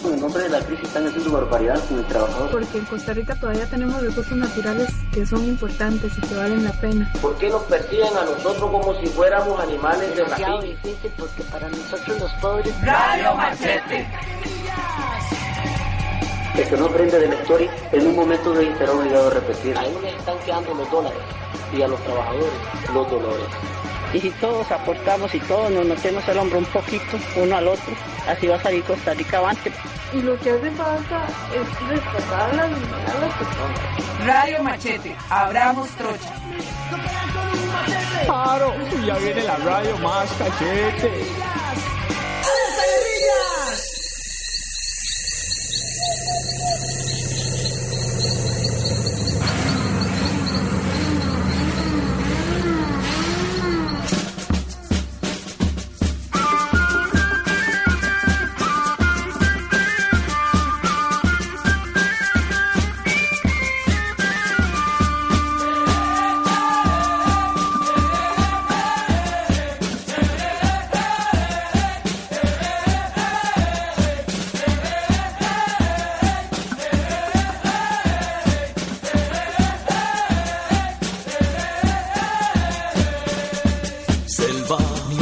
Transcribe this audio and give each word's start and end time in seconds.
cbp.gov/careers. 0.00 0.14
En 0.14 0.20
nombre 0.20 0.42
de 0.42 0.48
la 0.48 0.60
crisis 0.60 0.86
están 0.86 1.06
haciendo 1.06 1.32
barbaridades 1.32 1.82
con 1.82 1.98
el 1.98 2.04
trabajador. 2.06 2.50
Porque 2.50 2.78
en 2.78 2.84
Costa 2.84 3.12
Rica 3.12 3.34
todavía 3.34 3.66
tenemos 3.66 4.00
recursos 4.00 4.36
naturales 4.36 4.88
que 5.12 5.26
son 5.26 5.44
importantes 5.44 6.12
y 6.16 6.20
que 6.20 6.34
valen 6.34 6.64
la 6.64 6.72
pena. 6.72 7.12
¿Por 7.20 7.36
qué 7.38 7.48
nos 7.48 7.62
persiguen 7.62 8.16
a 8.16 8.24
nosotros 8.24 8.70
como 8.70 8.94
si 9.00 9.06
fuéramos 9.06 9.60
animales 9.60 10.16
de 10.16 10.24
rapiña? 10.24 10.60
difícil 10.60 11.12
porque 11.18 11.42
para 11.44 11.68
nosotros 11.68 12.20
los 12.20 12.32
pobres 12.34 12.74
Radio 12.84 13.34
Machete. 13.34 14.06
El 16.56 16.68
que 16.68 16.76
no 16.76 16.86
aprende 16.86 17.18
de 17.18 17.28
la 17.28 17.34
historia, 17.36 17.70
en 17.92 18.06
un 18.08 18.16
momento 18.16 18.52
de 18.52 18.76
será 18.76 18.92
obligado 18.92 19.28
a 19.28 19.30
repetir. 19.30 19.78
A 19.78 19.86
ellos 19.86 20.02
les 20.02 20.14
están 20.14 20.38
quedando 20.44 20.74
los 20.74 20.90
dólares 20.90 21.18
y 21.76 21.82
a 21.82 21.88
los 21.88 22.00
trabajadores 22.02 22.50
los 22.92 23.10
dolores. 23.10 23.46
Y 24.12 24.18
si 24.18 24.30
todos 24.32 24.70
aportamos 24.72 25.32
y 25.34 25.40
todos 25.40 25.70
nos 25.70 25.86
metemos 25.86 26.26
el 26.28 26.38
hombro 26.38 26.58
un 26.58 26.64
poquito 26.66 27.16
uno 27.36 27.56
al 27.56 27.68
otro, 27.68 27.94
así 28.28 28.46
va 28.46 28.56
a 28.56 28.62
salir 28.62 28.82
Costa 28.84 29.14
Rica 29.14 29.38
avante. 29.38 29.72
Y 30.12 30.22
lo 30.22 30.38
que 30.40 30.50
hace 30.50 30.70
falta 30.72 31.26
es 31.54 31.88
respetar 31.88 32.50
a 32.50 32.54
las, 32.54 32.70
a 32.70 33.20
las 33.20 33.34
personas. 33.36 34.26
Radio 34.26 34.62
Machete. 34.62 35.16
Abramos 35.28 35.88
trocha. 35.90 36.34
Paro, 38.26 38.74
ya 39.06 39.16
viene 39.18 39.42
la 39.44 39.56
radio 39.56 39.96
más 39.98 40.30
cachete. 40.32 41.24
Selva, 42.42 43.76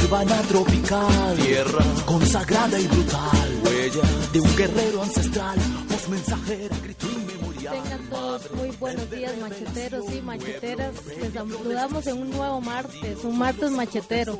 nirvana 0.08 0.40
tropical, 0.48 1.36
tierra 1.36 1.84
consagrada 2.06 2.80
y 2.80 2.86
brutal, 2.86 3.60
huella 3.62 4.02
de 4.32 4.40
un 4.40 4.56
guerrero 4.56 5.02
ancestral, 5.02 5.58
voz 5.86 6.08
mensajera, 6.08 6.76
grito 6.82 7.06
inmemorial. 7.06 7.74
Tengan 7.74 8.00
todos 8.08 8.50
muy 8.52 8.70
buenos 8.78 9.10
días, 9.10 9.32
macheteros 9.38 10.04
y 10.10 10.22
macheteras. 10.22 10.94
Les 11.20 11.32
saludamos 11.34 12.06
en 12.06 12.22
un 12.22 12.30
nuevo 12.30 12.60
martes, 12.62 13.22
un 13.22 13.38
martes 13.38 13.70
machetero. 13.70 14.38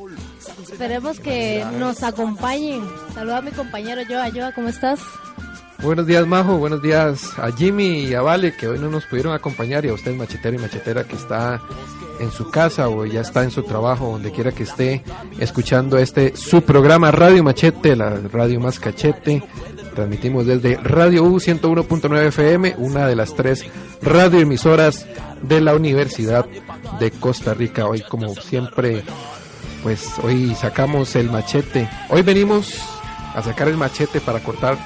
Esperemos 0.63 1.19
que 1.19 1.63
nos 1.77 2.01
acompañen. 2.01 2.81
Saluda 3.13 3.37
a 3.37 3.41
mi 3.41 3.51
compañero 3.51 4.01
Joa. 4.09 4.31
Joa, 4.31 4.51
¿cómo 4.53 4.69
estás? 4.69 4.99
Buenos 5.83 6.07
días, 6.07 6.25
Majo. 6.25 6.57
Buenos 6.57 6.81
días 6.81 7.21
a 7.37 7.51
Jimmy 7.51 8.05
y 8.05 8.15
a 8.15 8.21
Vale, 8.21 8.55
que 8.55 8.67
hoy 8.67 8.79
no 8.79 8.89
nos 8.89 9.05
pudieron 9.05 9.33
acompañar, 9.33 9.85
y 9.85 9.89
a 9.89 9.93
usted, 9.93 10.15
machetero 10.15 10.55
y 10.55 10.59
machetera, 10.59 11.03
que 11.03 11.15
está 11.15 11.61
en 12.19 12.31
su 12.31 12.49
casa 12.49 12.89
o 12.89 13.05
ya 13.05 13.21
está 13.21 13.43
en 13.43 13.51
su 13.51 13.63
trabajo, 13.63 14.11
donde 14.11 14.31
quiera 14.31 14.51
que 14.51 14.63
esté, 14.63 15.03
escuchando 15.39 15.97
este 15.97 16.35
su 16.35 16.61
programa 16.61 17.11
Radio 17.11 17.43
Machete, 17.43 17.95
la 17.95 18.17
radio 18.31 18.59
más 18.59 18.79
cachete. 18.79 19.43
Transmitimos 19.95 20.45
desde 20.45 20.77
Radio 20.77 21.23
U 21.23 21.39
101.9 21.39 22.27
FM, 22.27 22.75
una 22.77 23.07
de 23.07 23.15
las 23.15 23.33
tres 23.35 23.65
radioemisoras 24.01 25.07
de 25.41 25.61
la 25.61 25.73
Universidad 25.73 26.45
de 26.99 27.11
Costa 27.11 27.53
Rica. 27.53 27.87
Hoy, 27.87 28.01
como 28.01 28.33
siempre, 28.35 29.03
pues 29.83 30.11
hoy 30.23 30.55
sacamos 30.55 31.15
el 31.15 31.29
machete. 31.29 31.89
Hoy 32.09 32.21
venimos 32.21 32.79
a 33.33 33.41
sacar 33.41 33.67
el 33.67 33.77
machete 33.77 34.21
para 34.21 34.39
cortar 34.39 34.77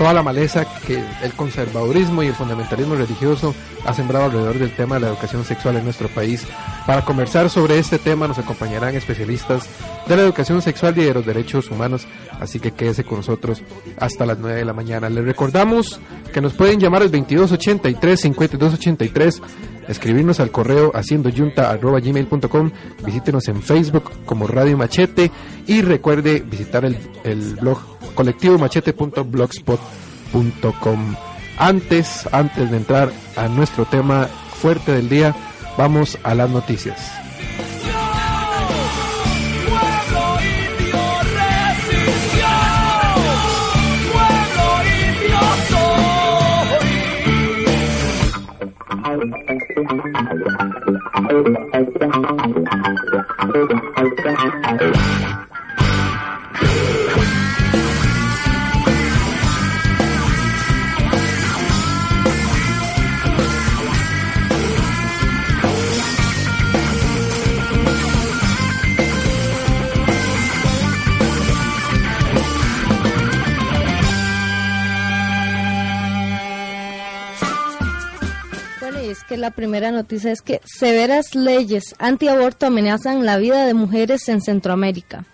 toda 0.00 0.14
la 0.14 0.22
maleza 0.22 0.64
que 0.86 1.04
el 1.22 1.32
conservadurismo 1.34 2.22
y 2.22 2.28
el 2.28 2.32
fundamentalismo 2.32 2.94
religioso 2.94 3.54
ha 3.84 3.92
sembrado 3.92 4.24
alrededor 4.24 4.58
del 4.58 4.74
tema 4.74 4.94
de 4.94 5.02
la 5.02 5.08
educación 5.08 5.44
sexual 5.44 5.76
en 5.76 5.84
nuestro 5.84 6.08
país. 6.08 6.46
Para 6.86 7.04
conversar 7.04 7.50
sobre 7.50 7.78
este 7.78 7.98
tema 7.98 8.26
nos 8.26 8.38
acompañarán 8.38 8.94
especialistas 8.94 9.68
de 10.08 10.16
la 10.16 10.22
educación 10.22 10.62
sexual 10.62 10.96
y 10.96 11.04
de 11.04 11.12
los 11.12 11.26
derechos 11.26 11.70
humanos, 11.70 12.06
así 12.40 12.60
que 12.60 12.70
quédese 12.70 13.04
con 13.04 13.18
nosotros 13.18 13.62
hasta 13.98 14.24
las 14.24 14.38
9 14.38 14.60
de 14.60 14.64
la 14.64 14.72
mañana. 14.72 15.10
Les 15.10 15.22
recordamos 15.22 16.00
que 16.32 16.40
nos 16.40 16.54
pueden 16.54 16.80
llamar 16.80 17.02
al 17.02 17.12
2283-5283, 17.12 19.42
escribirnos 19.86 20.40
al 20.40 20.50
correo 20.50 20.92
haciendo 20.94 21.28
yunta 21.28 21.70
arroba 21.70 22.00
gmail.com, 22.00 22.70
visítenos 23.04 23.48
en 23.48 23.60
Facebook 23.60 24.10
como 24.24 24.46
Radio 24.46 24.78
Machete 24.78 25.30
y 25.66 25.82
recuerde 25.82 26.40
visitar 26.40 26.86
el, 26.86 26.96
el 27.22 27.56
blog 27.56 27.99
colectivomachete.blogspot.com. 28.20 31.16
Antes, 31.56 32.28
antes 32.32 32.70
de 32.70 32.76
entrar 32.76 33.10
a 33.36 33.48
nuestro 33.48 33.86
tema 33.86 34.26
fuerte 34.26 34.92
del 34.92 35.08
día, 35.08 35.34
vamos 35.78 36.18
a 36.22 36.34
las 36.34 36.50
noticias. 36.50 37.20
La 79.40 79.50
primera 79.50 79.90
noticia 79.90 80.30
es 80.30 80.42
que 80.42 80.60
severas 80.64 81.34
leyes 81.34 81.94
antiaborto 81.98 82.66
amenazan 82.66 83.24
la 83.24 83.38
vida 83.38 83.66
de 83.66 83.74
mujeres 83.74 84.28
en 84.28 84.40
Centroamérica. 84.40 85.24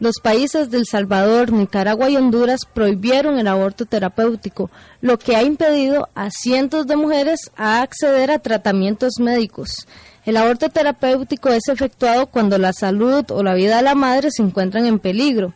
Los 0.00 0.16
países 0.22 0.70
de 0.70 0.78
El 0.78 0.86
Salvador, 0.86 1.52
Nicaragua 1.52 2.10
y 2.10 2.16
Honduras 2.16 2.60
prohibieron 2.72 3.38
el 3.38 3.48
aborto 3.48 3.86
terapéutico, 3.86 4.70
lo 5.00 5.18
que 5.18 5.36
ha 5.36 5.42
impedido 5.42 6.08
a 6.14 6.30
cientos 6.30 6.86
de 6.86 6.96
mujeres 6.96 7.50
a 7.56 7.80
acceder 7.80 8.30
a 8.30 8.40
tratamientos 8.40 9.14
médicos. 9.18 9.86
El 10.24 10.36
aborto 10.36 10.68
terapéutico 10.68 11.50
es 11.50 11.68
efectuado 11.68 12.26
cuando 12.26 12.58
la 12.58 12.72
salud 12.72 13.24
o 13.30 13.42
la 13.42 13.54
vida 13.54 13.76
de 13.76 13.82
la 13.82 13.94
madre 13.94 14.30
se 14.30 14.42
encuentran 14.42 14.86
en 14.86 14.98
peligro. 14.98 15.52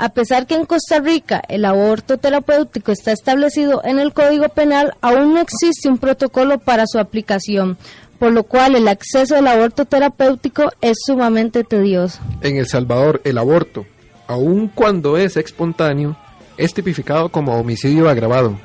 A 0.00 0.10
pesar 0.10 0.46
que 0.46 0.54
en 0.54 0.64
Costa 0.64 1.00
Rica 1.00 1.42
el 1.48 1.64
aborto 1.64 2.18
terapéutico 2.18 2.92
está 2.92 3.10
establecido 3.10 3.82
en 3.84 3.98
el 3.98 4.12
Código 4.12 4.48
Penal, 4.48 4.94
aún 5.00 5.34
no 5.34 5.40
existe 5.40 5.88
un 5.88 5.98
protocolo 5.98 6.58
para 6.58 6.84
su 6.86 7.00
aplicación, 7.00 7.76
por 8.20 8.30
lo 8.30 8.44
cual 8.44 8.76
el 8.76 8.86
acceso 8.86 9.34
al 9.36 9.48
aborto 9.48 9.86
terapéutico 9.86 10.70
es 10.80 10.98
sumamente 11.04 11.64
tedioso. 11.64 12.20
En 12.42 12.58
El 12.58 12.68
Salvador, 12.68 13.20
el 13.24 13.38
aborto, 13.38 13.86
aun 14.28 14.68
cuando 14.68 15.16
es 15.16 15.36
espontáneo, 15.36 16.16
es 16.56 16.72
tipificado 16.72 17.30
como 17.30 17.58
homicidio 17.58 18.08
agravado. 18.08 18.56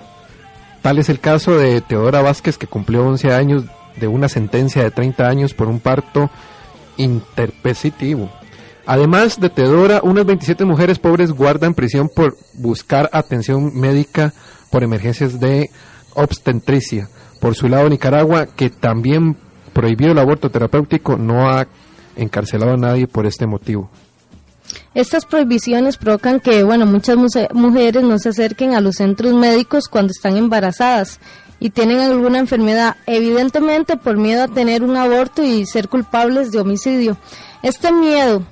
Tal 0.84 1.00
es 1.00 1.10
el 1.10 1.20
caso 1.20 1.58
de 1.58 1.82
Teodora 1.82 2.22
Vázquez, 2.22 2.60
que 2.60 2.68
cumplió 2.68 3.08
11 3.08 3.34
años 3.34 3.64
de 3.96 4.08
una 4.08 4.30
sentencia 4.30 4.84
de 4.84 4.92
30 4.92 5.28
años 5.28 5.56
por 5.56 5.68
un 5.68 5.80
parto 5.80 6.30
interpesitivo. 6.98 8.30
Además 8.86 9.40
de 9.40 9.50
Tedora, 9.50 10.02
unas 10.04 10.26
27 10.26 10.66
mujeres 10.66 11.00
pobres 11.00 11.32
guardan 11.32 11.74
prisión 11.74 12.10
por 12.14 12.36
buscar 12.54 13.10
atención 13.14 13.72
médica 13.80 14.34
por 14.70 14.84
emergencias 14.84 15.40
de 15.40 15.70
obstetricia. 16.16 17.08
Por 17.40 17.56
su 17.56 17.70
lado, 17.70 17.90
Nicaragua, 17.90 18.48
que 18.48 18.70
también 18.70 19.38
prohibió 19.74 20.12
el 20.12 20.20
aborto 20.20 20.50
terapéutico, 20.50 21.18
no 21.18 21.50
ha 21.50 21.68
encarcelado 22.16 22.74
a 22.74 22.78
nadie 22.78 23.08
por 23.08 23.26
este 23.26 23.48
motivo. 23.48 23.90
Estas 24.94 25.26
prohibiciones 25.26 25.98
provocan 25.98 26.40
que, 26.40 26.64
bueno, 26.64 26.86
muchas 26.86 27.18
mujeres 27.54 28.04
no 28.04 28.20
se 28.20 28.30
acerquen 28.30 28.76
a 28.76 28.82
los 28.82 28.98
centros 28.98 29.34
médicos 29.34 29.88
cuando 29.88 30.12
están 30.12 30.38
embarazadas 30.38 31.20
y 31.60 31.70
tienen 31.70 32.00
alguna 32.00 32.40
enfermedad, 32.40 32.98
evidentemente 33.06 33.98
por 33.98 34.18
miedo 34.18 34.44
a 34.44 34.48
tener 34.48 34.84
un 34.84 34.98
aborto 34.98 35.44
y 35.44 35.66
ser 35.66 35.90
culpables 35.90 36.52
de 36.52 36.60
homicidio. 36.60 37.18
Este 37.64 37.92
miedo, 37.92 38.44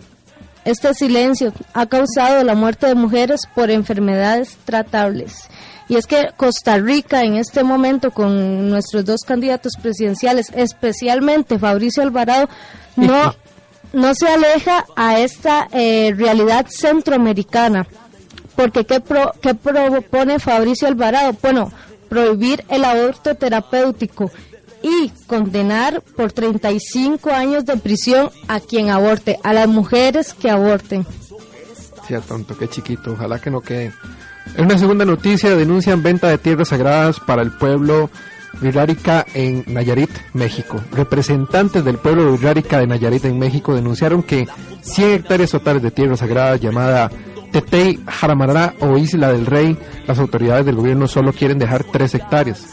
este 0.65 0.93
silencio 0.93 1.53
ha 1.73 1.85
causado 1.85 2.43
la 2.43 2.55
muerte 2.55 2.87
de 2.87 2.95
mujeres 2.95 3.41
por 3.53 3.71
enfermedades 3.71 4.57
tratables. 4.65 5.49
Y 5.89 5.95
es 5.97 6.05
que 6.05 6.29
Costa 6.37 6.77
Rica 6.77 7.23
en 7.23 7.35
este 7.35 7.63
momento 7.63 8.11
con 8.11 8.69
nuestros 8.69 9.03
dos 9.03 9.21
candidatos 9.27 9.73
presidenciales, 9.81 10.47
especialmente 10.55 11.59
Fabricio 11.59 12.03
Alvarado, 12.03 12.47
no 12.95 13.35
no 13.93 14.15
se 14.15 14.27
aleja 14.27 14.85
a 14.95 15.19
esta 15.19 15.67
eh, 15.71 16.13
realidad 16.15 16.65
centroamericana. 16.69 17.87
Porque 18.55 18.85
¿qué, 18.85 18.99
pro, 18.99 19.31
¿qué 19.41 19.53
propone 19.53 20.39
Fabricio 20.39 20.87
Alvarado? 20.87 21.35
Bueno, 21.41 21.71
prohibir 22.09 22.63
el 22.69 22.83
aborto 22.83 23.35
terapéutico 23.35 24.31
y 24.83 25.11
condenar 25.27 26.01
por 26.15 26.31
35 26.31 27.31
años 27.31 27.65
de 27.65 27.77
prisión 27.77 28.29
a 28.47 28.59
quien 28.59 28.89
aborte, 28.89 29.39
a 29.43 29.53
las 29.53 29.67
mujeres 29.67 30.33
que 30.33 30.49
aborten. 30.49 31.05
Sí, 32.07 32.15
tonto, 32.27 32.57
qué 32.57 32.67
chiquito, 32.67 33.13
ojalá 33.13 33.39
que 33.39 33.51
no 33.51 33.61
quede. 33.61 33.93
En 34.55 34.65
una 34.65 34.77
segunda 34.77 35.05
noticia 35.05 35.55
denuncian 35.55 36.03
venta 36.03 36.27
de 36.27 36.37
tierras 36.37 36.69
sagradas 36.69 37.19
para 37.19 37.41
el 37.41 37.51
pueblo 37.51 38.09
Virrárica 38.59 39.25
en 39.33 39.63
Nayarit, 39.67 40.09
México. 40.33 40.81
Representantes 40.91 41.85
del 41.85 41.97
pueblo 41.97 42.25
de 42.25 42.31
Virrárica 42.31 42.79
de 42.79 42.87
Nayarit 42.87 43.25
en 43.25 43.39
México 43.39 43.73
denunciaron 43.73 44.23
que 44.23 44.47
100 44.81 45.11
hectáreas 45.11 45.51
totales 45.51 45.81
de 45.81 45.91
tierra 45.91 46.17
sagrada 46.17 46.57
llamada 46.57 47.09
Tetei 47.51 47.99
Jaramará 48.05 48.73
o 48.79 48.97
Isla 48.97 49.31
del 49.31 49.45
Rey, 49.45 49.77
las 50.07 50.19
autoridades 50.19 50.65
del 50.65 50.75
gobierno 50.75 51.07
solo 51.07 51.31
quieren 51.33 51.59
dejar 51.59 51.83
3 51.83 52.15
hectáreas. 52.15 52.65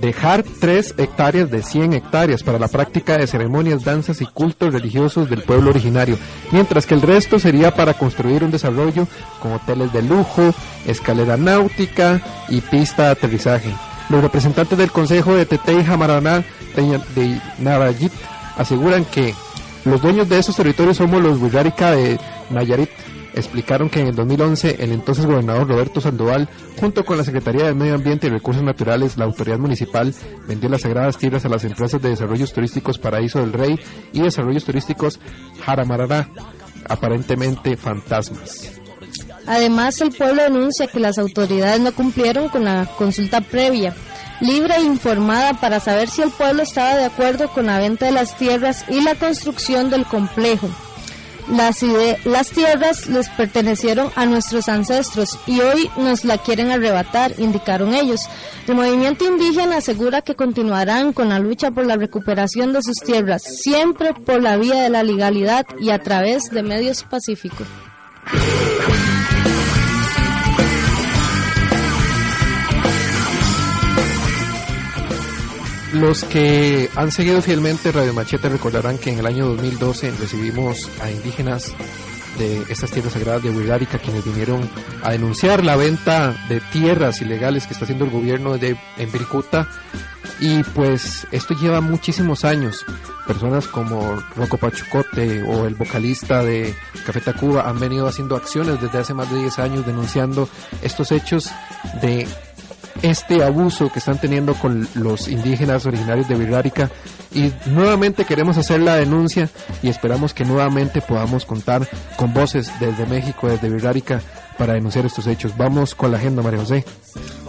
Dejar 0.00 0.42
3 0.42 0.94
hectáreas 0.98 1.50
de 1.50 1.62
100 1.62 1.94
hectáreas 1.94 2.42
para 2.42 2.58
la 2.58 2.68
práctica 2.68 3.16
de 3.16 3.26
ceremonias, 3.26 3.84
danzas 3.84 4.20
y 4.20 4.26
cultos 4.26 4.72
religiosos 4.72 5.30
del 5.30 5.42
pueblo 5.42 5.70
originario, 5.70 6.18
mientras 6.52 6.86
que 6.86 6.94
el 6.94 7.02
resto 7.02 7.38
sería 7.38 7.74
para 7.74 7.94
construir 7.94 8.44
un 8.44 8.50
desarrollo 8.50 9.06
con 9.40 9.52
hoteles 9.52 9.92
de 9.92 10.02
lujo, 10.02 10.54
escalera 10.86 11.36
náutica 11.36 12.20
y 12.48 12.60
pista 12.60 13.04
de 13.04 13.10
aterrizaje. 13.10 13.74
Los 14.10 14.22
representantes 14.22 14.76
del 14.76 14.90
Consejo 14.90 15.34
de 15.34 15.46
Tetei 15.46 15.82
Jamaraná 15.82 16.44
de 16.76 17.40
Narayit 17.58 18.12
aseguran 18.56 19.04
que 19.04 19.34
los 19.84 20.00
dueños 20.02 20.28
de 20.28 20.38
esos 20.38 20.56
territorios 20.56 20.96
somos 20.96 21.22
los 21.22 21.40
Wirrárica 21.40 21.92
de 21.92 22.18
Nayarit. 22.50 22.90
Explicaron 23.34 23.90
que 23.90 24.00
en 24.00 24.06
el 24.06 24.14
2011 24.14 24.76
el 24.78 24.92
entonces 24.92 25.26
gobernador 25.26 25.68
Roberto 25.68 26.00
Sandoval, 26.00 26.48
junto 26.78 27.04
con 27.04 27.16
la 27.16 27.24
Secretaría 27.24 27.64
de 27.64 27.74
Medio 27.74 27.94
Ambiente 27.94 28.28
y 28.28 28.30
Recursos 28.30 28.62
Naturales, 28.62 29.16
la 29.16 29.24
autoridad 29.24 29.58
municipal, 29.58 30.14
vendió 30.46 30.68
las 30.68 30.82
sagradas 30.82 31.18
tierras 31.18 31.44
a 31.44 31.48
las 31.48 31.64
empresas 31.64 32.00
de 32.00 32.10
desarrollos 32.10 32.52
turísticos 32.52 32.98
Paraíso 32.98 33.40
del 33.40 33.52
Rey 33.52 33.78
y 34.12 34.22
desarrollos 34.22 34.64
turísticos 34.64 35.18
Jaramarará, 35.64 36.28
aparentemente 36.88 37.76
fantasmas. 37.76 38.80
Además, 39.46 40.00
el 40.00 40.12
pueblo 40.12 40.42
denuncia 40.42 40.86
que 40.86 41.00
las 41.00 41.18
autoridades 41.18 41.80
no 41.80 41.92
cumplieron 41.92 42.48
con 42.48 42.64
la 42.64 42.86
consulta 42.96 43.40
previa, 43.40 43.94
libre 44.40 44.74
e 44.76 44.82
informada 44.82 45.54
para 45.54 45.80
saber 45.80 46.08
si 46.08 46.22
el 46.22 46.30
pueblo 46.30 46.62
estaba 46.62 46.96
de 46.96 47.04
acuerdo 47.04 47.48
con 47.48 47.66
la 47.66 47.78
venta 47.78 48.06
de 48.06 48.12
las 48.12 48.36
tierras 48.36 48.84
y 48.88 49.00
la 49.00 49.14
construcción 49.16 49.90
del 49.90 50.06
complejo. 50.06 50.68
Las, 51.48 52.50
tierras 52.50 53.06
les 53.06 53.28
pertenecieron 53.28 54.10
a 54.16 54.24
nuestros 54.24 54.68
ancestros 54.68 55.38
y 55.46 55.60
hoy 55.60 55.90
nos 55.98 56.24
la 56.24 56.38
quieren 56.38 56.70
arrebatar, 56.70 57.34
indicaron 57.38 57.94
ellos. 57.94 58.22
El 58.66 58.76
movimiento 58.76 59.24
indígena 59.24 59.76
asegura 59.76 60.22
que 60.22 60.34
continuarán 60.34 61.12
con 61.12 61.28
la 61.28 61.38
lucha 61.38 61.70
por 61.70 61.84
la 61.84 61.96
recuperación 61.96 62.72
de 62.72 62.82
sus 62.82 62.96
tierras, 62.96 63.42
siempre 63.42 64.14
por 64.14 64.42
la 64.42 64.56
vía 64.56 64.82
de 64.82 64.90
la 64.90 65.02
legalidad 65.02 65.66
y 65.78 65.90
a 65.90 65.98
través 65.98 66.50
de 66.50 66.62
medios 66.62 67.02
pacíficos. 67.04 67.66
Los 75.94 76.24
que 76.24 76.90
han 76.96 77.12
seguido 77.12 77.40
fielmente 77.40 77.92
Radio 77.92 78.12
Machete 78.12 78.48
recordarán 78.48 78.98
que 78.98 79.12
en 79.12 79.20
el 79.20 79.26
año 79.26 79.46
2012 79.46 80.10
recibimos 80.18 80.90
a 81.00 81.08
indígenas 81.08 81.72
de 82.36 82.62
estas 82.68 82.90
tierras 82.90 83.12
sagradas 83.12 83.44
de 83.44 83.50
Huilárica 83.50 83.98
quienes 83.98 84.24
vinieron 84.24 84.68
a 85.04 85.12
denunciar 85.12 85.62
la 85.64 85.76
venta 85.76 86.34
de 86.48 86.60
tierras 86.72 87.20
ilegales 87.20 87.68
que 87.68 87.74
está 87.74 87.84
haciendo 87.84 88.04
el 88.04 88.10
gobierno 88.10 88.58
de 88.58 88.76
en 88.96 89.08
y 90.40 90.64
pues 90.64 91.28
esto 91.30 91.54
lleva 91.54 91.80
muchísimos 91.80 92.44
años. 92.44 92.84
Personas 93.24 93.68
como 93.68 94.16
Rocco 94.34 94.58
Pachucote 94.58 95.44
o 95.44 95.64
el 95.64 95.76
vocalista 95.76 96.42
de 96.42 96.74
Café 97.06 97.20
Tacuba 97.20 97.68
han 97.68 97.78
venido 97.78 98.08
haciendo 98.08 98.34
acciones 98.34 98.80
desde 98.80 98.98
hace 98.98 99.14
más 99.14 99.30
de 99.30 99.38
10 99.38 99.58
años 99.60 99.86
denunciando 99.86 100.48
estos 100.82 101.12
hechos 101.12 101.50
de 102.02 102.26
este 103.02 103.42
abuso 103.42 103.90
que 103.90 103.98
están 103.98 104.18
teniendo 104.18 104.54
con 104.54 104.88
los 104.94 105.28
indígenas 105.28 105.86
originarios 105.86 106.28
de 106.28 106.36
Virrárica 106.36 106.90
y 107.32 107.52
nuevamente 107.66 108.24
queremos 108.24 108.56
hacer 108.56 108.80
la 108.80 108.96
denuncia 108.96 109.48
y 109.82 109.88
esperamos 109.88 110.34
que 110.34 110.44
nuevamente 110.44 111.00
podamos 111.00 111.44
contar 111.44 111.88
con 112.16 112.32
voces 112.32 112.70
desde 112.80 113.06
México, 113.06 113.48
desde 113.48 113.68
Virrárica 113.68 114.22
para 114.56 114.74
denunciar 114.74 115.06
estos 115.06 115.26
hechos. 115.26 115.56
Vamos 115.56 115.94
con 115.94 116.12
la 116.12 116.18
agenda, 116.18 116.42
María 116.42 116.60
José. 116.60 116.84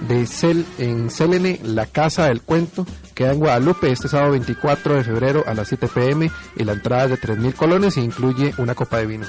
de 0.08 0.26
Cel 0.26 0.66
en 0.78 1.10
Selene, 1.10 1.60
la 1.62 1.86
Casa 1.86 2.26
del 2.26 2.42
Cuento, 2.42 2.86
queda 3.14 3.32
en 3.32 3.38
Guadalupe 3.38 3.90
este 3.90 4.08
sábado 4.08 4.32
24 4.32 4.94
de 4.94 5.04
febrero 5.04 5.44
a 5.46 5.54
las 5.54 5.68
7 5.68 5.88
pm 5.88 6.30
y 6.56 6.64
la 6.64 6.72
entrada 6.72 7.04
es 7.04 7.10
de 7.10 7.18
3.000 7.18 7.54
colones 7.54 7.96
e 7.96 8.00
incluye 8.00 8.54
una 8.58 8.74
copa 8.74 8.98
de 8.98 9.06
vino. 9.06 9.26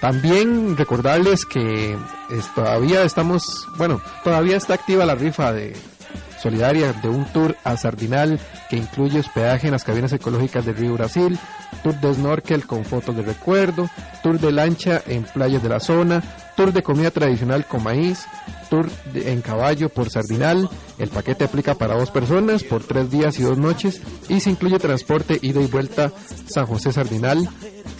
También 0.00 0.76
recordarles 0.76 1.44
que 1.44 1.96
todavía 2.54 3.02
estamos, 3.02 3.66
bueno, 3.76 4.00
todavía 4.22 4.56
está 4.56 4.74
activa 4.74 5.04
la 5.04 5.16
rifa 5.16 5.52
de 5.52 5.74
solidaria 6.40 6.92
de 6.92 7.08
un 7.08 7.24
tour 7.26 7.56
a 7.64 7.76
Sardinal 7.76 8.38
que 8.70 8.76
incluye 8.76 9.18
hospedaje 9.18 9.66
en 9.66 9.72
las 9.72 9.84
cabinas 9.84 10.12
ecológicas 10.12 10.64
del 10.64 10.76
Río 10.76 10.94
Brasil, 10.94 11.38
tour 11.82 11.98
de 12.00 12.14
snorkel 12.14 12.66
con 12.66 12.84
fotos 12.84 13.16
de 13.16 13.22
recuerdo, 13.22 13.90
tour 14.22 14.38
de 14.38 14.52
lancha 14.52 15.02
en 15.06 15.24
playas 15.24 15.62
de 15.62 15.68
la 15.68 15.80
zona, 15.80 16.22
tour 16.56 16.72
de 16.72 16.82
comida 16.82 17.10
tradicional 17.10 17.66
con 17.66 17.82
maíz, 17.82 18.26
tour 18.68 18.88
en 19.14 19.40
caballo 19.40 19.88
por 19.88 20.10
Sardinal. 20.10 20.68
El 20.98 21.08
paquete 21.08 21.44
aplica 21.44 21.74
para 21.74 21.96
dos 21.96 22.10
personas 22.10 22.64
por 22.64 22.82
tres 22.82 23.10
días 23.10 23.38
y 23.38 23.42
dos 23.42 23.58
noches 23.58 24.00
y 24.28 24.40
se 24.40 24.50
incluye 24.50 24.78
transporte, 24.78 25.38
ida 25.42 25.60
y 25.60 25.66
vuelta 25.66 26.12
San 26.46 26.66
José 26.66 26.92
Sardinal, 26.92 27.48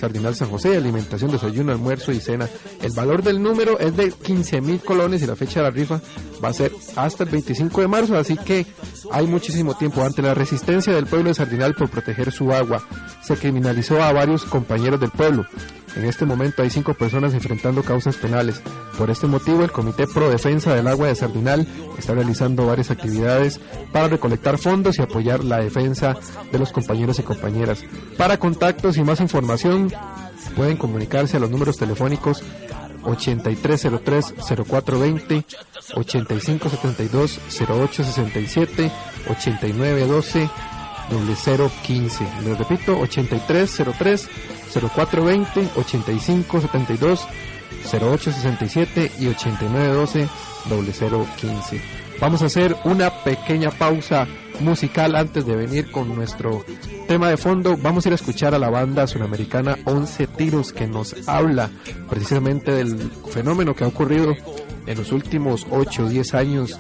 Sardinal 0.01 0.35
San 0.35 0.51
José, 0.51 0.77
alimentación, 0.77 1.31
desayuno, 1.31 1.73
almuerzo 1.73 2.13
y 2.13 2.21
cena. 2.21 2.49
El 2.83 2.93
valor 2.93 3.23
del 3.23 3.43
número 3.43 3.79
es 3.79 3.97
de 3.97 4.11
15 4.11 4.61
mil 4.61 4.81
colones 4.81 5.23
y 5.23 5.27
la 5.27 5.37
fecha 5.37 5.61
de 5.61 5.65
la 5.65 5.71
rifa 5.71 6.01
va 6.43 6.49
a 6.49 6.53
ser 6.53 6.73
hasta 6.97 7.25
el 7.25 7.31
25 7.31 7.81
de 7.81 7.89
marzo, 7.89 8.17
así 8.17 8.37
que 8.37 8.67
hay 9.11 9.27
muchísimo 9.27 9.75
tiempo. 9.75 10.03
Ante 10.03 10.23
la 10.23 10.35
resistencia 10.35 10.93
del 10.95 11.07
pueblo 11.07 11.29
de 11.29 11.35
Sardinal 11.35 11.75
por 11.75 11.91
proteger 11.91 12.33
su 12.33 12.53
agua, 12.53 12.83
se 13.23 13.37
criminalizó 13.37 14.03
a 14.03 14.13
varios 14.13 14.45
compañeros 14.45 15.01
del 15.01 15.11
pueblo. 15.11 15.47
En 15.97 16.05
este 16.05 16.25
momento 16.25 16.63
hay 16.63 16.71
cinco 16.71 16.95
personas 16.95 17.35
enfrentando 17.35 17.83
causas 17.83 18.17
penales. 18.17 18.63
Por 18.97 19.11
este 19.11 19.27
motivo, 19.27 19.65
el 19.65 19.73
Comité 19.73 20.07
Pro 20.07 20.31
Defensa 20.31 20.75
del 20.75 20.87
Agua 20.87 21.09
de 21.09 21.15
Sardinal 21.15 21.67
está 21.99 22.15
realizando 22.15 22.67
varias 22.67 22.91
actividades 22.91 23.61
para 23.93 24.09
recolectar 24.09 24.59
fondos 24.59 24.99
y 24.99 25.03
apoyar 25.03 25.45
la 25.45 25.59
defensa 25.59 26.17
de 26.53 26.59
los 26.59 26.73
compañeros 26.73 27.19
y 27.19 27.23
compañeras. 27.23 27.85
Para 28.17 28.39
contactos 28.39 28.97
y 28.97 29.03
más 29.03 29.21
información, 29.21 29.93
pueden 30.57 30.77
comunicarse 30.77 31.37
a 31.37 31.41
los 31.41 31.51
números 31.51 31.77
telefónicos 31.77 32.43
8303-0420, 33.03 35.45
8572-0867, 35.95 38.91
8912 39.29 40.51
0015. 41.11 42.27
Les 42.45 42.59
repito, 42.59 42.99
8303 42.99 44.29
0420 44.73 45.69
8572 45.77 47.27
0867 47.91 49.13
y 49.19 49.29
8912 49.29 50.29
0015. 50.69 51.81
Vamos 52.21 52.43
a 52.43 52.47
hacer 52.47 52.77
una 52.85 53.11
pequeña 53.23 53.71
pausa 53.71 54.27
musical 54.61 55.15
antes 55.15 55.47
de 55.47 55.55
venir 55.55 55.91
con 55.93 56.15
nuestro 56.15 56.65
tema 57.07 57.31
de 57.31 57.37
fondo. 57.37 57.77
Vamos 57.77 58.05
a 58.05 58.09
ir 58.09 58.13
a 58.13 58.17
escuchar 58.17 58.55
a 58.55 58.59
la 58.59 58.71
banda 58.71 59.07
sudamericana 59.07 59.79
11 59.85 60.27
Tiros 60.27 60.73
que 60.73 60.89
nos 60.89 61.29
habla 61.29 61.71
precisamente 62.11 62.73
del 62.73 62.99
fenómeno 63.31 63.75
que 63.75 63.85
ha 63.85 63.89
ocurrido 63.89 64.35
en 64.87 64.99
los 64.99 65.13
últimos 65.13 65.67
8 65.71 66.05
o 66.05 66.09
10 66.09 66.35
años 66.35 66.79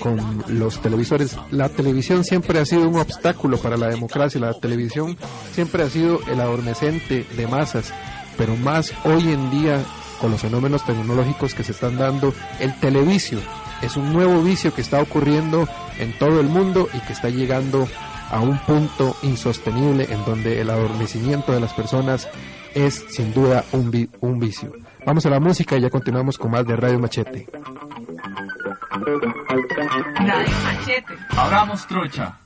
con 0.00 0.44
los 0.48 0.80
televisores. 0.80 1.36
La 1.50 1.68
televisión 1.68 2.24
siempre 2.24 2.58
ha 2.58 2.64
sido 2.64 2.88
un 2.88 2.96
obstáculo 2.98 3.58
para 3.58 3.76
la 3.76 3.88
democracia, 3.88 4.40
la 4.40 4.54
televisión 4.54 5.16
siempre 5.52 5.82
ha 5.82 5.90
sido 5.90 6.20
el 6.30 6.40
adormecente 6.40 7.26
de 7.36 7.46
masas, 7.46 7.92
pero 8.36 8.56
más 8.56 8.92
hoy 9.04 9.32
en 9.32 9.50
día 9.50 9.84
con 10.20 10.30
los 10.30 10.40
fenómenos 10.40 10.84
tecnológicos 10.84 11.54
que 11.54 11.64
se 11.64 11.72
están 11.72 11.96
dando, 11.96 12.34
el 12.60 12.78
televicio 12.80 13.38
es 13.82 13.96
un 13.96 14.12
nuevo 14.12 14.42
vicio 14.42 14.74
que 14.74 14.80
está 14.80 15.00
ocurriendo 15.00 15.68
en 15.98 16.12
todo 16.18 16.40
el 16.40 16.48
mundo 16.48 16.88
y 16.92 17.00
que 17.00 17.12
está 17.12 17.28
llegando 17.28 17.88
a 18.30 18.40
un 18.40 18.58
punto 18.58 19.16
insostenible 19.22 20.06
en 20.10 20.24
donde 20.24 20.60
el 20.60 20.70
adormecimiento 20.70 21.52
de 21.52 21.60
las 21.60 21.72
personas 21.72 22.28
es 22.74 23.04
sin 23.10 23.32
duda 23.32 23.64
un, 23.72 24.08
un 24.20 24.38
vicio. 24.38 24.72
Vamos 25.06 25.24
a 25.26 25.30
la 25.30 25.40
música 25.40 25.76
y 25.76 25.80
ya 25.80 25.90
continuamos 25.90 26.36
con 26.36 26.50
más 26.50 26.66
de 26.66 26.76
Radio 26.76 26.98
Machete. 26.98 27.46
Radio 29.04 30.54
Machete. 30.64 31.18
Abramos 31.36 31.86
trocha. 31.86 32.36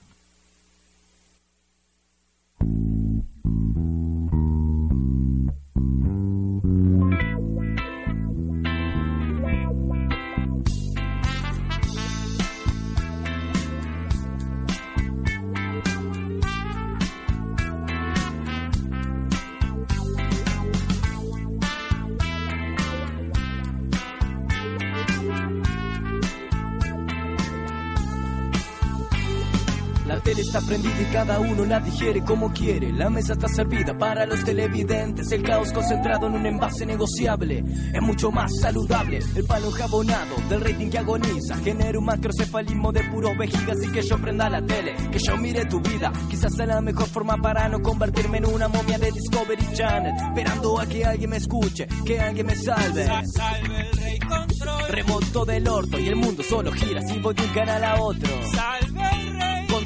Cada 31.12 31.38
uno 31.40 31.66
la 31.66 31.78
digiere 31.78 32.25
como 32.25 32.50
quiere. 32.52 32.90
La 32.90 33.11
mesa 33.11 33.35
está 33.35 33.47
servida 33.47 33.97
para 33.97 34.25
los 34.25 34.42
televidentes. 34.45 35.31
El 35.31 35.42
caos 35.42 35.71
concentrado 35.71 36.26
en 36.26 36.35
un 36.35 36.47
envase 36.47 36.87
negociable 36.87 37.62
es 37.92 38.00
mucho 38.00 38.33
más 38.33 38.50
saludable. 38.59 39.19
El 39.37 39.45
palo 39.45 39.71
jabonado 39.71 40.37
del 40.49 40.62
rating 40.62 40.88
que 40.88 40.99
agoniza 40.99 41.57
genera 41.57 41.99
un 41.99 42.07
macrocefalismo 42.07 42.92
de 42.92 43.04
puros 43.11 43.37
vejigas 43.37 43.76
y 43.83 43.92
que 43.92 44.02
yo 44.02 44.19
prenda 44.19 44.49
la 44.49 44.62
tele, 44.62 44.95
que 45.11 45.19
yo 45.19 45.37
mire 45.37 45.66
tu 45.66 45.81
vida. 45.81 46.11
Quizás 46.31 46.54
sea 46.54 46.66
la 46.66 46.81
mejor 46.81 47.07
forma 47.09 47.37
para 47.37 47.69
no 47.69 47.81
convertirme 47.83 48.38
en 48.38 48.47
una 48.47 48.69
momia 48.69 48.99
de 48.99 49.12
Discovery 49.12 49.66
Channel. 49.75 50.14
Esperando 50.14 50.81
a 50.81 50.87
que 50.87 51.04
alguien 51.04 51.31
me 51.31 51.37
escuche, 51.37 51.87
que 52.07 52.21
alguien 52.21 52.47
me 52.47 52.57
salve. 52.57 53.04
Salve 53.04 53.81
el 53.81 53.99
rey 53.99 54.19
control. 54.19 54.88
Remoto 54.88 55.45
del 55.45 55.69
orto 55.69 55.99
y 55.99 56.09
el 56.09 56.16
mundo 56.16 56.42
solo 56.42 56.73
gira 56.73 57.02
si 57.02 57.19
voy 57.19 57.35
de 57.35 57.42
un 57.42 57.52
canal 57.52 57.85
a 57.85 58.00
otro. 58.00 58.31
Salve 58.50 58.91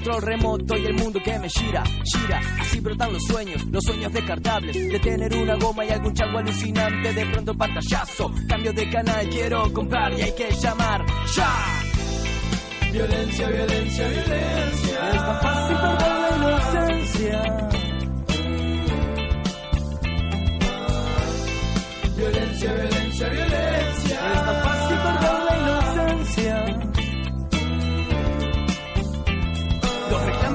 control 0.06 0.22
remoto 0.22 0.76
y 0.76 0.86
el 0.86 0.94
mundo 0.94 1.20
que 1.20 1.36
me 1.36 1.48
gira, 1.48 1.82
gira. 2.04 2.40
Así 2.60 2.78
brotan 2.78 3.12
los 3.12 3.24
sueños, 3.24 3.64
los 3.66 3.82
sueños 3.82 4.12
descartables. 4.12 4.76
De 4.76 5.00
tener 5.00 5.34
una 5.34 5.56
goma 5.56 5.84
y 5.84 5.90
algún 5.90 6.14
chango 6.14 6.38
alucinante. 6.38 7.12
De 7.12 7.26
pronto 7.26 7.54
pantallazo, 7.54 8.32
cambio 8.48 8.72
de 8.72 8.88
canal, 8.88 9.28
quiero 9.28 9.72
comprar 9.72 10.16
y 10.16 10.22
hay 10.22 10.32
que 10.32 10.48
llamar 10.52 11.04
ya. 11.34 11.50
Violencia, 12.92 13.48
violencia, 13.48 14.08
violencia. 14.08 15.10
Es 15.10 15.16
tan 15.16 15.40
fácil 15.40 15.76
perder 15.76 16.12
la 16.20 16.92
inocencia. 16.92 17.68
Violencia, 22.16 22.72
violencia. 22.72 22.95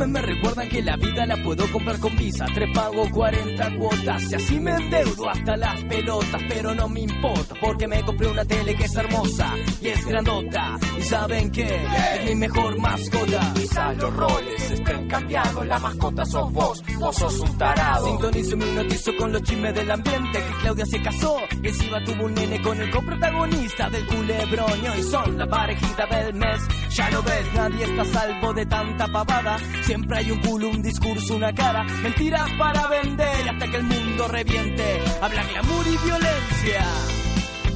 Me 0.08 0.22
recuerdan 0.22 0.70
que 0.70 0.82
la 0.82 0.96
vida 0.96 1.26
la 1.26 1.44
puedo 1.44 1.70
comprar 1.72 2.00
con 2.00 2.16
visa. 2.16 2.46
Trepago 2.54 3.10
40 3.10 3.78
cuotas 3.78 4.32
y 4.32 4.36
así 4.36 4.60
me 4.60 4.72
endeudo 4.72 5.30
hasta 5.30 5.58
las 5.58 5.84
pelotas. 5.84 6.42
Pero 6.48 6.74
no 6.76 6.88
me 6.90 7.02
importa 7.02 7.56
porque 7.62 7.88
me 7.88 8.04
compré 8.04 8.28
una 8.28 8.46
tele 8.46 8.76
que 8.76 8.86
es 8.86 8.96
hermosa 8.96 9.56
y 9.82 9.88
es 9.88 10.06
grandota. 10.06 10.80
Y 10.98 11.02
saben 11.04 11.52
que 11.52 11.66
es 11.66 12.26
mi 12.30 12.36
mejor 12.36 12.80
mascota. 12.80 13.54
Quizás 13.72 13.98
los 14.00 14.14
roles 14.18 14.72
estén 14.72 15.08
cambiados, 15.08 15.66
la 15.66 15.80
mascota 15.80 16.26
sos 16.26 16.52
vos, 16.52 16.84
vos 17.00 17.16
sos 17.16 17.40
un 17.40 17.58
tarado. 17.58 18.06
Sintonizo 18.06 18.58
mi 18.58 18.66
notizo 18.66 19.12
con 19.18 19.32
los 19.32 19.42
chismes 19.44 19.74
del 19.74 19.90
ambiente. 19.90 20.40
Que 20.40 20.54
Claudia 20.62 20.86
se 20.86 21.02
casó 21.02 21.38
y 21.64 21.68
encima 21.70 22.04
tuvo 22.04 22.26
un 22.26 22.34
nene 22.34 22.62
con 22.62 22.82
el 22.82 22.92
coprotagonista 22.92 23.90
del 23.90 24.06
culebrón. 24.08 24.84
Y 24.84 24.88
hoy 24.90 25.04
son 25.04 25.38
la 25.38 25.48
parejita 25.48 26.06
del 26.06 26.34
mes. 26.34 26.60
Ya 26.90 27.10
lo 27.12 27.24
ves, 27.24 27.54
nadie 27.54 27.86
está 27.86 28.04
salvo 28.04 28.54
de 28.54 28.66
tanta 28.66 29.08
pavada. 29.08 29.58
Siempre 29.84 30.18
hay 30.18 30.32
un 30.32 30.42
culo, 30.42 30.68
un 30.68 30.82
discurso, 30.82 31.36
una 31.38 31.54
cara. 31.54 31.86
Mentiras 31.86 32.50
para 32.60 32.88
vender 32.88 33.50
hasta 33.52 33.68
que 33.72 33.78
el 33.78 33.84
mundo 33.84 34.28
reviente. 34.28 35.02
Habla 35.22 35.44
glamour 35.46 35.88
y 35.88 35.98
violencia. 36.06 36.86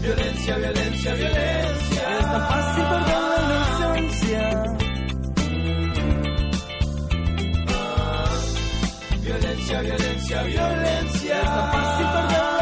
Violencia, 0.01 0.57
violencia, 0.57 1.13
violencia. 1.13 2.19
Es 2.19 2.25
tan 2.25 2.47
fácil 2.49 2.83
Violencia, 9.25 9.81
violencia, 9.81 10.43
violencia. 10.43 12.54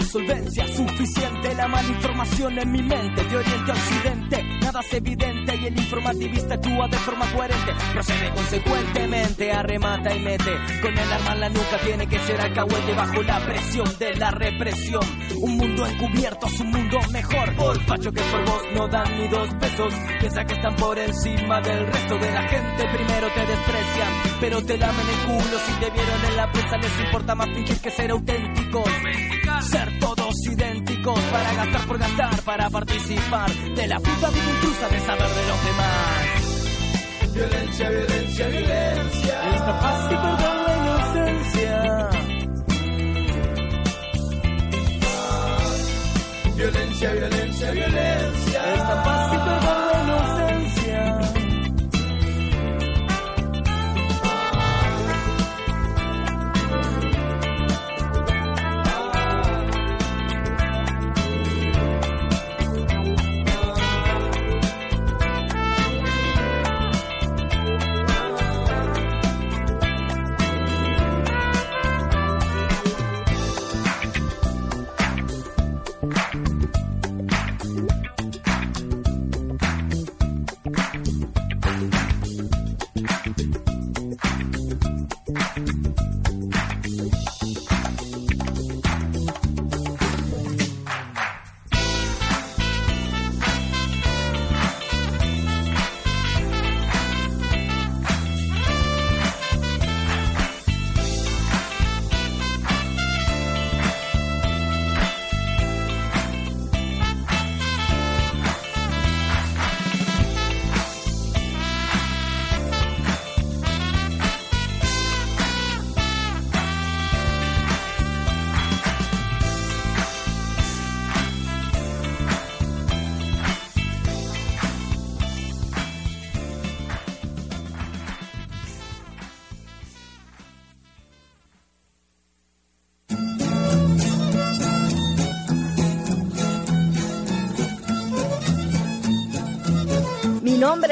Solvencia 0.00 0.66
suficiente. 0.68 1.54
La 1.54 1.68
mala 1.68 1.88
información 1.88 2.58
en 2.58 2.72
mi 2.72 2.82
mente, 2.82 3.24
de 3.24 3.36
oriente 3.36 3.70
a 3.70 3.74
occidente. 3.74 4.42
Nada 4.60 4.80
es 4.80 4.94
evidente 4.94 5.56
y 5.56 5.66
el 5.66 5.78
informativista 5.78 6.54
actúa 6.54 6.88
de 6.88 6.96
forma 6.98 7.26
coherente. 7.32 7.72
Procede 7.92 8.30
consecuentemente, 8.30 9.52
arremata 9.52 10.14
y 10.14 10.20
mete. 10.20 10.52
Con 10.82 10.96
el 10.96 11.12
arma 11.12 11.32
en 11.32 11.40
la 11.40 11.48
nuca 11.50 11.78
tiene 11.84 12.06
que 12.06 12.18
ser 12.18 12.40
alcahuete 12.40 12.92
bajo 12.94 13.22
la 13.22 13.40
presión 13.46 13.98
de 13.98 14.16
la 14.16 14.30
represión. 14.30 15.02
Un 15.40 15.56
mundo 15.56 15.86
encubierto 15.86 16.46
es 16.46 16.60
un 16.60 16.70
mundo 16.70 16.98
mejor. 17.12 17.54
Por 17.56 17.86
pacho 17.86 18.12
que 18.12 18.22
por 18.22 18.44
vos 18.44 18.62
no 18.74 18.88
dan 18.88 19.18
ni 19.18 19.28
dos 19.28 19.48
pesos. 19.54 19.94
Piensa 20.20 20.44
que 20.44 20.54
están 20.54 20.76
por 20.76 20.98
encima 20.98 21.60
del 21.60 21.86
resto 21.86 22.18
de 22.18 22.30
la 22.32 22.42
gente. 22.42 22.88
Primero 22.92 23.28
te 23.32 23.46
desprecian, 23.46 24.12
pero 24.40 24.62
te 24.62 24.78
lamen 24.78 25.06
el 25.08 25.26
culo. 25.26 25.58
Si 25.66 25.72
te 25.72 25.90
vieron 25.90 26.24
en 26.28 26.36
la 26.36 26.52
presa, 26.52 26.76
les 26.76 27.00
importa 27.00 27.34
más 27.34 27.48
fingir 27.54 27.80
que 27.80 27.90
ser 27.90 28.10
auténticos. 28.10 28.90
Ser 29.60 29.98
todos 29.98 30.34
idénticos 30.46 31.18
para 31.20 31.54
gastar 31.54 31.86
por 31.86 31.98
gastar, 31.98 32.42
para 32.42 32.70
participar 32.70 33.50
de 33.50 33.86
la 33.86 33.98
puta 33.98 34.30
vida 34.30 34.50
intrusa 34.50 34.88
de 34.88 35.00
saber 35.00 35.28
de 35.28 35.46
los 35.48 35.64
demás. 35.64 36.46
Violencia, 37.34 37.90
violencia, 37.90 38.46
violencia. 38.48 39.54
Esta 39.54 39.80
paz 39.80 40.06
y 40.10 40.14
perdón 40.14 40.64
la 40.66 40.76
inocencia. 40.76 42.08
Violencia, 46.56 47.12
violencia, 47.12 47.70
violencia. 47.72 48.45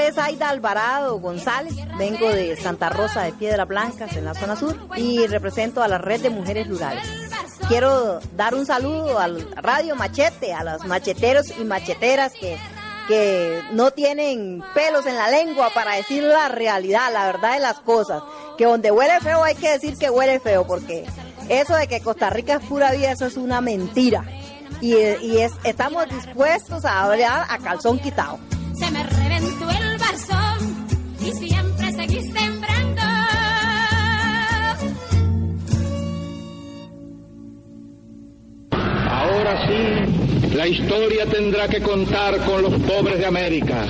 Es 0.07 0.19
Aida 0.19 0.51
Alvarado 0.51 1.19
González, 1.19 1.75
vengo 1.99 2.29
de 2.29 2.57
Santa 2.57 2.91
Rosa 2.91 3.23
de 3.23 3.33
Piedra 3.33 3.65
Blancas, 3.65 4.15
en 4.17 4.25
la 4.25 4.35
zona 4.35 4.57
sur, 4.57 4.77
y 4.97 5.27
represento 5.27 5.83
a 5.83 5.89
la 5.89 5.99
Red 5.99 6.21
de 6.21 6.31
Mujeres 6.31 6.69
Rurales. 6.69 7.05
Quiero 7.69 8.21
dar 8.37 8.55
un 8.55 8.67
saludo 8.67 9.19
al 9.19 9.49
Radio 9.57 9.97
Machete, 9.97 10.53
a 10.53 10.63
los 10.63 10.85
macheteros 10.85 11.53
y 11.59 11.65
macheteras 11.65 12.33
que, 12.33 12.59
que 13.09 13.63
no 13.73 13.93
tienen 13.93 14.63
pelos 14.75 15.07
en 15.07 15.17
la 15.17 15.31
lengua 15.31 15.71
para 15.75 15.95
decir 15.95 16.23
la 16.23 16.49
realidad, 16.49 17.11
la 17.13 17.27
verdad 17.27 17.55
de 17.55 17.61
las 17.61 17.81
cosas. 17.81 18.23
Que 18.59 18.67
donde 18.67 18.91
huele 18.91 19.21
feo 19.21 19.43
hay 19.43 19.55
que 19.55 19.71
decir 19.71 19.97
que 19.97 20.11
huele 20.11 20.39
feo, 20.41 20.67
porque 20.67 21.07
eso 21.49 21.75
de 21.77 21.89
que 21.89 22.01
Costa 22.01 22.29
Rica 22.29 22.55
es 22.57 22.67
pura 22.67 22.93
vida, 22.93 23.13
eso 23.13 23.27
es 23.27 23.37
una 23.39 23.63
mentira. 23.63 24.25
Y, 24.83 24.95
y 24.97 25.39
es, 25.39 25.53
estamos 25.63 26.07
dispuestos 26.11 26.85
a 26.85 27.05
hablar 27.05 27.47
a 27.49 27.59
calzón 27.59 27.99
quitado. 27.99 28.39
Se 28.75 28.91
me 28.91 29.03
y 30.15 31.33
siempre 31.33 31.93
seguís 31.93 32.33
sembrando. 32.33 33.03
Ahora 38.71 39.67
sí, 39.67 40.55
la 40.55 40.69
historia 40.69 41.27
tendrá 41.27 41.67
que 41.67 41.81
contar 41.81 42.39
con 42.45 42.63
los 42.63 42.75
pobres 42.83 43.19
de 43.19 43.27
América, 43.27 43.87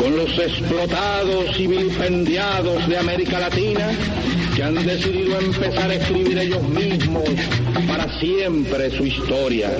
con 0.00 0.16
los 0.16 0.36
explotados 0.36 1.60
y 1.60 1.68
vilipendiados 1.68 2.88
de 2.88 2.98
América 2.98 3.38
Latina 3.38 3.88
que 4.56 4.64
han 4.64 4.74
decidido 4.74 5.38
empezar 5.38 5.90
a 5.90 5.94
escribir 5.94 6.38
ellos 6.38 6.62
mismos 6.70 7.28
para 7.86 8.18
siempre 8.18 8.90
su 8.90 9.04
historia. 9.04 9.70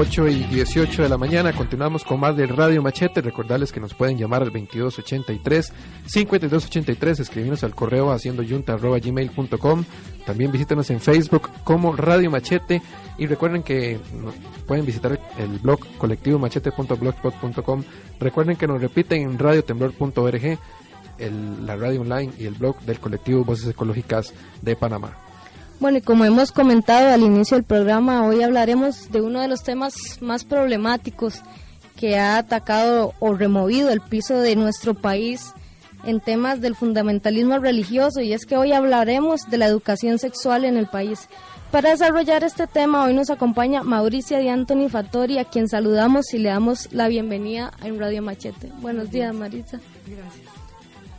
Ocho 0.00 0.28
y 0.28 0.44
18 0.44 1.02
de 1.02 1.08
la 1.08 1.18
mañana. 1.18 1.52
Continuamos 1.52 2.04
con 2.04 2.20
más 2.20 2.36
de 2.36 2.46
Radio 2.46 2.80
Machete. 2.80 3.20
Recordarles 3.20 3.72
que 3.72 3.80
nos 3.80 3.94
pueden 3.94 4.16
llamar 4.16 4.42
al 4.42 4.52
2283-5283. 4.52 7.18
Escribirnos 7.18 7.64
al 7.64 7.74
correo 7.74 8.12
haciendo 8.12 8.44
yunta.gmail.com. 8.44 9.84
También 10.24 10.52
visítenos 10.52 10.88
en 10.90 11.00
Facebook 11.00 11.50
como 11.64 11.96
Radio 11.96 12.30
Machete. 12.30 12.80
Y 13.18 13.26
recuerden 13.26 13.64
que 13.64 13.98
pueden 14.68 14.86
visitar 14.86 15.18
el 15.36 15.58
blog 15.58 15.80
colectivomachete.blogspot.com. 15.98 17.82
Recuerden 18.20 18.54
que 18.54 18.68
nos 18.68 18.80
repiten 18.80 19.22
en 19.22 19.36
radiotemblor.org, 19.36 20.58
la 21.66 21.74
radio 21.74 22.02
online 22.02 22.34
y 22.38 22.46
el 22.46 22.54
blog 22.54 22.78
del 22.82 23.00
colectivo 23.00 23.44
Voces 23.44 23.70
Ecológicas 23.70 24.32
de 24.62 24.76
Panamá. 24.76 25.27
Bueno, 25.80 25.98
y 25.98 26.00
como 26.00 26.24
hemos 26.24 26.50
comentado 26.50 27.08
al 27.12 27.22
inicio 27.22 27.56
del 27.56 27.64
programa, 27.64 28.26
hoy 28.26 28.42
hablaremos 28.42 29.12
de 29.12 29.20
uno 29.20 29.40
de 29.40 29.48
los 29.48 29.62
temas 29.62 29.94
más 30.20 30.44
problemáticos 30.44 31.40
que 31.94 32.18
ha 32.18 32.38
atacado 32.38 33.14
o 33.20 33.34
removido 33.34 33.90
el 33.90 34.00
piso 34.00 34.38
de 34.38 34.56
nuestro 34.56 34.94
país 34.94 35.52
en 36.04 36.20
temas 36.20 36.60
del 36.60 36.74
fundamentalismo 36.74 37.58
religioso 37.58 38.20
y 38.20 38.32
es 38.32 38.44
que 38.44 38.56
hoy 38.56 38.72
hablaremos 38.72 39.42
de 39.50 39.58
la 39.58 39.66
educación 39.66 40.18
sexual 40.18 40.64
en 40.64 40.76
el 40.76 40.86
país. 40.86 41.28
Para 41.70 41.90
desarrollar 41.90 42.42
este 42.42 42.66
tema 42.66 43.04
hoy 43.04 43.14
nos 43.14 43.30
acompaña 43.30 43.82
Mauricia 43.84 44.38
de 44.38 44.50
Anthony 44.50 44.88
Fattori, 44.88 45.38
a 45.38 45.44
quien 45.44 45.68
saludamos 45.68 46.32
y 46.34 46.38
le 46.38 46.48
damos 46.48 46.92
la 46.92 47.08
bienvenida 47.08 47.72
en 47.84 48.00
Radio 48.00 48.22
Machete. 48.22 48.72
Buenos 48.80 49.10
días, 49.10 49.34
Marisa. 49.34 49.78
Gracias. 50.06 50.48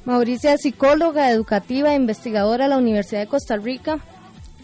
Mauricia 0.05 0.53
es 0.53 0.61
psicóloga 0.61 1.29
educativa 1.31 1.91
e 1.91 1.95
investigadora 1.95 2.65
de 2.65 2.69
la 2.71 2.77
Universidad 2.77 3.21
de 3.21 3.27
Costa 3.27 3.57
Rica. 3.57 3.99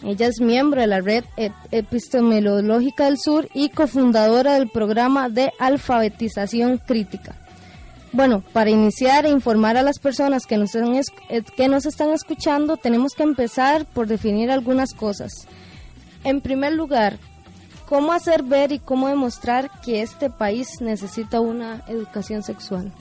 Ella 0.02 0.26
es 0.26 0.40
miembro 0.40 0.80
de 0.80 0.86
la 0.86 1.00
Red 1.00 1.24
Epistemológica 1.70 3.06
del 3.06 3.18
Sur 3.18 3.48
y 3.54 3.70
cofundadora 3.70 4.54
del 4.54 4.68
programa 4.68 5.28
de 5.28 5.52
alfabetización 5.58 6.78
crítica. 6.78 7.34
Bueno, 8.12 8.42
para 8.52 8.70
iniciar 8.70 9.26
e 9.26 9.30
informar 9.30 9.76
a 9.76 9.82
las 9.82 9.98
personas 9.98 10.46
que 10.46 10.58
nos, 10.58 10.74
están, 10.74 11.02
que 11.56 11.68
nos 11.68 11.86
están 11.86 12.10
escuchando, 12.10 12.76
tenemos 12.76 13.14
que 13.14 13.22
empezar 13.22 13.84
por 13.86 14.06
definir 14.06 14.50
algunas 14.50 14.94
cosas. 14.94 15.46
En 16.24 16.40
primer 16.40 16.72
lugar, 16.72 17.18
¿cómo 17.86 18.12
hacer 18.12 18.42
ver 18.42 18.72
y 18.72 18.78
cómo 18.78 19.08
demostrar 19.08 19.70
que 19.82 20.02
este 20.02 20.30
país 20.30 20.80
necesita 20.80 21.40
una 21.40 21.84
educación 21.88 22.42
sexual? 22.42 22.92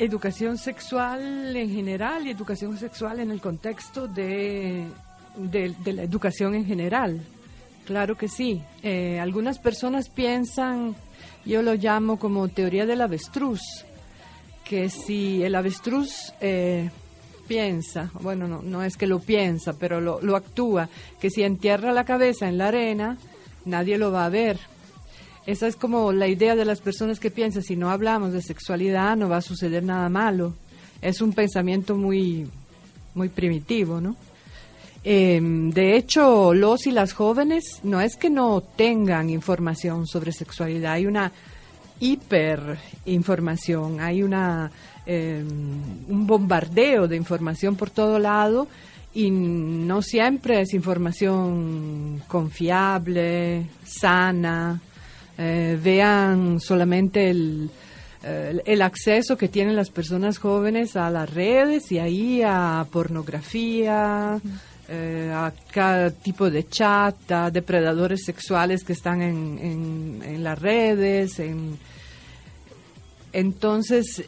Educación 0.00 0.58
sexual 0.58 1.56
en 1.56 1.70
general 1.70 2.24
y 2.26 2.30
educación 2.30 2.78
sexual 2.78 3.18
en 3.18 3.32
el 3.32 3.40
contexto 3.40 4.06
de, 4.06 4.84
de, 5.36 5.92
la 5.92 6.04
educación 6.04 6.54
en 6.54 6.64
general. 6.64 7.20
Claro 7.84 8.16
que 8.16 8.28
sí. 8.28 8.62
Eh, 8.84 9.18
algunas 9.18 9.58
personas 9.58 10.08
piensan, 10.08 10.94
yo 11.44 11.62
lo 11.62 11.74
llamo 11.74 12.16
como 12.16 12.46
teoría 12.46 12.86
del 12.86 13.00
avestruz, 13.00 13.60
que 14.64 14.88
si 14.88 15.42
el 15.42 15.56
avestruz 15.56 16.32
eh, 16.40 16.90
piensa, 17.48 18.10
bueno, 18.20 18.46
no, 18.46 18.62
no 18.62 18.84
es 18.84 18.96
que 18.96 19.08
lo 19.08 19.18
piensa, 19.18 19.72
pero 19.72 20.00
lo, 20.00 20.20
lo 20.20 20.36
actúa, 20.36 20.88
que 21.20 21.28
si 21.28 21.42
entierra 21.42 21.92
la 21.92 22.04
cabeza 22.04 22.48
en 22.48 22.58
la 22.58 22.68
arena, 22.68 23.18
nadie 23.64 23.98
lo 23.98 24.12
va 24.12 24.26
a 24.26 24.28
ver. 24.28 24.58
Esa 25.48 25.66
es 25.66 25.74
como 25.76 26.12
la 26.12 26.28
idea 26.28 26.54
de 26.56 26.66
las 26.66 26.82
personas 26.82 27.18
que 27.18 27.30
piensan, 27.30 27.62
si 27.62 27.74
no 27.74 27.88
hablamos 27.88 28.34
de 28.34 28.42
sexualidad 28.42 29.16
no 29.16 29.30
va 29.30 29.38
a 29.38 29.40
suceder 29.40 29.82
nada 29.82 30.10
malo. 30.10 30.52
es 31.00 31.22
un 31.22 31.32
pensamiento 31.32 31.96
muy, 31.96 32.46
muy 33.14 33.30
primitivo, 33.30 33.98
¿no? 33.98 34.14
Em, 35.02 35.70
de 35.70 35.96
hecho, 35.96 36.52
los 36.52 36.86
y 36.86 36.90
las 36.90 37.14
jóvenes 37.14 37.80
no 37.82 38.02
es 38.02 38.16
que 38.16 38.28
no 38.28 38.60
tengan 38.60 39.30
información 39.30 40.06
sobre 40.06 40.32
sexualidad, 40.32 40.92
hay 40.92 41.06
una 41.06 41.32
hiperinformación, 41.98 44.00
hay 44.00 44.22
una 44.22 44.70
em, 45.06 45.46
un 46.08 46.26
bombardeo 46.26 47.08
de 47.08 47.16
información 47.16 47.74
por 47.74 47.88
todo 47.88 48.18
lado 48.18 48.68
y 49.14 49.30
no 49.30 50.02
siempre 50.02 50.60
es 50.60 50.74
información 50.74 52.22
confiable, 52.28 53.64
sana. 53.86 54.82
Eh, 55.40 55.78
vean 55.80 56.58
solamente 56.58 57.30
el, 57.30 57.70
eh, 58.24 58.60
el 58.64 58.82
acceso 58.82 59.38
que 59.38 59.46
tienen 59.46 59.76
las 59.76 59.88
personas 59.88 60.38
jóvenes 60.38 60.96
a 60.96 61.08
las 61.10 61.32
redes 61.32 61.92
y 61.92 62.00
ahí 62.00 62.42
a 62.42 62.84
pornografía, 62.90 64.40
eh, 64.88 65.30
a 65.32 65.52
cada 65.70 66.10
tipo 66.10 66.50
de 66.50 66.66
chat, 66.66 67.30
a 67.30 67.52
depredadores 67.52 68.24
sexuales 68.24 68.82
que 68.82 68.94
están 68.94 69.22
en, 69.22 70.42
las 70.42 70.58
redes. 70.58 71.38
En, 71.38 71.78
entonces 73.32 74.24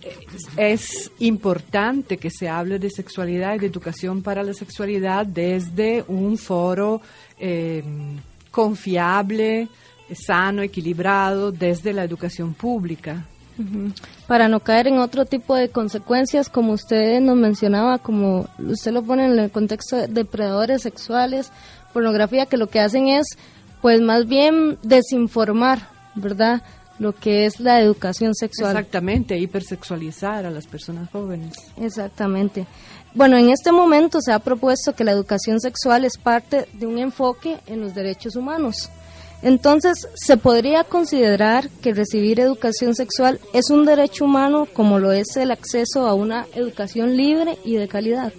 es 0.57 1.11
importante 1.19 2.19
que 2.19 2.31
se 2.31 2.49
hable 2.49 2.79
de 2.79 2.91
sexualidad 2.91 3.57
y 3.57 3.59
de 3.59 3.67
educación 3.67 4.23
para 4.23 4.45
la 4.45 4.55
sexualidad 4.55 5.27
desde 5.27 6.05
un 6.07 6.39
foro 6.39 7.01
confiable, 8.53 9.69
sano, 10.15 10.63
equilibrado, 10.63 11.53
desde 11.53 11.93
la 11.93 12.05
educación 12.05 12.55
pública. 12.55 13.25
Para 14.27 14.49
no 14.49 14.61
caer 14.61 14.87
en 14.87 14.99
otro 14.99 15.27
tipo 15.27 15.55
de 15.55 15.69
consecuencias, 15.69 16.49
como 16.49 16.73
usted 16.73 17.21
nos 17.21 17.37
mencionaba, 17.37 17.99
como 17.99 18.49
usted 18.59 18.93
lo 18.93 19.03
pone 19.03 19.27
en 19.27 19.39
el 19.39 19.51
contexto 19.51 19.97
de 19.97 20.07
depredadores 20.09 20.83
sexuales, 20.83 21.53
pornografía, 21.93 22.47
que 22.47 22.57
lo 22.57 22.69
que 22.69 22.81
hacen 22.81 23.09
es, 23.09 23.27
pues 23.83 24.01
más 24.01 24.27
bien 24.27 24.79
desinformar, 24.83 25.89
¿verdad? 26.15 26.63
Lo 26.99 27.13
que 27.13 27.47
es 27.47 27.61
la 27.61 27.81
educación 27.81 28.35
sexual. 28.35 28.77
Exactamente, 28.77 29.39
hipersexualizar 29.39 30.47
a 30.47 30.51
las 30.51 30.67
personas 30.67 31.11
jóvenes. 31.11 31.55
Exactamente. 31.79 32.67
Bueno, 33.13 33.37
en 33.37 33.51
este 33.51 33.73
momento 33.73 34.21
se 34.21 34.33
ha 34.33 34.39
propuesto 34.39 34.95
que 34.95 35.05
la 35.05 35.13
educación 35.13 35.61
sexual 35.61 36.05
es 36.05 36.17
parte 36.17 36.67
de 36.75 36.87
un 36.87 36.99
enfoque 36.99 37.59
en 37.67 37.81
los 37.81 37.95
derechos 37.95 38.37
humanos. 38.37 38.89
Entonces, 39.43 40.07
¿se 40.15 40.37
podría 40.37 40.85
considerar 40.85 41.71
que 41.83 41.95
recibir 41.95 42.41
educación 42.41 42.95
sexual 42.95 43.41
es 43.55 43.71
un 43.71 43.87
derecho 43.87 44.27
humano 44.27 44.67
como 44.73 44.99
lo 44.99 45.13
es 45.13 45.37
el 45.37 45.51
acceso 45.51 46.07
a 46.07 46.15
una 46.15 46.47
educación 46.55 47.17
libre 47.17 47.57
y 47.65 47.77
de 47.77 47.89
calidad? 47.89 48.33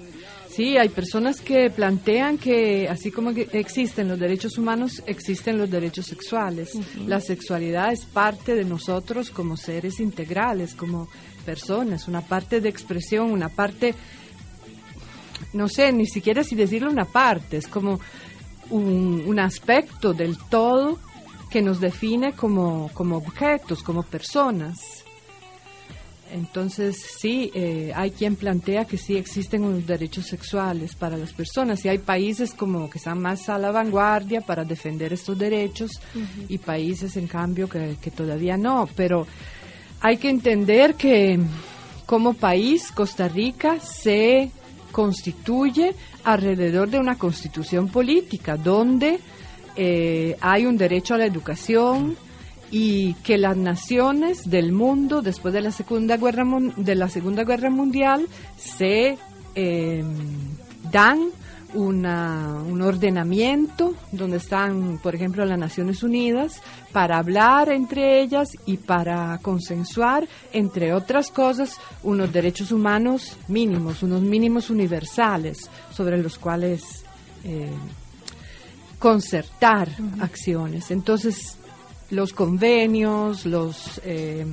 Sí, 0.52 0.78
hay 0.78 0.90
personas 0.90 1.40
que 1.40 1.70
plantean 1.70 2.38
que 2.38 2.88
así 2.90 3.10
como 3.10 3.30
existen 3.30 4.10
los 4.10 4.20
derechos 4.20 4.58
humanos, 4.58 5.02
existen 5.06 5.58
los 5.58 5.72
derechos 5.72 6.08
sexuales. 6.08 6.74
La 7.08 7.22
sexualidad 7.22 7.94
es 7.94 8.06
parte 8.06 8.54
de 8.54 8.66
nosotros 8.66 9.30
como 9.30 9.56
seres 9.56 10.02
integrales, 10.02 10.76
como 10.76 11.08
personas, 11.46 12.10
una 12.10 12.22
parte 12.22 12.60
de 12.60 12.68
expresión, 12.68 13.32
una 13.32 13.48
parte, 13.48 13.96
no 15.54 15.70
sé, 15.70 15.94
ni 15.94 16.06
siquiera 16.06 16.44
si 16.44 16.56
decirlo 16.56 16.92
una 16.92 17.06
parte, 17.06 17.56
es 17.56 17.68
como 17.68 18.02
un, 18.71 19.39
aspecto 19.39 20.13
del 20.13 20.38
todo 20.49 20.97
que 21.49 21.62
nos 21.62 21.79
define 21.79 22.34
como, 22.34 22.89
como 22.93 23.17
objetos, 23.17 23.84
como 23.84 24.03
personas. 24.03 25.03
Entonces, 26.34 26.97
sí, 27.19 27.51
eh, 27.53 27.91
hay 27.93 28.12
quien 28.12 28.38
plantea 28.38 28.86
que 28.86 28.97
sí 28.97 29.17
existen 29.17 29.65
unos 29.65 29.86
derechos 29.86 30.27
sexuales 30.27 30.95
para 30.95 31.17
las 31.17 31.34
personas 31.34 31.84
y 31.84 31.89
hay 31.89 31.97
países 31.97 32.53
como 32.53 32.89
que 32.89 32.99
están 32.99 33.21
más 33.21 33.49
a 33.49 33.57
la 33.57 33.71
vanguardia 33.71 34.39
para 34.39 34.63
defender 34.63 35.12
estos 35.12 35.38
derechos 35.38 35.91
y 36.47 36.57
países, 36.57 37.17
en 37.17 37.27
cambio, 37.27 37.67
que, 37.67 37.97
que 38.01 38.12
todavía 38.12 38.55
no. 38.55 38.88
Pero 38.95 39.27
hay 39.99 40.17
que 40.17 40.29
entender 40.29 40.95
que 40.95 41.38
como 42.05 42.34
país, 42.34 42.91
Costa 42.91 43.27
Rica 43.27 43.79
se 43.79 44.51
constituye 44.91 45.95
alrededor 46.23 46.89
de 46.89 46.99
una 46.99 47.17
constitución 47.17 47.89
política 47.89 48.58
donde 48.58 49.19
eh, 49.75 50.38
hay 50.41 50.65
un 50.65 50.77
derecho 50.77 51.15
a 51.15 51.17
la 51.17 51.25
educación 51.25 52.17
y 52.69 53.15
que 53.15 53.38
las 53.38 53.58
naciones 53.58 54.49
del 54.49 54.71
mundo 54.71 55.21
después 55.21 55.54
de 55.54 55.62
la 55.62 55.71
segunda 55.71 56.17
guerra 56.17 56.45
de 56.77 56.95
la 56.95 57.10
segunda 57.10 57.43
guerra 57.43 57.69
mundial 57.69 58.27
se 58.58 59.17
eh, 59.56 60.04
dan 60.91 61.30
una, 61.73 62.62
un 62.67 62.81
ordenamiento 62.81 63.93
donde 64.12 64.38
están, 64.38 64.99
por 65.01 65.15
ejemplo, 65.15 65.45
las 65.45 65.57
Naciones 65.57 66.03
Unidas 66.03 66.62
para 66.91 67.17
hablar 67.17 67.69
entre 67.69 68.21
ellas 68.21 68.49
y 68.65 68.77
para 68.77 69.39
consensuar, 69.41 70.27
entre 70.51 70.93
otras 70.93 71.31
cosas, 71.31 71.77
unos 72.03 72.31
derechos 72.31 72.71
humanos 72.71 73.38
mínimos, 73.47 74.03
unos 74.03 74.21
mínimos 74.21 74.69
universales 74.69 75.69
sobre 75.91 76.17
los 76.21 76.38
cuales 76.38 77.03
eh, 77.43 77.69
concertar 78.99 79.89
acciones. 80.19 80.91
Entonces, 80.91 81.57
los 82.10 82.34
convenios, 82.34 83.45
los... 83.45 84.01
Eh, 84.03 84.45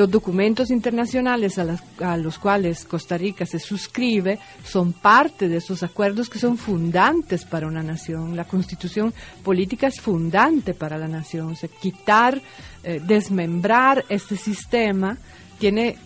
los 0.00 0.10
documentos 0.10 0.70
internacionales 0.70 1.58
a, 1.58 2.16
los 2.16 2.38
cuales 2.38 2.86
Costa 2.86 3.18
Rica 3.18 3.44
se 3.44 3.58
suscribe 3.58 4.38
son 4.64 4.94
parte 4.94 5.46
de 5.46 5.58
esos 5.58 5.82
acuerdos 5.82 6.30
que 6.30 6.38
son 6.38 6.56
fundantes 6.56 7.44
para 7.44 7.66
una 7.66 7.82
nación. 7.82 8.34
La 8.34 8.44
constitución 8.44 9.12
política 9.44 9.88
es 9.88 10.00
fundante 10.00 10.72
para 10.72 10.96
la 10.96 11.06
nación. 11.06 11.54
quitar, 11.82 12.40
eh, 12.82 13.02
desmembrar 13.06 14.06
este 14.08 14.38
sistema 14.38 15.18
tiene 15.58 15.98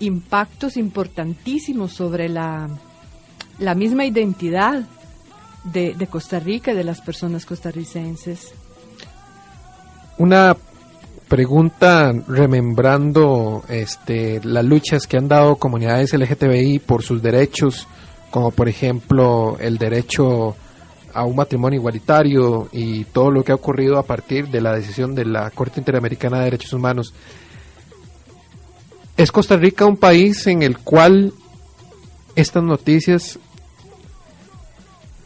impactos 0.00 0.78
importantísimos 0.78 1.92
sobre 1.92 2.30
la, 2.30 2.70
la 3.58 3.74
misma 3.74 4.06
identidad 4.06 4.84
de, 5.64 6.08
Costa 6.10 6.40
Rica 6.40 6.72
y 6.72 6.76
de 6.76 6.84
las 6.84 7.02
personas 7.02 7.44
costarricenses. 7.44 8.54
Una 10.16 10.56
pregunta 11.34 12.12
remembrando 12.28 13.64
este, 13.68 14.40
las 14.44 14.64
luchas 14.64 15.08
que 15.08 15.16
han 15.16 15.26
dado 15.26 15.56
comunidades 15.56 16.14
LGTBI 16.14 16.78
por 16.78 17.02
sus 17.02 17.20
derechos, 17.20 17.88
como 18.30 18.52
por 18.52 18.68
ejemplo 18.68 19.56
el 19.58 19.76
derecho 19.76 20.54
a 21.12 21.24
un 21.24 21.34
matrimonio 21.34 21.80
igualitario 21.80 22.68
y 22.70 23.02
todo 23.06 23.32
lo 23.32 23.42
que 23.42 23.50
ha 23.50 23.56
ocurrido 23.56 23.98
a 23.98 24.04
partir 24.04 24.46
de 24.46 24.60
la 24.60 24.76
decisión 24.76 25.16
de 25.16 25.24
la 25.24 25.50
Corte 25.50 25.80
Interamericana 25.80 26.38
de 26.38 26.44
Derechos 26.44 26.72
Humanos. 26.72 27.12
¿Es 29.16 29.32
Costa 29.32 29.56
Rica 29.56 29.86
un 29.86 29.96
país 29.96 30.46
en 30.46 30.62
el 30.62 30.78
cual 30.78 31.32
estas 32.36 32.62
noticias 32.62 33.40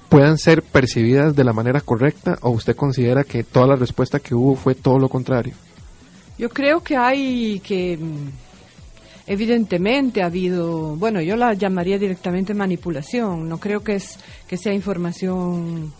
puedan 0.09 0.39
ser 0.39 0.63
percibidas 0.63 1.37
de 1.37 1.45
la 1.45 1.53
manera 1.53 1.83
correcta 1.83 2.39
o 2.41 2.49
usted 2.49 2.75
considera 2.75 3.25
que 3.25 3.45
toda 3.45 3.67
la 3.67 3.77
respuesta 3.77 4.21
que 4.21 4.35
hubo 4.35 4.57
fue 4.57 4.75
todo 4.75 4.99
lo 4.99 5.11
contrario? 5.11 5.68
Yo 6.39 6.49
creo 6.49 6.81
que 6.83 6.97
hay 6.97 7.61
que 7.61 7.97
mm, 7.97 8.29
evidentemente 9.27 10.23
ha 10.23 10.27
habido, 10.27 10.97
bueno, 10.97 11.21
yo 11.21 11.37
la 11.37 11.53
llamaría 11.55 11.99
directamente 11.99 12.55
manipulación, 12.55 13.49
no 13.49 13.59
creo 13.59 13.83
que 13.83 13.97
es 13.97 14.19
que 14.47 14.57
sea 14.57 14.73
información 14.73 15.93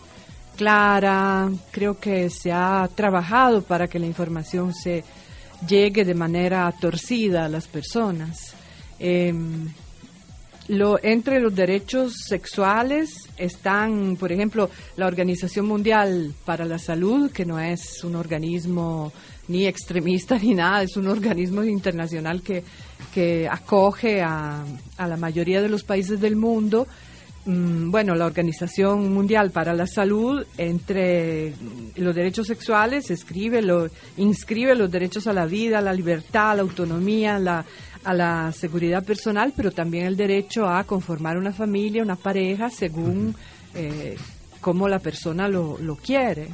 clara, 0.55 1.49
creo 1.71 1.99
que 1.99 2.29
se 2.29 2.51
ha 2.51 2.89
trabajado 2.95 3.61
para 3.61 3.87
que 3.87 3.99
la 3.99 4.07
información 4.07 4.73
se 4.73 5.03
llegue 5.67 6.05
de 6.05 6.13
manera 6.13 6.73
torcida 6.79 7.45
a 7.45 7.49
las 7.49 7.67
personas. 7.67 8.55
Em, 8.97 9.69
lo, 10.69 10.99
entre 11.03 11.39
los 11.39 11.53
derechos 11.53 12.13
sexuales 12.27 13.09
están, 13.37 14.15
por 14.17 14.31
ejemplo, 14.31 14.69
la 14.97 15.07
Organización 15.07 15.65
Mundial 15.65 16.33
para 16.45 16.63
la 16.63 16.77
Salud, 16.77 17.31
que 17.31 17.45
no 17.45 17.59
es 17.59 18.03
un 18.03 18.15
organismo 18.15 19.11
ni 19.47 19.65
extremista 19.65 20.37
ni 20.37 20.53
nada, 20.53 20.83
es 20.83 20.95
un 20.95 21.07
organismo 21.07 21.63
internacional 21.63 22.43
que, 22.43 22.63
que 23.13 23.47
acoge 23.49 24.21
a, 24.21 24.63
a 24.97 25.07
la 25.07 25.17
mayoría 25.17 25.61
de 25.61 25.69
los 25.69 25.83
países 25.83 26.21
del 26.21 26.35
mundo. 26.35 26.87
Mm, 27.45 27.89
bueno, 27.89 28.13
la 28.13 28.27
Organización 28.27 29.11
Mundial 29.11 29.49
para 29.49 29.73
la 29.73 29.87
Salud, 29.87 30.45
entre 30.57 31.53
los 31.95 32.13
derechos 32.13 32.45
sexuales, 32.45 33.09
escribe, 33.09 33.63
lo, 33.63 33.87
inscribe 34.17 34.75
los 34.75 34.91
derechos 34.91 35.25
a 35.25 35.33
la 35.33 35.47
vida, 35.47 35.79
a 35.79 35.81
la 35.81 35.93
libertad, 35.93 36.51
a 36.51 36.55
la 36.55 36.61
autonomía, 36.61 37.39
la, 37.39 37.65
a 38.03 38.13
la 38.13 38.51
seguridad 38.51 39.03
personal, 39.03 39.53
pero 39.55 39.71
también 39.71 40.05
el 40.05 40.15
derecho 40.15 40.67
a 40.67 40.83
conformar 40.83 41.37
una 41.37 41.51
familia, 41.51 42.03
una 42.03 42.15
pareja, 42.15 42.69
según 42.69 43.35
eh, 43.75 44.17
cómo 44.61 44.87
la 44.87 44.99
persona 44.99 45.47
lo, 45.47 45.77
lo 45.79 45.95
quiere. 45.95 46.49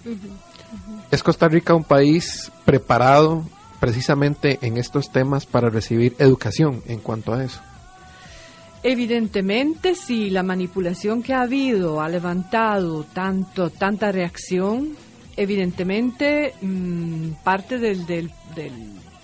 ¿Es 1.12 1.24
Costa 1.24 1.48
Rica 1.48 1.76
un 1.76 1.84
país 1.84 2.52
preparado 2.66 3.44
precisamente 3.80 4.60
en 4.62 4.78
estos 4.78 5.12
temas 5.12 5.46
para 5.46 5.70
recibir 5.70 6.16
educación 6.18 6.82
en 6.88 7.00
cuanto 7.00 7.34
a 7.34 7.44
eso? 7.44 7.62
Evidentemente, 8.88 9.96
si 9.96 10.30
la 10.30 10.44
manipulación 10.44 11.24
que 11.24 11.34
ha 11.34 11.42
habido 11.42 12.02
ha 12.02 12.10
levantado 12.10 13.04
tanto, 13.04 13.72
tanta 13.72 14.12
reacción, 14.12 14.96
evidentemente 15.36 16.54
mm, 16.62 17.30
parte 17.44 17.80
del, 17.80 18.06
del, 18.06 18.32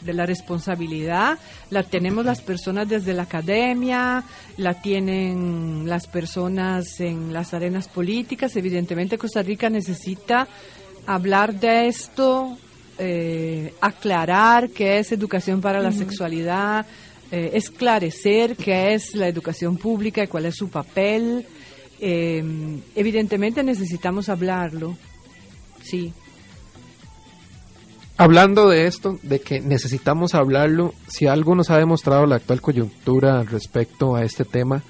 de 0.02 0.14
la 0.14 0.26
responsabilidad 0.26 1.38
la 1.70 1.84
tenemos 1.84 2.26
las 2.26 2.42
personas 2.42 2.90
desde 2.90 3.14
la 3.14 3.24
academia, 3.24 4.24
la 4.58 4.74
tienen 4.82 5.84
las 5.86 6.08
personas 6.08 7.00
en 7.00 7.34
las 7.34 7.54
arenas 7.54 7.88
políticas. 7.88 8.56
Evidentemente 8.56 9.18
Costa 9.18 9.42
Rica 9.42 9.70
necesita 9.70 10.48
hablar 11.06 11.54
de 11.54 11.88
esto, 11.88 12.58
eh, 12.98 13.74
aclarar 13.82 14.70
qué 14.70 15.00
es 15.00 15.12
educación 15.12 15.62
para 15.62 15.82
la 15.82 15.92
sexualidad, 15.92 16.86
eh, 17.32 17.52
esclarecer 17.54 18.56
qué 18.56 18.94
es 18.94 19.16
la 19.16 19.28
educación 19.28 19.78
pública 19.78 20.24
y 20.24 20.28
cuál 20.28 20.46
es 20.46 20.56
su 20.56 20.70
papel. 20.70 21.46
Eh, 22.00 22.44
evidentemente 22.96 23.64
necesitamos 23.64 24.28
hablarlo, 24.30 24.98
sí. 25.84 26.14
Hablando 28.22 28.70
de 28.70 28.86
esto, 28.86 29.18
de 29.24 29.42
que 29.42 29.62
necesitamos 29.62 30.36
hablarlo, 30.36 30.94
si 31.08 31.26
algo 31.26 31.56
nos 31.56 31.72
ha 31.72 31.80
demostrado 31.80 32.28
la 32.28 32.36
actual 32.36 32.62
coyuntura 32.62 33.42
respecto 33.42 34.16
a 34.16 34.22
este 34.22 34.46
tema, 34.46 34.84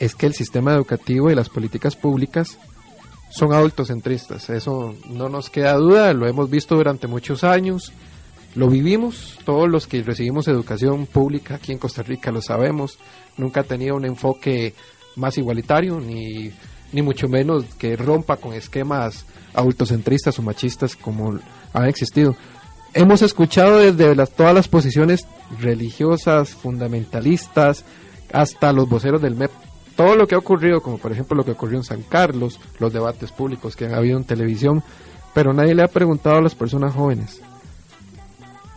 es 0.00 0.16
que 0.16 0.26
el 0.26 0.34
sistema 0.34 0.74
educativo 0.74 1.30
y 1.30 1.36
las 1.36 1.48
políticas 1.48 1.94
públicas 1.94 2.58
son 3.30 3.52
adultocentristas. 3.52 4.50
Eso 4.50 4.96
no 5.08 5.28
nos 5.28 5.48
queda 5.48 5.74
duda, 5.74 6.12
lo 6.12 6.26
hemos 6.26 6.50
visto 6.50 6.74
durante 6.74 7.06
muchos 7.06 7.44
años, 7.44 7.92
lo 8.56 8.68
vivimos, 8.68 9.38
todos 9.44 9.70
los 9.70 9.86
que 9.86 10.02
recibimos 10.02 10.48
educación 10.48 11.06
pública 11.06 11.54
aquí 11.54 11.70
en 11.70 11.78
Costa 11.78 12.02
Rica 12.02 12.32
lo 12.32 12.42
sabemos, 12.42 12.98
nunca 13.36 13.60
ha 13.60 13.62
tenido 13.62 13.94
un 13.94 14.06
enfoque 14.06 14.74
más 15.14 15.38
igualitario, 15.38 16.00
ni, 16.00 16.50
ni 16.90 17.00
mucho 17.00 17.28
menos 17.28 17.64
que 17.78 17.94
rompa 17.94 18.38
con 18.38 18.54
esquemas 18.54 19.24
adultocentristas 19.54 20.36
o 20.40 20.42
machistas 20.42 20.96
como 20.96 21.38
han 21.72 21.88
existido 21.88 22.34
hemos 22.94 23.22
escuchado 23.22 23.78
desde 23.78 24.14
las, 24.14 24.30
todas 24.30 24.54
las 24.54 24.68
posiciones 24.68 25.26
religiosas, 25.60 26.50
fundamentalistas, 26.50 27.84
hasta 28.32 28.72
los 28.72 28.88
voceros 28.88 29.20
del 29.20 29.36
MEP, 29.36 29.50
todo 29.96 30.16
lo 30.16 30.26
que 30.26 30.34
ha 30.34 30.38
ocurrido, 30.38 30.80
como 30.80 30.98
por 30.98 31.12
ejemplo 31.12 31.36
lo 31.36 31.44
que 31.44 31.52
ocurrió 31.52 31.78
en 31.78 31.84
San 31.84 32.02
Carlos, 32.02 32.58
los 32.78 32.92
debates 32.92 33.30
públicos 33.30 33.76
que 33.76 33.86
han 33.86 33.94
habido 33.94 34.16
en 34.16 34.24
televisión, 34.24 34.82
pero 35.34 35.52
nadie 35.52 35.74
le 35.74 35.82
ha 35.82 35.88
preguntado 35.88 36.36
a 36.36 36.42
las 36.42 36.54
personas 36.54 36.94
jóvenes 36.94 37.40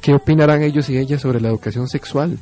qué 0.01 0.13
opinarán 0.13 0.61
ellos 0.61 0.89
y 0.89 0.97
ellas 0.97 1.21
sobre 1.21 1.41
la 1.41 1.49
educación 1.49 1.87
sexual. 1.87 2.37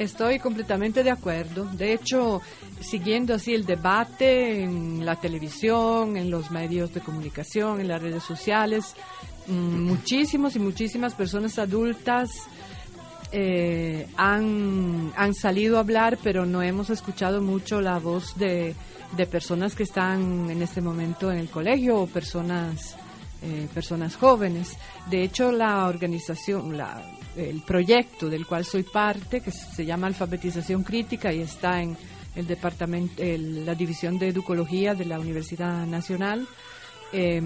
Estoy 0.00 0.38
completamente 0.38 1.02
de 1.04 1.10
acuerdo. 1.10 1.66
De 1.66 1.92
hecho, 1.92 2.40
siguiendo 2.80 3.34
así 3.34 3.52
el 3.52 3.66
debate 3.66 4.62
en 4.62 5.04
la 5.04 5.16
televisión, 5.16 6.16
en 6.16 6.30
los 6.30 6.50
medios 6.50 6.94
de 6.94 7.02
comunicación, 7.02 7.82
en 7.82 7.88
las 7.88 8.00
redes 8.00 8.22
sociales, 8.22 8.94
muchísimos 9.46 10.56
y 10.56 10.58
muchísimas 10.58 11.14
personas 11.14 11.58
adultas 11.58 12.30
eh, 13.32 14.08
han, 14.16 15.12
han 15.16 15.34
salido 15.34 15.76
a 15.76 15.80
hablar, 15.80 16.18
pero 16.22 16.46
no 16.46 16.62
hemos 16.62 16.90
escuchado 16.90 17.40
mucho 17.40 17.80
la 17.80 17.98
voz 17.98 18.36
de, 18.36 18.74
de 19.16 19.26
personas 19.26 19.74
que 19.74 19.84
están 19.84 20.50
en 20.50 20.62
este 20.62 20.80
momento 20.80 21.30
en 21.30 21.38
el 21.38 21.48
colegio 21.48 21.98
o 21.98 22.06
personas, 22.06 22.96
eh, 23.42 23.68
personas 23.72 24.16
jóvenes. 24.16 24.76
De 25.08 25.22
hecho, 25.22 25.52
la 25.52 25.86
organización, 25.86 26.76
la, 26.76 27.02
el 27.36 27.62
proyecto 27.62 28.28
del 28.28 28.46
cual 28.46 28.64
soy 28.64 28.82
parte, 28.82 29.40
que 29.40 29.52
se 29.52 29.84
llama 29.84 30.08
Alfabetización 30.08 30.82
Crítica 30.82 31.32
y 31.32 31.40
está 31.40 31.80
en 31.80 31.96
el 32.34 32.46
departamento, 32.46 33.22
la 33.22 33.74
división 33.74 34.18
de 34.18 34.28
educología 34.28 34.94
de 34.94 35.04
la 35.04 35.18
Universidad 35.18 35.86
Nacional, 35.86 36.46
eh, 37.12 37.42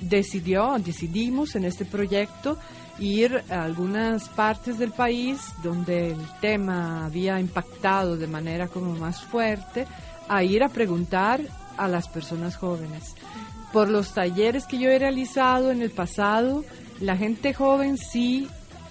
decidió, 0.00 0.76
decidimos 0.78 1.56
en 1.56 1.64
este 1.64 1.84
proyecto 1.84 2.58
ir 2.98 3.42
a 3.50 3.64
algunas 3.64 4.28
partes 4.28 4.78
del 4.78 4.92
país 4.92 5.40
donde 5.62 6.12
el 6.12 6.26
tema 6.40 7.04
había 7.04 7.38
impactado 7.40 8.16
de 8.16 8.26
manera 8.26 8.68
como 8.68 8.94
más 8.94 9.22
fuerte, 9.22 9.86
a 10.28 10.42
ir 10.42 10.62
a 10.62 10.68
preguntar 10.68 11.40
a 11.76 11.88
las 11.88 12.08
personas 12.08 12.56
jóvenes. 12.56 13.14
Por 13.72 13.88
los 13.88 14.14
talleres 14.14 14.66
que 14.66 14.78
yo 14.78 14.90
he 14.90 14.98
realizado 14.98 15.70
en 15.70 15.82
el 15.82 15.90
pasado, 15.90 16.64
la 17.00 17.16
gente 17.16 17.52
joven 17.52 17.98
sí 17.98 18.48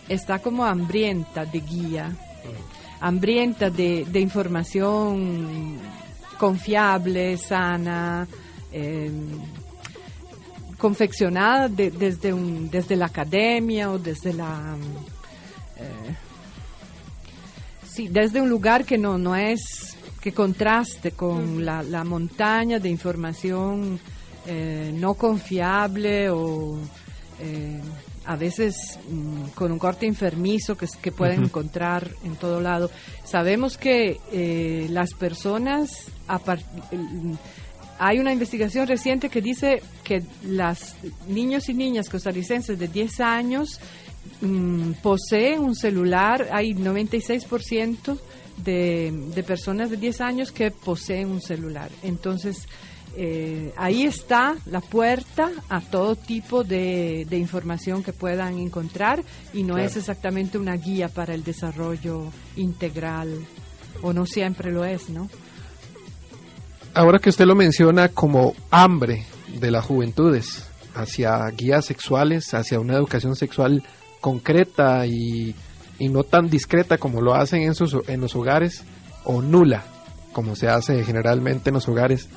está 0.07 0.39
como 0.39 0.65
hambrienta 0.65 1.45
de 1.45 1.59
guía, 1.59 2.15
hambrienta 2.99 3.69
de, 3.69 4.19
información 4.19 5.79
confiable, 6.37 7.37
sana, 7.37 8.27
eh, 8.71 9.11
confeccionada 10.77 11.69
desde, 11.69 12.33
un, 12.33 12.69
desde 12.69 12.95
la 12.95 13.05
academia 13.07 13.91
o 13.91 13.99
desde 13.99 14.33
la... 14.33 14.75
Eh, 15.77 16.15
sí, 17.87 18.07
desde 18.07 18.41
un 18.41 18.49
lugar 18.49 18.85
que 18.85 18.97
no, 18.97 19.17
no 19.17 19.35
es 19.35 19.97
que 20.21 20.33
contraste 20.33 21.11
con 21.11 21.63
la, 21.63 21.83
la 21.83 22.03
montaña 22.03 22.79
de 22.79 22.89
información 22.89 23.99
eh, 24.47 24.91
no 24.93 25.13
confiable 25.15 26.29
o 26.29 26.77
eh, 27.39 27.79
a 28.25 28.35
veces 28.35 28.99
mm, 29.09 29.49
con 29.55 29.71
un 29.71 29.79
corte 29.79 30.05
enfermizo 30.07 30.75
que, 30.75 30.87
que 31.01 31.11
pueden 31.11 31.43
encontrar 31.43 32.09
en 32.23 32.35
todo 32.35 32.59
lado. 32.59 32.89
Sabemos 33.23 33.77
que 33.77 34.87
las 34.89 35.13
personas, 35.13 36.07
a 36.27 36.39
hay 37.99 38.19
una 38.19 38.33
investigación 38.33 38.87
reciente 38.87 39.29
que 39.29 39.41
dice 39.41 39.81
que 40.03 40.23
las 40.43 40.95
niños 41.27 41.69
y 41.69 41.73
niñas 41.73 42.09
costarricenses 42.09 42.77
de 42.77 42.87
10 42.87 43.19
años 43.21 43.79
mm, 44.41 44.93
poseen 45.01 45.59
un 45.59 45.75
celular, 45.75 46.49
hay 46.51 46.73
96% 46.73 48.17
de, 48.57 49.11
de 49.33 49.43
personas 49.43 49.89
de 49.89 49.97
10 49.97 50.21
años 50.21 50.51
que 50.51 50.71
poseen 50.71 51.29
un 51.29 51.41
celular. 51.41 51.89
Entonces, 52.03 52.67
eh, 53.17 53.73
ahí 53.77 54.03
está 54.03 54.55
la 54.65 54.81
puerta 54.81 55.49
a 55.69 55.79
todo 55.79 56.17
tipo 56.17 56.65
de, 56.65 57.25
de 57.29 57.37
información 57.37 58.03
que 58.03 58.11
puedan 58.11 58.59
encontrar 58.59 59.23
y 59.53 59.63
no 59.63 59.77
es 59.77 59.95
exactamente 59.95 60.57
una 60.57 60.75
guía 60.75 61.07
para 61.07 61.33
el 61.33 61.43
desarrollo 61.43 62.25
integral, 62.57 63.45
o 64.01 64.11
no 64.11 64.25
siempre 64.25 64.71
lo 64.71 64.83
es, 64.83 65.09
¿no? 65.09 65.29
Ahora 66.95 67.19
que 67.19 67.29
usted 67.29 67.45
lo 67.45 67.55
menciona 67.55 68.09
como 68.09 68.55
hambre 68.71 69.25
de 69.59 69.69
las 69.69 69.85
juventudes 69.85 70.65
hacia 70.95 71.45
guías 71.49 71.85
sexuales, 71.85 72.53
hacia 72.53 72.79
una 72.79 72.95
educación 72.95 73.35
sexual 73.35 73.83
concreta 74.21 75.05
y, 75.05 75.53
no 75.99 76.23
tan 76.23 76.49
discreta 76.49 76.97
como 76.97 77.21
lo 77.21 77.35
hacen 77.35 77.61
en, 77.63 77.75
sus, 77.75 77.95
en 78.07 78.21
los 78.21 78.35
hogares, 78.35 78.83
o 79.25 79.41
nula, 79.41 79.83
como 80.31 80.55
se 80.55 80.67
hace 80.67 81.03
generalmente 81.03 81.69
en 81.69 81.75
los 81.75 81.87
hogares, 81.87 82.29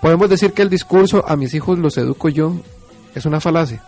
podemos 0.00 0.28
decir 0.28 0.52
que 0.52 0.62
el 0.62 0.70
discurso 0.70 1.24
a 1.26 1.36
mis 1.36 1.54
hijos 1.54 1.78
los 1.78 1.96
educo 1.96 2.28
yo 2.28 2.56
es 3.14 3.24
una 3.24 3.40
falacia. 3.40 3.82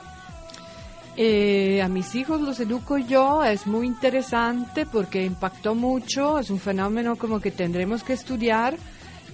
Eh, 1.18 1.80
a 1.82 1.88
mis 1.88 2.14
hijos 2.14 2.40
los 2.40 2.60
educo 2.60 2.98
yo, 2.98 3.42
es 3.42 3.66
muy 3.66 3.86
interesante 3.86 4.84
porque 4.86 5.24
impactó 5.24 5.74
mucho, 5.74 6.38
es 6.38 6.50
un 6.50 6.58
fenómeno 6.58 7.16
como 7.16 7.40
que 7.40 7.50
tendremos 7.50 8.02
que 8.02 8.12
estudiar 8.12 8.76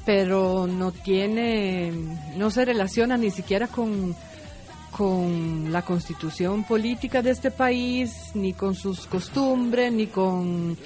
pero 0.05 0.67
no 0.67 0.93
tiene, 0.93 1.93
no 2.37 2.51
se 2.51 2.65
relaciona 2.65 3.17
ni 3.17 3.31
siquiera 3.31 3.69
con, 3.69 4.15
con 4.91 5.73
la 5.73 5.83
constitución 5.83 6.65
política 6.65 7.23
de 7.23 7.31
este 7.31 7.51
país, 7.51 8.31
ni 8.35 8.53
con 8.53 8.75
sus 8.75 9.07
costumbres, 9.07 9.93
ni 9.93 10.07
con... 10.07 10.77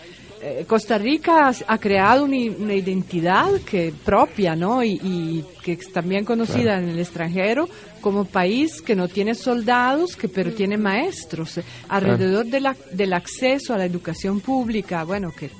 Eh, 0.43 0.67
Costa 0.69 0.99
Rica 0.99 1.51
ha, 1.67 1.79
creado 1.79 2.25
una, 2.25 2.75
identidad 2.75 3.51
que 3.63 3.93
propia, 4.05 4.55
¿no? 4.55 4.85
Y, 4.85 5.43
que 5.63 5.73
es 5.73 5.91
también 5.91 6.27
conocida 6.27 6.79
en 6.79 6.91
el 6.91 6.99
extranjero 6.99 7.69
como 8.03 8.27
país 8.27 8.83
que 8.83 8.95
no 8.95 9.09
tiene 9.09 9.35
soldados, 9.35 10.15
que 10.15 10.29
pero 10.29 10.53
tiene 10.53 10.77
maestros. 10.77 11.59
Alrededor 11.89 12.47
de 12.47 12.61
la, 12.61 12.77
del 12.93 13.15
acceso 13.15 13.73
a 13.73 13.79
la 13.79 13.87
educación 13.87 14.41
pública, 14.41 15.05
bueno, 15.05 15.33
que 15.33 15.51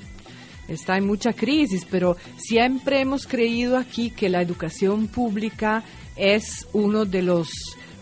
está 0.67 0.97
en 0.97 1.07
mucha 1.07 1.33
crisis, 1.33 1.85
pero 1.89 2.17
siempre 2.37 3.01
hemos 3.01 3.27
creído 3.27 3.77
aquí 3.77 4.09
que 4.09 4.29
la 4.29 4.41
educación 4.41 5.07
pública 5.07 5.83
es 6.15 6.67
uno 6.73 7.05
de 7.05 7.21
los 7.21 7.49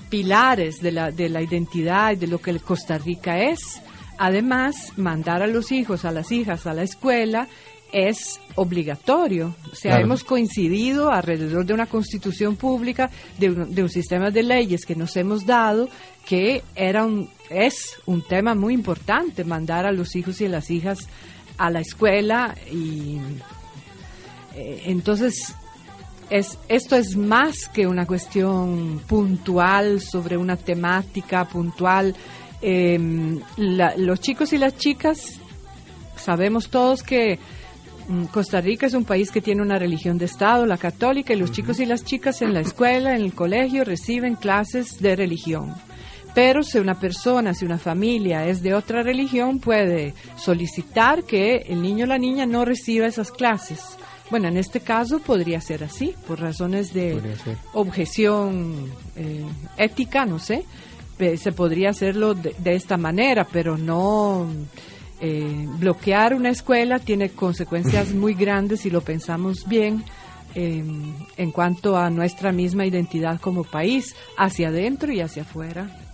pilares 0.10 0.82
de 0.82 0.92
la, 0.92 1.12
de 1.12 1.30
la 1.30 1.42
identidad 1.42 2.14
y 2.14 2.16
de 2.16 2.28
lo 2.28 2.40
que 2.40 2.58
Costa 2.60 2.98
Rica 2.98 3.40
es. 3.40 3.82
Además, 4.18 4.94
mandar 4.96 5.42
a 5.42 5.48
los 5.48 5.72
hijos, 5.72 6.06
a 6.06 6.12
las 6.12 6.32
hijas 6.32 6.66
a 6.68 6.74
la 6.74 6.84
escuela 6.84 7.48
es 7.92 8.40
obligatorio. 8.56 9.56
O 9.72 9.76
sea, 9.76 10.00
hemos 10.00 10.24
coincidido 10.24 11.12
alrededor 11.12 11.66
de 11.66 11.74
una 11.74 11.86
constitución 11.86 12.56
pública, 12.56 13.10
de 13.38 13.50
un, 13.50 13.74
de 13.74 13.84
un 13.84 13.90
sistema 13.90 14.32
de 14.32 14.44
leyes 14.44 14.86
que 14.86 14.96
nos 14.96 15.16
hemos 15.16 15.46
dado, 15.46 15.90
que 16.26 16.64
era 16.76 17.06
un, 17.06 17.30
es 17.50 17.98
un 18.06 18.22
tema 18.22 18.56
muy 18.56 18.74
importante, 18.74 19.44
mandar 19.44 19.86
a 19.86 19.92
los 19.92 20.16
hijos 20.16 20.42
y 20.42 20.46
a 20.46 20.50
las 20.50 20.72
hijas 20.72 21.08
a 21.58 21.70
la 21.70 21.80
escuela 21.80 22.56
y 22.72 23.20
eh, 24.56 24.84
entonces 24.86 25.56
es, 26.30 26.58
esto 26.68 26.96
es 26.96 27.16
más 27.16 27.68
que 27.68 27.88
una 27.88 28.06
cuestión 28.06 29.02
puntual 29.08 30.02
sobre 30.02 30.38
una 30.38 30.58
temática 30.58 31.46
puntual. 31.46 32.16
Em, 32.62 33.40
los 33.58 34.20
chicos 34.22 34.54
y 34.54 34.58
las 34.58 34.78
chicas 34.78 35.40
sabemos 36.16 36.70
todos 36.70 37.04
que 37.04 37.38
mm, 38.08 38.26
Costa 38.26 38.62
Rica 38.62 38.88
es 38.88 38.94
un 38.94 39.06
país 39.06 39.30
que 39.32 39.42
tiene 39.42 39.62
una 39.62 39.78
religión 39.78 40.18
de 40.18 40.26
Estado, 40.26 40.66
la 40.66 40.78
católica, 40.78 41.34
y 41.34 41.38
los 41.38 41.52
chicos 41.52 41.80
y 41.80 41.86
las 41.86 42.04
chicas 42.04 42.42
en 42.42 42.54
la 42.54 42.62
escuela, 42.62 43.16
en 43.16 43.22
el 43.22 43.34
colegio, 43.34 43.84
reciben 43.84 44.36
clases 44.36 45.00
de 45.00 45.16
religión. 45.16 45.76
Pero 46.36 46.64
si 46.64 46.78
una 46.80 47.00
persona, 47.00 47.54
si 47.54 47.64
una 47.64 47.78
familia 47.78 48.46
es 48.46 48.62
de 48.62 48.74
otra 48.74 49.02
religión, 49.02 49.60
puede 49.60 50.14
solicitar 50.36 51.24
que 51.24 51.66
el 51.70 51.82
niño 51.82 52.04
o 52.04 52.08
la 52.08 52.18
niña 52.18 52.46
no 52.46 52.66
reciba 52.66 53.08
esas 53.08 53.32
clases. 53.32 53.98
Bueno, 54.30 54.50
en 54.50 54.58
este 54.58 54.82
caso 54.82 55.20
podría 55.20 55.62
ser 55.62 55.86
así, 55.86 56.14
por 56.28 56.42
razones 56.42 56.94
de 56.94 57.22
objeción 57.74 58.92
eh, 59.16 59.46
ética, 59.78 60.26
no 60.26 60.38
sé. 60.38 60.66
Se 61.18 61.54
podría 61.54 61.92
hacerlo 61.92 62.34
de, 62.34 62.54
esta 62.76 62.98
manera, 62.98 63.48
pero 63.50 63.78
no 63.78 64.50
eh, 65.22 65.66
bloquear 65.80 66.34
una 66.34 66.50
escuela 66.50 67.00
tiene 67.00 67.30
consecuencias 67.30 68.14
muy 68.14 68.34
grandes 68.34 68.82
si 68.82 68.90
lo 68.90 69.00
pensamos 69.00 69.66
bien. 69.70 70.04
Em, 70.54 71.14
en 71.36 71.52
cuanto 71.52 71.98
a 71.98 72.10
nuestra 72.10 72.54
misma 72.54 72.86
identidad 72.86 73.42
como 73.42 73.66
país, 73.66 74.16
hacia 74.38 74.70
adentro 74.70 75.12
y 75.12 75.20
hacia 75.20 75.42
afuera. 75.42 76.05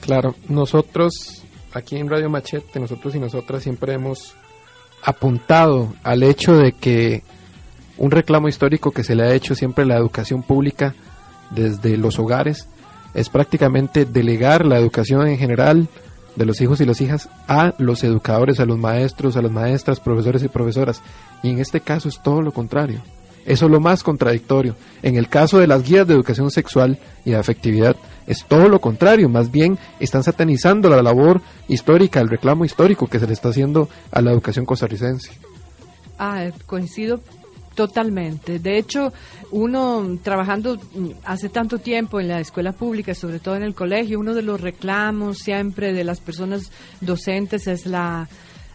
Claro, 0.00 0.34
nosotros 0.48 1.42
aquí 1.72 1.96
en 1.96 2.08
Radio 2.08 2.30
Machete, 2.30 2.80
nosotros 2.80 3.14
y 3.14 3.20
nosotras 3.20 3.62
siempre 3.62 3.94
hemos 3.94 4.34
apuntado 5.02 5.94
al 6.02 6.22
hecho 6.22 6.56
de 6.56 6.72
que 6.72 7.22
un 7.96 8.10
reclamo 8.10 8.48
histórico 8.48 8.90
que 8.90 9.04
se 9.04 9.14
le 9.14 9.24
ha 9.24 9.34
hecho 9.34 9.54
siempre 9.54 9.84
a 9.84 9.88
la 9.88 9.96
educación 9.96 10.42
pública 10.42 10.94
desde 11.50 11.96
los 11.96 12.18
hogares 12.18 12.68
es 13.14 13.28
prácticamente 13.28 14.04
delegar 14.04 14.64
la 14.64 14.78
educación 14.78 15.26
en 15.26 15.38
general 15.38 15.88
de 16.36 16.46
los 16.46 16.60
hijos 16.60 16.80
y 16.80 16.86
las 16.86 17.00
hijas 17.00 17.28
a 17.48 17.74
los 17.78 18.04
educadores, 18.04 18.60
a 18.60 18.64
los 18.64 18.78
maestros, 18.78 19.36
a 19.36 19.42
las 19.42 19.50
maestras, 19.50 20.00
profesores 20.00 20.42
y 20.42 20.48
profesoras. 20.48 21.02
Y 21.42 21.50
en 21.50 21.58
este 21.58 21.80
caso 21.80 22.08
es 22.08 22.22
todo 22.22 22.40
lo 22.40 22.52
contrario. 22.52 23.02
Eso 23.46 23.66
es 23.66 23.70
lo 23.70 23.80
más 23.80 24.02
contradictorio. 24.02 24.76
En 25.02 25.16
el 25.16 25.28
caso 25.28 25.58
de 25.58 25.66
las 25.66 25.82
guías 25.82 26.06
de 26.06 26.14
educación 26.14 26.50
sexual 26.50 26.98
y 27.24 27.30
de 27.30 27.36
afectividad, 27.36 27.96
es 28.26 28.44
todo 28.44 28.68
lo 28.68 28.80
contrario. 28.80 29.28
Más 29.28 29.50
bien 29.50 29.78
están 29.98 30.22
satanizando 30.22 30.88
la 30.88 31.02
labor 31.02 31.40
histórica, 31.68 32.20
el 32.20 32.28
reclamo 32.28 32.64
histórico 32.64 33.06
que 33.06 33.18
se 33.18 33.26
le 33.26 33.32
está 33.32 33.48
haciendo 33.48 33.88
a 34.12 34.20
la 34.20 34.30
educación 34.30 34.66
costarricense. 34.66 35.32
Ah, 36.18 36.48
coincido 36.66 37.20
Totalmente. 37.74 38.58
De 38.58 38.76
hecho, 38.76 39.12
uno 39.52 40.18
trabajando 40.22 40.78
hace 41.24 41.48
tanto 41.48 41.78
tiempo 41.78 42.20
en 42.20 42.28
la 42.28 42.40
escuela 42.40 42.72
pública, 42.72 43.14
sobre 43.14 43.38
todo 43.38 43.56
en 43.56 43.62
el 43.62 43.74
colegio, 43.74 44.18
uno 44.18 44.34
de 44.34 44.42
los 44.42 44.60
reclamos 44.60 45.38
siempre 45.38 45.92
de 45.92 46.04
las 46.04 46.20
personas 46.20 46.70
docentes 47.00 47.68
es 47.68 47.86
la 47.86 48.28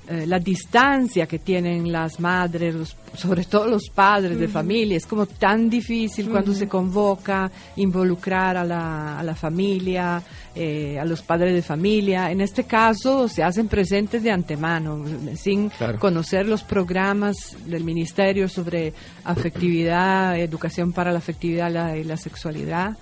eh, 0.07 0.27
la 0.27 0.37
distancia 0.37 1.25
que 1.25 1.39
tienen 1.39 1.91
las 1.91 2.19
madres, 2.19 2.95
sobre 3.15 3.43
todo 3.45 3.67
los 3.67 3.89
padres 3.89 4.37
de 4.37 4.47
familia. 4.47 4.97
Es 4.97 5.07
como 5.07 5.25
tan 5.25 5.67
difícil 5.67 6.29
cuando 6.29 6.53
se 6.53 6.67
convoca 6.67 7.51
involucrar 7.77 8.55
a 8.55 8.63
la, 8.63 9.17
a 9.17 9.23
la 9.23 9.33
familia, 9.33 10.21
eh, 10.53 10.99
a 10.99 11.05
los 11.05 11.23
padres 11.23 11.55
de 11.55 11.63
familia. 11.63 12.29
En 12.29 12.41
este 12.41 12.65
caso 12.65 13.27
se 13.27 13.41
hacen 13.41 13.67
presentes 13.67 14.21
de 14.21 14.29
antemano, 14.29 15.03
sin 15.35 15.71
conocer 15.99 16.47
los 16.47 16.61
programas 16.61 17.57
del 17.65 17.83
ministerio 17.83 18.47
sobre 18.47 18.93
afectividad, 19.23 20.37
educación 20.39 20.93
para 20.93 21.11
la 21.11 21.17
afectividad 21.17 21.95
y 21.95 22.03
la 22.03 22.17
sexualidad. 22.17 22.95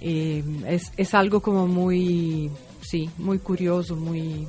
Eh, 0.00 0.42
es, 0.68 0.90
es 0.96 1.12
algo 1.12 1.40
como 1.40 1.66
muy, 1.66 2.50
sí, 2.80 3.10
muy 3.18 3.40
curioso, 3.40 3.94
muy 3.94 4.46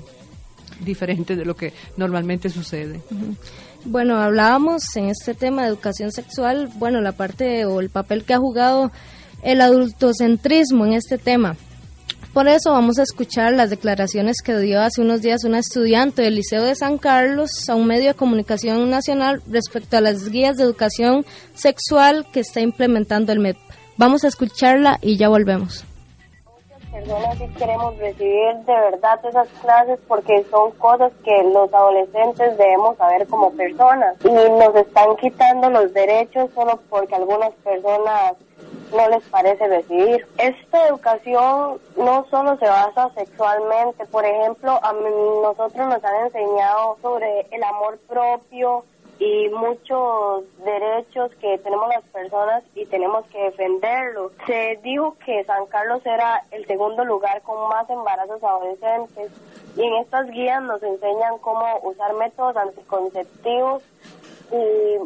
diferente 0.81 1.35
de 1.35 1.45
lo 1.45 1.55
que 1.55 1.73
normalmente 1.95 2.49
sucede. 2.49 3.01
Bueno, 3.85 4.17
hablábamos 4.17 4.83
en 4.95 5.09
este 5.09 5.33
tema 5.33 5.63
de 5.63 5.69
educación 5.69 6.11
sexual, 6.11 6.69
bueno, 6.75 7.01
la 7.01 7.13
parte 7.13 7.65
o 7.65 7.79
el 7.79 7.89
papel 7.89 8.23
que 8.23 8.33
ha 8.33 8.39
jugado 8.39 8.91
el 9.43 9.61
adultocentrismo 9.61 10.85
en 10.85 10.93
este 10.93 11.17
tema. 11.17 11.55
Por 12.33 12.47
eso 12.47 12.71
vamos 12.71 12.99
a 12.99 13.03
escuchar 13.03 13.53
las 13.53 13.69
declaraciones 13.69 14.37
que 14.43 14.57
dio 14.59 14.81
hace 14.81 15.01
unos 15.01 15.21
días 15.21 15.43
una 15.43 15.59
estudiante 15.59 16.21
del 16.21 16.35
Liceo 16.35 16.63
de 16.63 16.75
San 16.75 16.97
Carlos 16.97 17.49
a 17.67 17.75
un 17.75 17.87
medio 17.87 18.09
de 18.09 18.13
comunicación 18.13 18.89
nacional 18.89 19.41
respecto 19.49 19.97
a 19.97 20.01
las 20.01 20.29
guías 20.29 20.57
de 20.57 20.63
educación 20.63 21.25
sexual 21.55 22.27
que 22.31 22.41
está 22.41 22.61
implementando 22.61 23.31
el 23.31 23.39
MEP. 23.39 23.57
Vamos 23.97 24.23
a 24.23 24.27
escucharla 24.27 24.99
y 25.01 25.17
ya 25.17 25.29
volvemos 25.29 25.83
personas 26.97 27.37
sí 27.37 27.47
queremos 27.57 27.95
recibir 27.97 28.55
de 28.65 28.73
verdad 28.73 29.19
esas 29.23 29.47
clases 29.61 29.99
porque 30.07 30.43
son 30.49 30.71
cosas 30.71 31.11
que 31.23 31.43
los 31.43 31.71
adolescentes 31.71 32.57
debemos 32.57 32.97
saber 32.97 33.27
como 33.27 33.51
personas 33.51 34.15
y 34.23 34.29
nos 34.29 34.75
están 34.75 35.15
quitando 35.17 35.69
los 35.69 35.93
derechos 35.93 36.49
solo 36.55 36.79
porque 36.89 37.13
algunas 37.13 37.51
personas 37.63 38.33
no 38.91 39.09
les 39.09 39.23
parece 39.25 39.67
recibir. 39.67 40.25
Esta 40.37 40.87
educación 40.87 41.79
no 41.97 42.25
solo 42.31 42.57
se 42.57 42.65
basa 42.65 43.09
sexualmente, 43.15 44.05
por 44.07 44.25
ejemplo, 44.25 44.79
a 44.81 44.93
nosotros 44.93 45.87
nos 45.87 46.03
han 46.03 46.25
enseñado 46.25 46.97
sobre 47.01 47.41
el 47.51 47.63
amor 47.63 47.99
propio, 48.07 48.85
y 49.19 49.49
muchos 49.49 50.43
derechos 50.63 51.31
que 51.41 51.57
tenemos 51.59 51.89
las 51.89 52.03
personas 52.05 52.63
y 52.75 52.85
tenemos 52.85 53.25
que 53.27 53.39
defenderlos. 53.43 54.31
Se 54.45 54.79
dijo 54.83 55.15
que 55.25 55.43
San 55.43 55.65
Carlos 55.67 56.05
era 56.05 56.43
el 56.51 56.65
segundo 56.67 57.03
lugar 57.03 57.41
con 57.41 57.67
más 57.69 57.89
embarazos 57.89 58.43
adolescentes 58.43 59.31
y 59.75 59.83
en 59.83 59.93
estas 59.95 60.29
guías 60.29 60.61
nos 60.63 60.81
enseñan 60.83 61.37
cómo 61.39 61.65
usar 61.83 62.13
métodos 62.13 62.57
anticonceptivos 62.57 63.83
y 64.51 64.97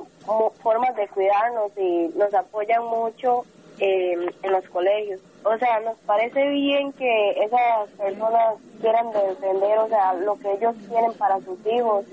formas 0.62 0.95
de 0.95 1.08
cuidarnos 1.08 1.71
y 1.78 2.12
nos 2.15 2.34
apoyan 2.34 2.84
mucho 2.86 3.45
eh, 3.80 4.13
en 4.43 4.52
los 4.52 4.65
colegios. 4.65 5.21
O 5.43 5.58
sea, 5.58 5.80
nos 5.80 5.97
parece 6.00 6.50
bien 6.50 6.91
que 6.93 7.32
esas 7.43 7.89
personas 7.97 8.56
quieran 8.80 9.12
defender, 9.12 9.80
o 9.80 9.88
sea, 9.88 10.13
lo 10.13 10.38
que 10.38 10.52
ellos 10.52 10.76
tienen 10.88 11.13
para 11.13 11.39
sus 11.39 11.65
hijos 11.65 12.06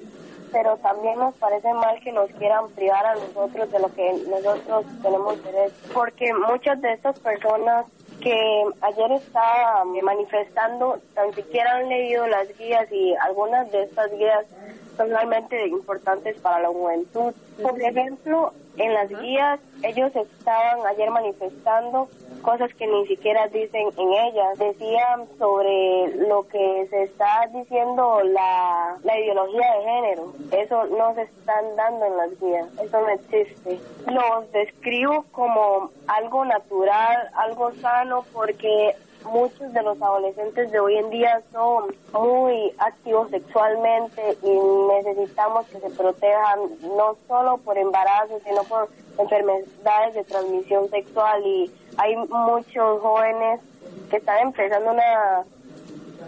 pero 0.52 0.76
también 0.78 1.18
nos 1.18 1.34
parece 1.34 1.72
mal 1.74 1.98
que 2.00 2.12
nos 2.12 2.30
quieran 2.32 2.68
privar 2.70 3.06
a 3.06 3.14
nosotros 3.14 3.70
de 3.70 3.78
lo 3.78 3.94
que 3.94 4.12
nosotros 4.28 4.84
tenemos 5.02 5.42
derecho, 5.42 5.74
porque 5.92 6.32
muchas 6.34 6.80
de 6.80 6.92
estas 6.92 7.18
personas 7.20 7.86
que 8.20 8.64
ayer 8.80 9.12
estaban 9.12 9.88
manifestando 10.02 10.98
tan 11.14 11.32
siquiera 11.34 11.76
han 11.76 11.88
leído 11.88 12.26
las 12.26 12.48
guías 12.58 12.90
y 12.90 13.14
algunas 13.16 13.70
de 13.70 13.82
estas 13.82 14.10
guías 14.12 14.44
son 14.96 15.08
realmente 15.10 15.68
importantes 15.68 16.36
para 16.40 16.60
la 16.60 16.68
juventud. 16.68 17.32
Por 17.62 17.80
ejemplo, 17.80 18.52
en 18.78 18.94
las 18.94 19.08
guías 19.08 19.60
ellos 19.82 20.14
estaban 20.14 20.86
ayer 20.86 21.10
manifestando 21.10 22.08
cosas 22.42 22.72
que 22.74 22.86
ni 22.86 23.06
siquiera 23.06 23.46
dicen 23.48 23.88
en 23.96 24.12
ellas. 24.12 24.58
Decían 24.58 25.26
sobre 25.38 26.08
lo 26.28 26.46
que 26.48 26.86
se 26.90 27.02
está 27.04 27.46
diciendo 27.52 28.20
la, 28.24 28.96
la 29.04 29.18
ideología 29.18 29.74
de 29.74 29.84
género. 29.84 30.32
Eso 30.52 30.86
no 30.86 31.14
se 31.14 31.22
están 31.22 31.76
dando 31.76 32.06
en 32.06 32.16
las 32.16 32.40
guías. 32.40 32.66
Eso 32.82 33.00
no 33.00 33.08
existe. 33.08 33.78
Los 34.06 34.50
describo 34.52 35.24
como 35.32 35.90
algo 36.06 36.44
natural, 36.44 37.28
algo 37.34 37.72
sano, 37.80 38.24
porque 38.32 38.94
muchos 39.32 39.72
de 39.72 39.82
los 39.82 40.00
adolescentes 40.00 40.70
de 40.70 40.80
hoy 40.80 40.96
en 40.96 41.10
día 41.10 41.40
son 41.52 41.94
muy 42.12 42.72
activos 42.78 43.30
sexualmente 43.30 44.36
y 44.42 45.04
necesitamos 45.04 45.66
que 45.66 45.80
se 45.80 45.90
protejan 45.90 46.60
no 46.96 47.16
solo 47.26 47.58
por 47.58 47.76
embarazos, 47.78 48.42
sino 48.44 48.62
por 48.64 48.88
enfermedades 49.18 50.14
de 50.14 50.24
transmisión 50.24 50.88
sexual 50.90 51.42
y 51.44 51.70
hay 51.96 52.16
muchos 52.16 53.00
jóvenes 53.00 53.60
que 54.10 54.16
están 54.16 54.38
empezando 54.38 54.92
una 54.92 55.44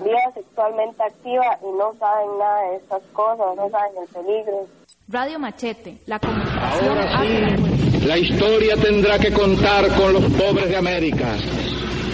vida 0.05 0.32
sexualmente 0.34 1.03
activa 1.03 1.59
y 1.62 1.78
no 1.78 1.94
saben 1.98 2.38
nada 2.38 2.62
de 2.70 2.76
estas 2.76 3.03
cosas, 3.12 3.57
no 3.57 3.70
saben 3.70 3.92
el 4.03 4.09
peligro. 4.09 4.66
Radio 5.09 5.38
Machete, 5.38 5.98
la 6.07 6.18
comunicación. 6.18 6.88
Ahora 6.88 7.22
sí, 7.22 8.07
la 8.07 8.18
historia 8.18 8.76
tendrá 8.76 9.18
que 9.18 9.32
contar 9.32 9.88
con 9.96 10.12
los 10.12 10.24
pobres 10.32 10.68
de 10.68 10.76
América, 10.76 11.36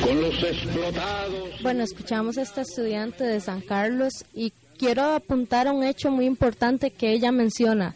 con 0.06 0.20
los 0.20 0.42
explotados. 0.42 1.62
Bueno, 1.62 1.82
escuchamos 1.82 2.38
a 2.38 2.42
esta 2.42 2.60
estudiante 2.62 3.24
de 3.24 3.40
San 3.40 3.60
Carlos 3.60 4.24
y 4.32 4.52
quiero 4.78 5.02
apuntar 5.02 5.66
a 5.66 5.72
un 5.72 5.84
hecho 5.84 6.10
muy 6.10 6.26
importante 6.26 6.90
que 6.90 7.12
ella 7.12 7.32
menciona. 7.32 7.94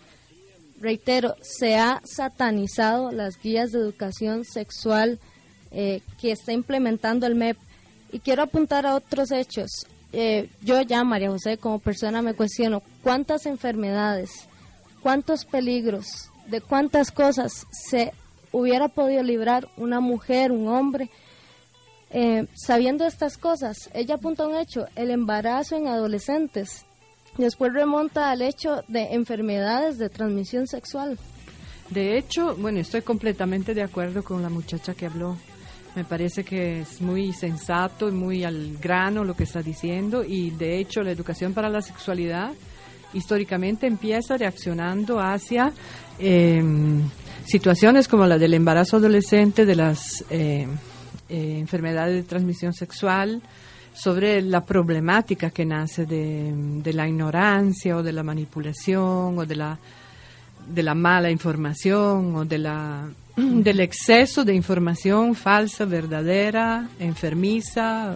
Reitero, 0.80 1.36
se 1.42 1.76
ha 1.76 2.00
satanizado 2.04 3.12
las 3.12 3.40
guías 3.40 3.70
de 3.70 3.78
educación 3.78 4.44
sexual 4.44 5.18
eh, 5.70 6.00
que 6.20 6.32
está 6.32 6.52
implementando 6.52 7.26
el 7.26 7.34
MEP. 7.34 7.56
Y 8.12 8.18
quiero 8.18 8.42
apuntar 8.42 8.86
a 8.86 8.96
otros 8.96 9.30
hechos. 9.30 9.70
eh, 10.12 10.48
yo 10.62 10.80
ya, 10.80 11.04
María 11.04 11.30
José, 11.30 11.58
como 11.58 11.78
persona 11.78 12.22
me 12.22 12.34
cuestiono 12.34 12.82
cuántas 13.02 13.46
enfermedades, 13.46 14.30
cuántos 15.00 15.44
peligros, 15.44 16.30
de 16.46 16.60
cuántas 16.60 17.12
cosas 17.12 17.66
se 17.70 18.12
hubiera 18.50 18.88
podido 18.88 19.22
librar 19.22 19.68
una 19.76 20.00
mujer, 20.00 20.50
un 20.50 20.66
hombre, 20.66 21.08
eh, 22.10 22.46
sabiendo 22.54 23.06
estas 23.06 23.36
cosas. 23.36 23.90
Ella 23.94 24.16
apunta 24.16 24.46
un 24.46 24.56
hecho, 24.56 24.86
el 24.96 25.10
embarazo 25.10 25.76
en 25.76 25.86
adolescentes. 25.86 26.84
Después 27.38 27.72
remonta 27.72 28.30
al 28.30 28.42
hecho 28.42 28.82
de 28.88 29.14
enfermedades 29.14 29.98
de 29.98 30.08
transmisión 30.08 30.66
sexual. 30.66 31.18
De 31.88 32.18
hecho, 32.18 32.56
bueno, 32.56 32.80
estoy 32.80 33.02
completamente 33.02 33.74
de 33.74 33.82
acuerdo 33.82 34.22
con 34.22 34.42
la 34.42 34.48
muchacha 34.48 34.94
que 34.94 35.06
habló. 35.06 35.36
Me 35.96 36.04
parece 36.04 36.44
que 36.44 36.82
es 36.82 37.00
muy 37.00 37.32
sensato 37.32 38.08
y 38.08 38.12
muy 38.12 38.44
al 38.44 38.76
grano 38.78 39.24
lo 39.24 39.34
que 39.34 39.42
está 39.42 39.60
diciendo 39.60 40.22
y 40.22 40.50
de 40.50 40.78
hecho 40.78 41.02
la 41.02 41.10
educación 41.10 41.52
para 41.52 41.68
la 41.68 41.82
sexualidad 41.82 42.52
históricamente 43.12 43.88
empieza 43.88 44.36
reaccionando 44.36 45.18
hacia 45.18 45.72
em, 46.20 47.02
situaciones 47.44 48.06
como 48.06 48.24
la 48.26 48.38
del 48.38 48.54
embarazo 48.54 48.98
adolescente, 48.98 49.66
de 49.66 49.74
las 49.74 50.24
eh, 50.30 50.68
eh, 51.30 51.58
enfermedades 51.58 52.16
de 52.16 52.22
transmisión 52.28 52.72
sexual, 52.72 53.40
sobre 53.92 54.42
la 54.42 54.64
problemática 54.64 55.50
que 55.50 55.64
nace 55.64 56.06
de, 56.06 56.52
de, 56.54 56.92
la 56.92 57.08
ignorancia 57.08 57.96
o 57.96 58.02
de 58.02 58.12
la 58.12 58.22
manipulación 58.22 59.38
o 59.38 59.46
de 59.46 59.56
la, 59.56 59.78
de 60.68 60.82
la 60.82 60.94
mala 60.94 61.30
información 61.30 62.36
o 62.36 62.44
de 62.44 62.58
la, 62.58 63.08
del 63.36 63.80
exceso 63.80 64.44
de 64.44 64.54
información 64.54 65.34
falsa, 65.34 65.84
verdadera, 65.84 66.88
enfermiza, 66.98 68.14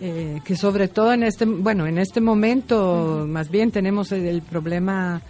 eh, 0.00 0.40
que 0.44 0.56
sobre 0.56 0.88
todo 0.88 1.12
en 1.12 1.22
este, 1.22 1.44
bueno, 1.44 1.86
en 1.86 1.98
este 1.98 2.20
momento 2.20 3.26
más 3.28 3.50
bien 3.50 3.70
tenemos 3.70 4.12
el, 4.12 4.26
el 4.26 4.42
problema 4.42 5.20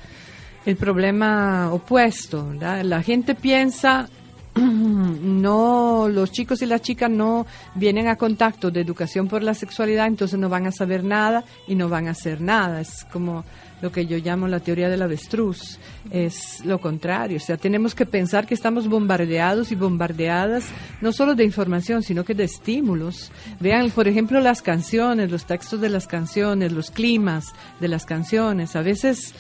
el 0.67 0.77
problema 0.77 1.73
opuesto. 1.73 2.49
¿verdad? 2.49 2.83
La 2.83 3.03
gente 3.03 3.35
piensa 3.35 4.09
no, 4.57 6.09
los 6.09 6.33
chicos 6.33 6.63
y 6.63 6.67
las 6.67 6.81
chicas 6.81 7.11
no 7.11 7.47
vienen 7.75 8.09
a 8.09 8.17
contacto 8.17 8.71
de 8.71 8.81
educación 8.81 9.29
por 9.29 9.43
la 9.43 9.55
sexualidad, 9.55 10.07
entonces 10.07 10.39
no 10.39 10.49
van 10.49 10.67
a 10.67 10.73
saber 10.73 11.05
nada 11.05 11.45
y 11.67 11.75
no 11.75 11.89
van 11.89 12.09
a 12.09 12.13
hacer 12.13 12.41
nada. 12.41 12.81
Es 12.81 13.05
como 13.13 13.45
lo 13.83 13.93
que 13.93 14.07
yo 14.07 14.17
llamo 14.17 14.49
la 14.49 14.61
teoría 14.61 14.89
del 14.89 15.03
avestruz. 15.03 15.79
Es 16.11 16.65
lo 16.65 16.81
contrario. 16.81 17.37
O 17.37 17.41
sea, 17.41 17.59
tenemos 17.59 17.95
que 17.95 18.07
pensar 18.07 18.47
que 18.47 18.55
estamos 18.55 18.89
bombardeados 18.89 19.73
y 19.73 19.75
bombardeadas 19.75 20.65
no 21.03 21.13
solo 21.13 21.35
de 21.35 21.45
información, 21.45 22.03
sino 22.03 22.25
que 22.25 22.35
de 22.35 22.45
estímulos. 22.45 23.31
Vean, 23.61 23.91
por 23.91 24.09
ejemplo, 24.09 24.41
las 24.41 24.63
canciones, 24.63 25.31
los 25.31 25.45
textos 25.45 25.81
de 25.83 25.91
las 25.91 26.07
canciones, 26.07 26.73
los 26.73 26.91
climas 26.91 27.53
de 27.79 27.89
las 27.89 28.07
canciones. 28.07 28.75
A 28.75 28.81
veces 28.81 29.35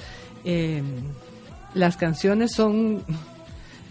eh, 0.45 0.83
las 1.73 1.97
canciones 1.97 2.53
son 2.53 3.03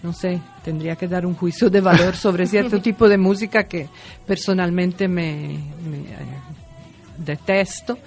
no 0.06 0.14
sé, 0.14 0.40
tendría 0.66 0.96
que 0.96 1.08
dar 1.08 1.28
un 1.28 1.36
juicio 1.36 1.70
de 1.70 1.80
valor 1.80 2.16
sobre 2.16 2.48
cierto 2.48 2.82
tipo 2.90 3.08
de 3.08 3.20
música 3.20 3.66
que 3.66 3.88
personalmente 4.26 5.08
me, 5.08 5.54
eh, 5.54 5.60
detesto. 7.20 8.00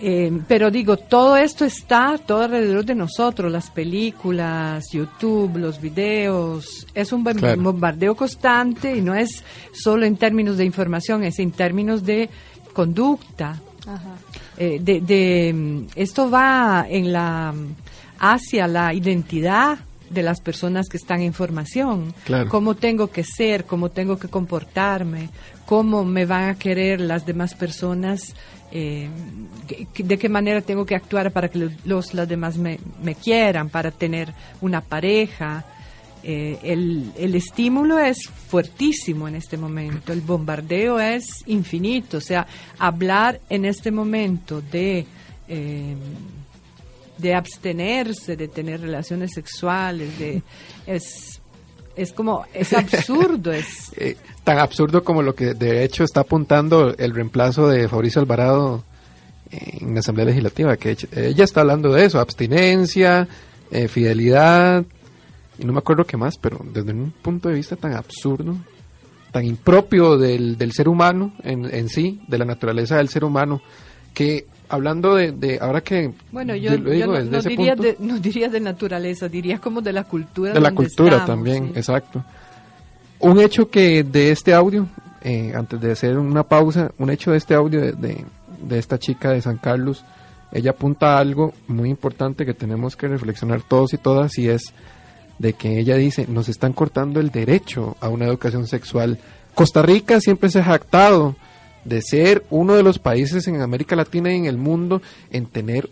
Eh, 0.00 0.32
pero 0.48 0.68
digo, 0.72 0.96
todo 0.96 1.36
esto 1.36 1.64
está 1.64 2.18
todo 2.18 2.42
alrededor 2.42 2.84
de 2.84 2.96
nosotros, 2.96 3.52
las 3.52 3.70
películas, 3.70 4.86
YouTube, 4.92 5.58
los 5.58 5.80
videos, 5.80 6.88
es 6.92 7.12
un 7.12 7.22
bombardeo 7.22 8.16
constante 8.16 8.96
y 8.96 9.00
no 9.00 9.14
es 9.14 9.44
solo 9.72 10.04
en 10.06 10.16
términos 10.16 10.56
de 10.56 10.64
información, 10.64 11.22
es 11.22 11.38
en 11.38 11.52
términos 11.52 12.04
de 12.04 12.28
conducta. 12.72 13.60
Eh, 14.58 14.80
de, 14.80 15.00
de, 15.00 15.84
esto 15.94 16.28
va 16.28 16.84
en 16.88 17.12
la 17.12 17.54
hacia 18.18 18.66
la 18.66 18.92
identidad 18.92 19.78
de 20.10 20.22
las 20.22 20.40
personas 20.40 20.88
que 20.88 20.96
están 20.96 21.20
en 21.20 21.32
formación. 21.32 22.14
Cómo 22.48 22.74
tengo 22.74 23.08
que 23.08 23.24
ser, 23.24 23.64
cómo 23.64 23.90
tengo 23.90 24.18
que 24.18 24.28
comportarme, 24.28 25.30
cómo 25.64 26.04
me 26.04 26.26
van 26.26 26.50
a 26.50 26.58
querer 26.58 27.00
las 27.00 27.26
demás 27.26 27.54
personas, 27.54 28.34
eh, 28.72 29.08
de 29.96 30.18
qué 30.18 30.28
manera 30.28 30.60
tengo 30.60 30.84
que 30.84 30.94
actuar 30.94 31.32
para 31.32 31.48
que 31.48 31.70
los, 31.84 32.14
las 32.14 32.28
demás 32.28 32.56
me, 32.56 32.78
me 33.02 33.14
quieran, 33.14 33.68
para 33.68 33.90
tener 33.90 34.32
una 34.60 34.80
pareja. 34.80 35.64
Eh, 36.22 36.58
el, 36.62 37.12
el, 37.16 37.36
estímulo 37.36 38.00
es 38.00 38.28
fuertísimo 38.48 39.28
en 39.28 39.36
este 39.36 39.56
momento, 39.56 40.12
el 40.12 40.22
bombardeo 40.22 40.98
es 40.98 41.44
infinito, 41.46 42.16
o 42.16 42.20
sea, 42.20 42.46
hablar 42.78 43.40
en 43.48 43.64
este 43.64 43.90
momento 43.90 44.60
de... 44.60 45.06
Eh, 45.48 45.94
de 47.18 47.34
abstenerse 47.34 48.36
de 48.36 48.48
tener 48.48 48.80
relaciones 48.80 49.32
sexuales, 49.34 50.18
de 50.18 50.42
es 50.86 51.40
es 51.96 52.12
como 52.12 52.44
es 52.52 52.72
absurdo, 52.74 53.52
es 53.52 53.92
eh, 53.96 54.16
tan 54.44 54.58
absurdo 54.58 55.02
como 55.02 55.22
lo 55.22 55.34
que 55.34 55.54
de 55.54 55.82
hecho 55.82 56.04
está 56.04 56.20
apuntando 56.20 56.94
el 56.96 57.14
reemplazo 57.14 57.68
de 57.68 57.88
Fabricio 57.88 58.20
Alvarado 58.20 58.84
en 59.50 59.94
la 59.94 60.00
Asamblea 60.00 60.26
Legislativa, 60.26 60.76
que 60.76 60.96
ella 61.14 61.44
está 61.44 61.60
hablando 61.60 61.92
de 61.92 62.04
eso, 62.04 62.18
abstinencia, 62.20 63.28
eh, 63.70 63.88
fidelidad, 63.88 64.84
y 65.58 65.64
no 65.64 65.72
me 65.72 65.78
acuerdo 65.78 66.04
qué 66.04 66.16
más, 66.16 66.36
pero 66.36 66.60
desde 66.72 66.92
un 66.92 67.10
punto 67.10 67.48
de 67.48 67.54
vista 67.54 67.76
tan 67.76 67.94
absurdo, 67.94 68.56
tan 69.30 69.44
impropio 69.44 70.18
del, 70.18 70.58
del 70.58 70.72
ser 70.72 70.88
humano 70.88 71.32
en, 71.42 71.72
en 71.72 71.88
sí, 71.88 72.20
de 72.26 72.38
la 72.38 72.44
naturaleza 72.44 72.96
del 72.96 73.08
ser 73.08 73.24
humano, 73.24 73.62
que 74.12 74.46
hablando 74.68 75.14
de, 75.14 75.58
ahora 75.60 75.80
que 75.80 76.12
bueno 76.32 76.54
yo, 76.54 76.70
no, 76.78 76.90
diría 77.42 77.76
de, 77.76 77.96
no, 78.00 78.18
diría 78.18 78.48
de, 78.48 78.60
naturaleza 78.60 79.28
diría 79.28 79.58
como 79.58 79.80
de 79.80 79.92
la 79.92 80.04
cultura 80.04 80.52
de 80.52 80.60
la 80.60 80.72
cultura 80.72 81.24
también 81.24 81.72
exacto. 81.74 82.24
Un 83.18 83.40
hecho 83.40 83.70
que 83.70 84.02
de 84.02 84.30
este 84.30 84.52
audio 84.52 84.86
eh, 85.22 85.52
antes 85.54 85.80
de 85.80 85.92
hacer 85.92 86.18
una 86.18 86.42
pausa 86.42 86.90
un 86.98 87.10
hecho 87.10 87.30
de 87.30 87.38
este 87.38 87.54
audio 87.54 87.80
de, 87.80 88.24
de, 88.62 88.78
esta 88.78 88.98
chica 88.98 89.30
de 89.30 89.40
San 89.40 89.56
Carlos 89.56 90.04
ella 90.52 90.70
apunta 90.70 91.16
a 91.16 91.18
algo 91.18 91.52
muy 91.68 91.90
importante 91.90 92.44
que 92.44 92.54
tenemos 92.54 92.96
que 92.96 93.08
reflexionar 93.08 93.62
todos 93.62 93.94
y 93.94 93.98
todas 93.98 94.36
y 94.38 94.48
es 94.48 94.72
de 95.38 95.52
que 95.52 95.78
ella 95.78 95.96
dice 95.96 96.26
nos 96.28 96.48
están 96.48 96.72
cortando 96.72 97.20
el 97.20 97.30
derecho 97.30 97.96
a 98.00 98.08
una 98.08 98.26
educación 98.26 98.66
sexual. 98.66 99.18
Costa 99.54 99.82
Rica 99.82 100.20
siempre 100.20 100.50
se 100.50 100.60
ha 100.60 100.64
jactado 100.64 101.34
de 101.86 102.02
ser 102.02 102.44
uno 102.50 102.74
de 102.74 102.82
los 102.82 102.98
países 102.98 103.46
en 103.46 103.60
América 103.60 103.96
Latina 103.96 104.32
y 104.32 104.36
en 104.36 104.46
el 104.46 104.56
mundo 104.56 105.00
en 105.30 105.46
tener 105.46 105.88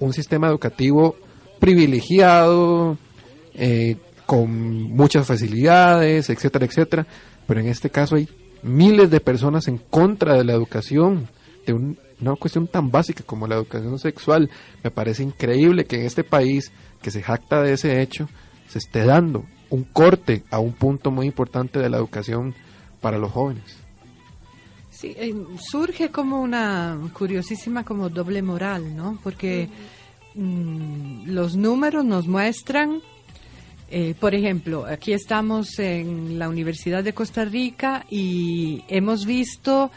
un 0.00 0.12
sistema 0.12 0.48
educativo 0.48 1.16
privilegiado, 1.58 2.96
eh, 3.54 3.96
con 4.26 4.82
muchas 4.82 5.26
facilidades, 5.26 6.30
etcétera, 6.30 6.66
etcétera. 6.66 7.06
Pero 7.46 7.60
en 7.60 7.68
este 7.68 7.90
caso 7.90 8.16
hay 8.16 8.28
miles 8.62 9.10
de 9.10 9.20
personas 9.20 9.68
en 9.68 9.78
contra 9.78 10.34
de 10.34 10.44
la 10.44 10.52
educación, 10.52 11.28
de 11.66 11.72
una 11.72 12.36
cuestión 12.38 12.66
tan 12.68 12.90
básica 12.90 13.24
como 13.24 13.46
la 13.46 13.56
educación 13.56 13.98
sexual. 13.98 14.50
Me 14.82 14.90
parece 14.90 15.22
increíble 15.22 15.84
que 15.84 15.96
en 15.96 16.06
este 16.06 16.24
país, 16.24 16.72
que 17.02 17.10
se 17.10 17.22
jacta 17.22 17.62
de 17.62 17.72
ese 17.72 18.00
hecho, 18.00 18.28
se 18.68 18.78
esté 18.78 19.04
dando 19.04 19.44
un 19.70 19.84
corte 19.84 20.44
a 20.50 20.58
un 20.58 20.72
punto 20.72 21.10
muy 21.10 21.26
importante 21.26 21.78
de 21.78 21.90
la 21.90 21.98
educación 21.98 22.54
para 23.00 23.18
los 23.18 23.32
jóvenes. 23.32 23.83
Sí, 24.94 25.12
eh, 25.16 25.34
surge 25.58 26.10
como 26.10 26.40
una 26.40 26.96
curiosísima 27.12 27.84
como 27.84 28.08
doble 28.08 28.42
moral, 28.42 28.96
¿no? 28.96 29.18
Porque 29.24 29.68
mm, 30.34 31.30
los 31.30 31.56
números 31.56 32.04
nos 32.04 32.28
muestran, 32.28 33.02
eh, 33.90 34.14
por 34.18 34.36
ejemplo, 34.36 34.86
aquí 34.86 35.12
estamos 35.12 35.80
en 35.80 36.38
la 36.38 36.48
Universidad 36.48 37.02
de 37.02 37.12
Costa 37.12 37.44
Rica 37.44 38.06
y 38.08 38.84
hemos 38.88 39.26
visto 39.26 39.90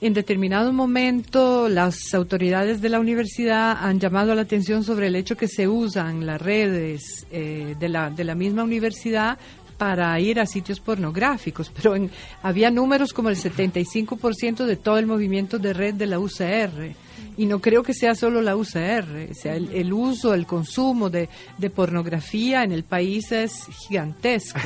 en 0.00 0.12
determinado 0.12 0.72
momento 0.72 1.68
las 1.68 2.12
autoridades 2.12 2.82
de 2.82 2.88
la 2.88 2.98
universidad 2.98 3.78
han 3.80 4.00
llamado 4.00 4.34
la 4.34 4.42
atención 4.42 4.82
sobre 4.82 5.06
el 5.06 5.16
hecho 5.16 5.36
que 5.36 5.48
se 5.48 5.68
usan 5.68 6.26
las 6.26 6.42
redes 6.42 7.26
eh, 7.30 7.76
de, 7.78 7.88
la, 7.88 8.10
de 8.10 8.24
la 8.24 8.34
misma 8.34 8.64
universidad 8.64 9.38
para 9.84 10.18
ir 10.18 10.40
a 10.40 10.46
sitios 10.46 10.80
pornográficos, 10.80 11.70
pero 11.70 11.94
había 12.42 12.70
números 12.70 13.12
como 13.12 13.28
el 13.28 13.36
75% 13.36 14.64
de 14.64 14.76
todo 14.76 14.96
el 14.96 15.04
movimiento 15.04 15.58
de 15.58 15.74
red 15.74 15.92
de 15.92 16.06
la 16.06 16.18
UCR. 16.18 16.96
Y 17.36 17.44
no 17.44 17.60
creo 17.60 17.82
que 17.82 17.92
sea 17.92 18.14
solo 18.14 18.40
la 18.40 18.56
UCR, 18.56 19.28
o 19.30 19.34
sea, 19.34 19.56
el, 19.56 19.92
uso, 19.92 20.32
el 20.32 20.46
consumo 20.46 21.10
de, 21.10 21.28
pornografía 21.74 22.62
en 22.62 22.72
el 22.72 22.84
país 22.84 23.30
es 23.30 23.66
gigantesco. 23.86 24.58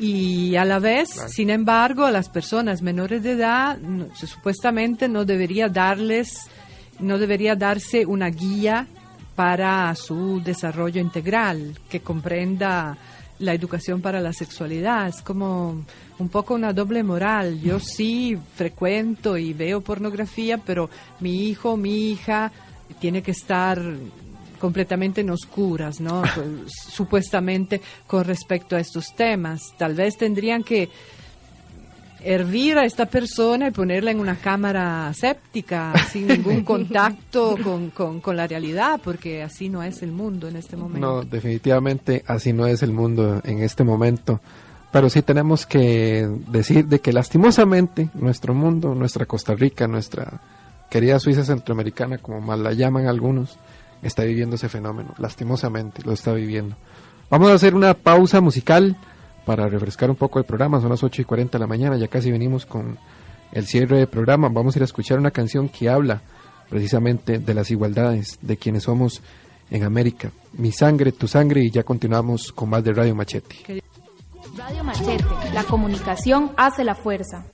Y 0.00 0.56
a 0.56 0.64
la 0.64 0.80
vez, 0.80 1.10
sin 1.28 1.50
embargo, 1.50 2.04
a 2.04 2.10
las 2.10 2.28
personas 2.28 2.82
menores 2.82 3.22
de 3.22 3.32
edad, 3.32 3.78
supuestamente 4.14 5.06
no 5.06 5.24
debería 5.24 5.68
darles, 5.68 6.48
no 6.98 7.18
debería 7.18 7.54
darse 7.54 8.04
una 8.04 8.30
guía 8.30 8.88
para 9.36 9.94
su 9.94 10.42
desarrollo 10.42 11.00
integral 11.00 11.78
que 11.88 12.00
comprenda 12.00 12.98
la 13.38 13.54
educación 13.54 14.00
para 14.00 14.20
la 14.20 14.32
sexualidad. 14.32 15.08
Es 15.08 15.22
como 15.22 15.84
un 16.18 16.28
poco 16.28 16.54
una 16.54 16.72
doble 16.72 17.02
moral. 17.02 17.60
Yo 17.60 17.80
sí 17.80 18.38
frecuento 18.54 19.36
y 19.36 19.52
veo 19.52 19.80
pornografía, 19.80 20.58
pero 20.58 20.90
mi 21.20 21.48
hijo, 21.48 21.76
mi 21.76 22.10
hija 22.10 22.52
tiene 23.00 23.22
que 23.22 23.32
estar 23.32 23.80
completamente 24.58 25.20
en 25.20 25.30
oscuras, 25.30 26.00
¿no? 26.00 26.22
Pues, 26.34 26.72
supuestamente 26.90 27.80
con 28.06 28.24
respecto 28.24 28.76
a 28.76 28.80
estos 28.80 29.14
temas. 29.14 29.74
Tal 29.76 29.94
vez 29.94 30.16
tendrían 30.16 30.62
que 30.62 30.88
hervir 32.24 32.78
a 32.78 32.84
esta 32.84 33.06
persona 33.06 33.68
y 33.68 33.70
ponerla 33.70 34.10
en 34.10 34.20
una 34.20 34.36
cámara 34.36 35.12
séptica 35.14 35.92
sin 36.10 36.26
ningún 36.26 36.64
contacto 36.64 37.56
con, 37.62 37.90
con, 37.90 38.20
con, 38.20 38.36
la 38.36 38.46
realidad, 38.46 39.00
porque 39.02 39.42
así 39.42 39.68
no 39.68 39.82
es 39.82 40.02
el 40.02 40.12
mundo 40.12 40.48
en 40.48 40.56
este 40.56 40.76
momento. 40.76 41.06
No, 41.06 41.22
definitivamente 41.22 42.24
así 42.26 42.52
no 42.52 42.66
es 42.66 42.82
el 42.82 42.92
mundo 42.92 43.40
en 43.44 43.62
este 43.62 43.84
momento. 43.84 44.40
Pero 44.90 45.10
sí 45.10 45.22
tenemos 45.22 45.66
que 45.66 46.28
decir 46.48 46.86
de 46.86 47.00
que 47.00 47.12
lastimosamente 47.12 48.10
nuestro 48.14 48.54
mundo, 48.54 48.94
nuestra 48.94 49.26
Costa 49.26 49.54
Rica, 49.54 49.88
nuestra 49.88 50.40
querida 50.88 51.18
Suiza 51.18 51.44
centroamericana, 51.44 52.18
como 52.18 52.40
mal 52.40 52.62
la 52.62 52.72
llaman 52.72 53.08
algunos, 53.08 53.58
está 54.02 54.22
viviendo 54.22 54.54
ese 54.54 54.68
fenómeno. 54.68 55.12
Lastimosamente 55.18 56.02
lo 56.04 56.12
está 56.12 56.32
viviendo. 56.32 56.76
Vamos 57.28 57.50
a 57.50 57.54
hacer 57.54 57.74
una 57.74 57.94
pausa 57.94 58.40
musical 58.40 58.96
para 59.44 59.68
refrescar 59.68 60.10
un 60.10 60.16
poco 60.16 60.38
el 60.38 60.44
programa. 60.44 60.80
Son 60.80 60.90
las 60.90 61.02
8 61.02 61.22
y 61.22 61.24
40 61.24 61.58
de 61.58 61.60
la 61.60 61.66
mañana, 61.66 61.96
ya 61.96 62.08
casi 62.08 62.30
venimos 62.30 62.66
con 62.66 62.98
el 63.52 63.66
cierre 63.66 63.98
del 63.98 64.08
programa. 64.08 64.48
Vamos 64.48 64.74
a 64.74 64.78
ir 64.78 64.82
a 64.82 64.86
escuchar 64.86 65.18
una 65.18 65.30
canción 65.30 65.68
que 65.68 65.88
habla 65.88 66.22
precisamente 66.68 67.38
de 67.38 67.54
las 67.54 67.70
igualdades 67.70 68.38
de 68.40 68.56
quienes 68.56 68.84
somos 68.84 69.22
en 69.70 69.84
América. 69.84 70.30
Mi 70.54 70.72
sangre, 70.72 71.12
tu 71.12 71.28
sangre 71.28 71.62
y 71.64 71.70
ya 71.70 71.82
continuamos 71.82 72.52
con 72.52 72.70
más 72.70 72.82
de 72.84 72.92
Radio 72.92 73.14
Machete. 73.14 73.82
Radio 74.56 74.84
Machete, 74.84 75.24
la 75.52 75.64
comunicación 75.64 76.52
hace 76.56 76.84
la 76.84 76.94
fuerza. 76.94 77.44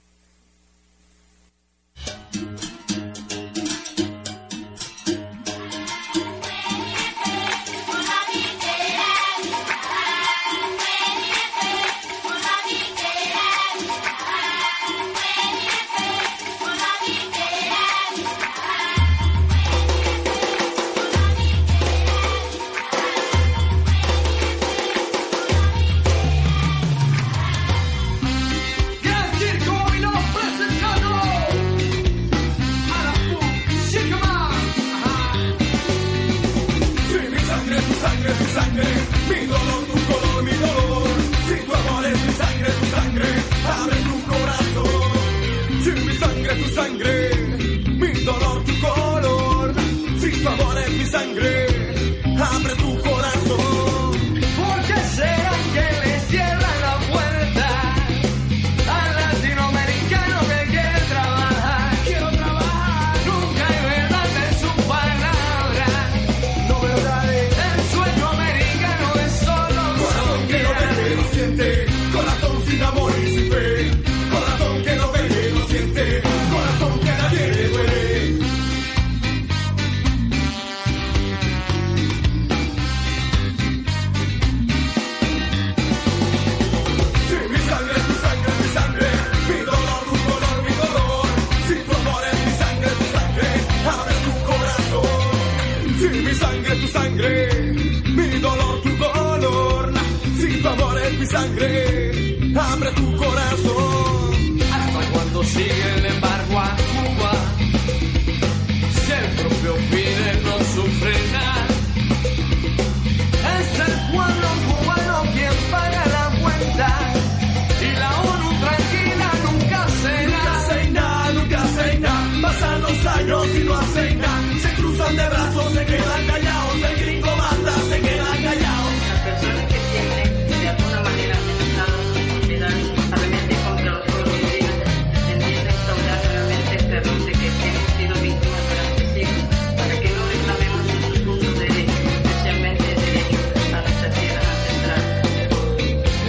años 123.20 123.46
y 123.54 123.64
no 123.64 123.74
hacen. 123.74 124.20
Se 124.60 124.74
cruzan 124.74 125.16
de 125.16 125.28
brazos, 125.28 125.72
se 125.72 125.84
quedan 125.84 126.26
callados. 126.26 126.76
El 126.90 126.96
gringo 127.00 127.36
manda, 127.36 127.72
se 127.90 128.00
quedan 128.00 128.42
callados. 128.42 128.92
Las 129.08 129.20
personas 129.28 129.66
que 129.72 129.78
tienen 129.92 130.60
de 130.60 130.68
alguna 130.68 131.00
manera 131.02 131.36
atentado 131.36 131.98
sociedad, 132.40 132.76
realmente 133.10 133.54
contra 133.66 133.90
los 133.92 134.04
pueblos 134.06 134.34
indígenas, 134.40 134.92
pretenden 135.12 135.64
restaurar 135.64 136.20
realmente 136.30 136.76
este 136.76 136.94
error 136.96 137.20
de 137.26 137.32
que 137.32 137.46
hemos 137.68 137.90
sido 137.98 138.14
víctimas 138.28 138.62
durante 138.70 139.04
siglos, 139.14 139.44
para 139.76 139.94
que 140.00 140.08
no 140.16 140.22
reclamemos 140.34 140.82
nuestros 140.88 141.18
justos 141.26 141.54
derechos, 141.58 142.00
especialmente 142.16 142.86
el 142.92 143.00
derecho 143.00 143.38
a 143.76 143.80
nuestra 143.80 144.08
tierra 144.16 144.42
ancestral. 144.56 145.04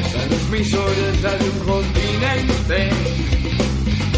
Esa 0.02 0.22
no 0.28 0.36
es 0.36 0.46
mi 0.52 0.60
es 0.60 1.22
la 1.24 1.34
de 1.39 1.50
un 1.50 1.60
continente, 1.60 2.80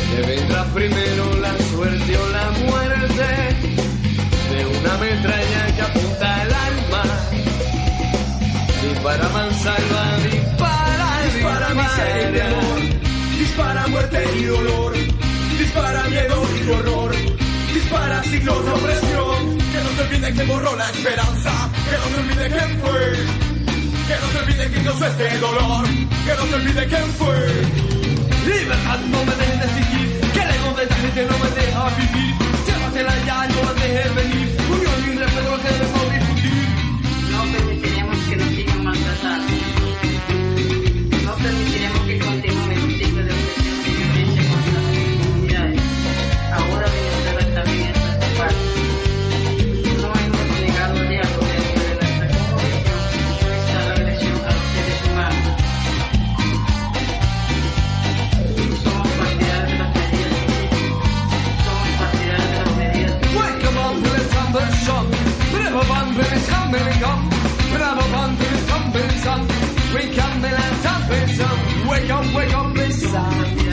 que 0.09 0.21
vendrá 0.27 0.63
primero 0.73 1.42
vertió 1.83 2.29
la 2.29 2.49
muerte 2.51 3.27
de 4.51 4.65
una 4.65 4.97
metralla 4.97 5.75
que 5.75 5.81
apunta 5.81 6.41
al 6.41 6.53
alma. 6.53 7.03
Dispara 8.81 9.29
mansalva, 9.29 10.17
dispara, 10.23 11.09
dispara, 11.25 11.69
miseria 11.73 12.43
y 12.43 12.53
amor, 12.53 12.79
dispara 13.37 13.87
muerte 13.87 14.23
y 14.37 14.43
dolor, 14.43 14.93
dispara 15.59 16.03
miedo 16.09 16.43
y 16.65 16.71
horror, 16.71 17.15
dispara 17.73 18.23
siglos 18.23 18.65
de 18.65 18.71
opresión. 18.71 19.57
Que 19.73 19.79
no 19.83 19.89
se 19.95 20.01
olvide 20.03 20.33
que 20.33 20.43
borró 20.43 20.75
la 20.75 20.89
esperanza, 20.89 21.51
que 21.89 21.97
no 21.97 22.07
se 22.13 22.21
olvide 22.21 22.47
quién 22.49 22.79
fue. 22.81 23.03
Que 24.07 24.15
no 24.21 24.27
se 24.31 24.37
olvide 24.39 24.71
que 24.71 24.83
causó 24.83 25.05
este 25.07 25.37
dolor, 25.39 25.85
que 25.87 26.33
no 26.37 26.45
se 26.45 26.55
olvide 26.55 26.87
quién 26.87 27.09
fue. 27.17 27.37
Libertad, 28.45 28.99
no 29.09 29.23
me 29.25 29.35
dejes 29.35 29.59
de 29.59 29.65
exigir 29.65 30.12
Tell 30.75 30.85
us 32.81 32.95
I 33.29 33.47
know 33.47 33.61
what 33.61 33.75
they 33.77 33.91
have 33.93 34.15
believed. 34.15 34.59
We're 34.69 34.87
only 34.87 35.11
in 35.11 35.17
the. 35.17 36.72
son. 64.85 65.05
Brabant 65.51 66.09
Wilson, 66.17 66.65
Wilson. 66.73 67.19
Brabant 67.73 68.33
Wilson, 68.39 68.83
Wilson. 68.95 69.41
We 69.95 70.03
can 70.15 70.33
be 70.41 70.49
lands 70.57 70.85
up, 70.93 71.09
Wilson. 71.09 71.57
Wake 71.89 72.09
up, 72.17 72.25
wake 72.35 72.53
up, 72.53 72.73
Wilson. 72.73 73.72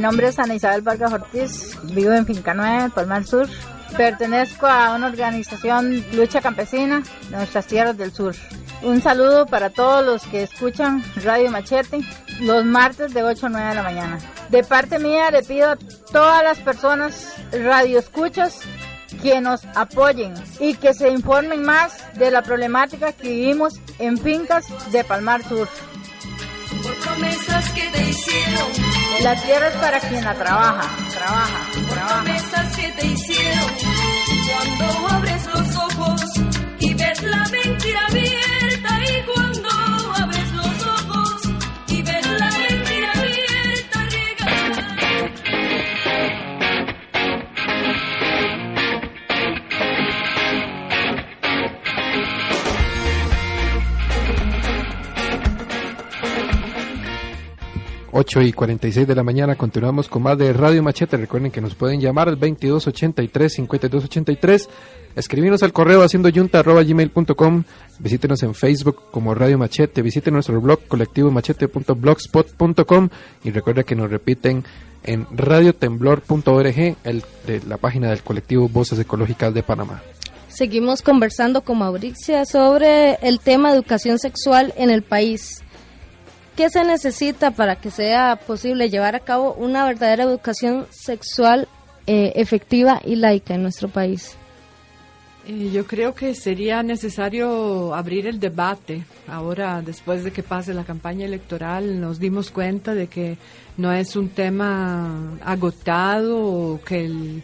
Nombre 0.00 0.28
es 0.28 0.38
Ana 0.38 0.54
Isabel 0.54 0.82
Vargas 0.82 1.12
Ortiz, 1.12 1.78
vivo 1.84 2.12
en 2.12 2.26
Finca 2.26 2.54
9, 2.54 2.90
Palmar 2.94 3.24
Sur. 3.24 3.48
Pertenezco 3.96 4.66
a 4.66 4.94
una 4.94 5.08
organización 5.08 6.04
Lucha 6.12 6.40
Campesina 6.40 7.02
nuestras 7.30 7.66
tierras 7.66 7.96
del 7.96 8.12
sur. 8.12 8.34
Un 8.82 9.02
saludo 9.02 9.46
para 9.46 9.70
todos 9.70 10.04
los 10.04 10.22
que 10.26 10.44
escuchan 10.44 11.02
Radio 11.22 11.50
Machete 11.50 12.00
los 12.40 12.64
martes 12.64 13.12
de 13.12 13.22
8 13.22 13.46
a 13.46 13.48
9 13.50 13.68
de 13.68 13.74
la 13.74 13.82
mañana. 13.82 14.18
De 14.48 14.62
parte 14.64 14.98
mía 14.98 15.30
le 15.30 15.42
pido 15.42 15.70
a 15.70 15.78
todas 16.12 16.42
las 16.42 16.58
personas 16.58 17.34
radioescuchas 17.52 18.60
que 19.22 19.40
nos 19.40 19.64
apoyen 19.74 20.34
y 20.60 20.74
que 20.74 20.94
se 20.94 21.10
informen 21.10 21.62
más 21.62 21.92
de 22.14 22.30
la 22.30 22.42
problemática 22.42 23.12
que 23.12 23.28
vivimos 23.28 23.78
en 23.98 24.16
fincas 24.16 24.66
de 24.92 25.04
Palmar 25.04 25.42
Sur. 25.42 25.68
Por 26.82 26.94
promesas 26.98 27.70
que 27.72 27.82
te 27.90 28.02
hicieron. 28.08 28.68
La 29.22 29.34
tierra 29.42 29.68
es 29.68 29.74
para 29.76 30.00
quien 30.00 30.24
la 30.24 30.34
trabaja, 30.34 30.88
trabaja, 31.12 31.66
Por 31.74 31.84
trabaja. 31.88 32.22
promesas 32.22 32.76
que 32.76 32.88
te 32.92 33.06
hicieron. 33.06 33.70
Cuando 34.78 35.08
abres 35.08 35.46
los 35.46 35.76
ojos 35.76 36.22
y 36.78 36.94
ves 36.94 37.22
la 37.22 37.44
mentira 37.50 38.00
abierta 38.08 38.59
8 58.12 58.42
y 58.42 58.52
46 58.52 59.06
de 59.06 59.14
la 59.14 59.22
mañana 59.22 59.54
continuamos 59.54 60.08
con 60.08 60.22
más 60.22 60.36
de 60.36 60.52
Radio 60.52 60.82
Machete. 60.82 61.16
Recuerden 61.16 61.52
que 61.52 61.60
nos 61.60 61.74
pueden 61.74 62.00
llamar 62.00 62.28
al 62.28 62.40
2283-5283, 62.40 64.68
escribirnos 65.14 65.62
al 65.62 65.72
correo 65.72 66.02
haciendo 66.02 66.28
yunta.gmail.com, 66.28 67.62
visítenos 67.98 68.42
en 68.42 68.54
Facebook 68.54 69.02
como 69.10 69.34
Radio 69.34 69.58
Machete, 69.58 70.02
visiten 70.02 70.34
nuestro 70.34 70.60
blog 70.60 70.80
colectivo 70.88 71.30
machete.blogspot.com 71.30 73.08
y 73.44 73.50
recuerden 73.50 73.84
que 73.84 73.94
nos 73.94 74.10
repiten 74.10 74.64
en 75.04 75.26
radiotemblor.org, 75.30 76.96
el, 77.04 77.24
de 77.46 77.62
la 77.66 77.76
página 77.76 78.10
del 78.10 78.22
colectivo 78.22 78.68
Voces 78.68 78.98
Ecológicas 78.98 79.54
de 79.54 79.62
Panamá. 79.62 80.02
Seguimos 80.48 81.00
conversando 81.00 81.62
con 81.62 81.78
Mauricia 81.78 82.44
sobre 82.44 83.14
el 83.22 83.40
tema 83.40 83.72
educación 83.72 84.18
sexual 84.18 84.74
en 84.76 84.90
el 84.90 85.02
país. 85.02 85.62
¿Qué 86.56 86.68
se 86.68 86.84
necesita 86.84 87.52
para 87.52 87.76
que 87.76 87.90
sea 87.90 88.36
posible 88.36 88.90
llevar 88.90 89.14
a 89.14 89.20
cabo 89.20 89.54
una 89.54 89.84
verdadera 89.86 90.24
educación 90.24 90.86
sexual 90.90 91.68
eh, 92.06 92.32
efectiva 92.36 93.00
y 93.04 93.16
laica 93.16 93.54
en 93.54 93.62
nuestro 93.62 93.88
país? 93.88 94.36
Eh, 95.46 95.70
yo 95.72 95.86
creo 95.86 96.14
que 96.14 96.34
sería 96.34 96.82
necesario 96.82 97.94
abrir 97.94 98.26
el 98.26 98.38
debate. 98.38 99.04
Ahora, 99.26 99.80
después 99.80 100.22
de 100.22 100.32
que 100.32 100.42
pase 100.42 100.74
la 100.74 100.84
campaña 100.84 101.24
electoral, 101.24 102.00
nos 102.00 102.18
dimos 102.18 102.50
cuenta 102.50 102.94
de 102.94 103.06
que 103.06 103.38
no 103.76 103.92
es 103.92 104.16
un 104.16 104.28
tema 104.28 105.38
agotado 105.42 106.38
o 106.38 106.80
que 106.82 107.04
el 107.04 107.42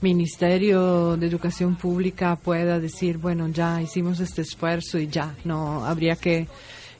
Ministerio 0.00 1.16
de 1.16 1.26
Educación 1.26 1.76
Pública 1.76 2.36
pueda 2.36 2.78
decir, 2.78 3.18
bueno, 3.18 3.48
ya 3.48 3.80
hicimos 3.80 4.20
este 4.20 4.42
esfuerzo 4.42 4.98
y 4.98 5.08
ya. 5.08 5.34
No, 5.44 5.84
habría 5.86 6.16
que, 6.16 6.48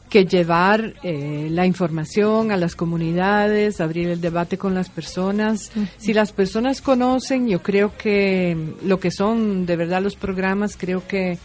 que 0.09 0.25
llevar 0.25 0.95
eh, 1.03 1.49
la 1.51 1.67
información 1.67 2.53
a 2.53 2.57
las 2.57 2.77
comunidades, 2.77 3.81
abrir 3.81 4.09
el 4.09 4.21
debate 4.21 4.57
con 4.57 4.75
las 4.75 4.89
personas. 4.89 5.73
Si 5.99 6.13
las 6.13 6.33
personas 6.33 6.81
conocen, 6.81 7.49
yo 7.49 7.63
creo 7.63 7.97
que 7.97 8.57
lo 8.85 9.01
que 9.01 9.11
son 9.11 9.67
de 9.67 9.77
verdad 9.77 10.03
los 10.03 10.17
programas, 10.17 10.77
creo 10.77 11.07
que 11.07 11.39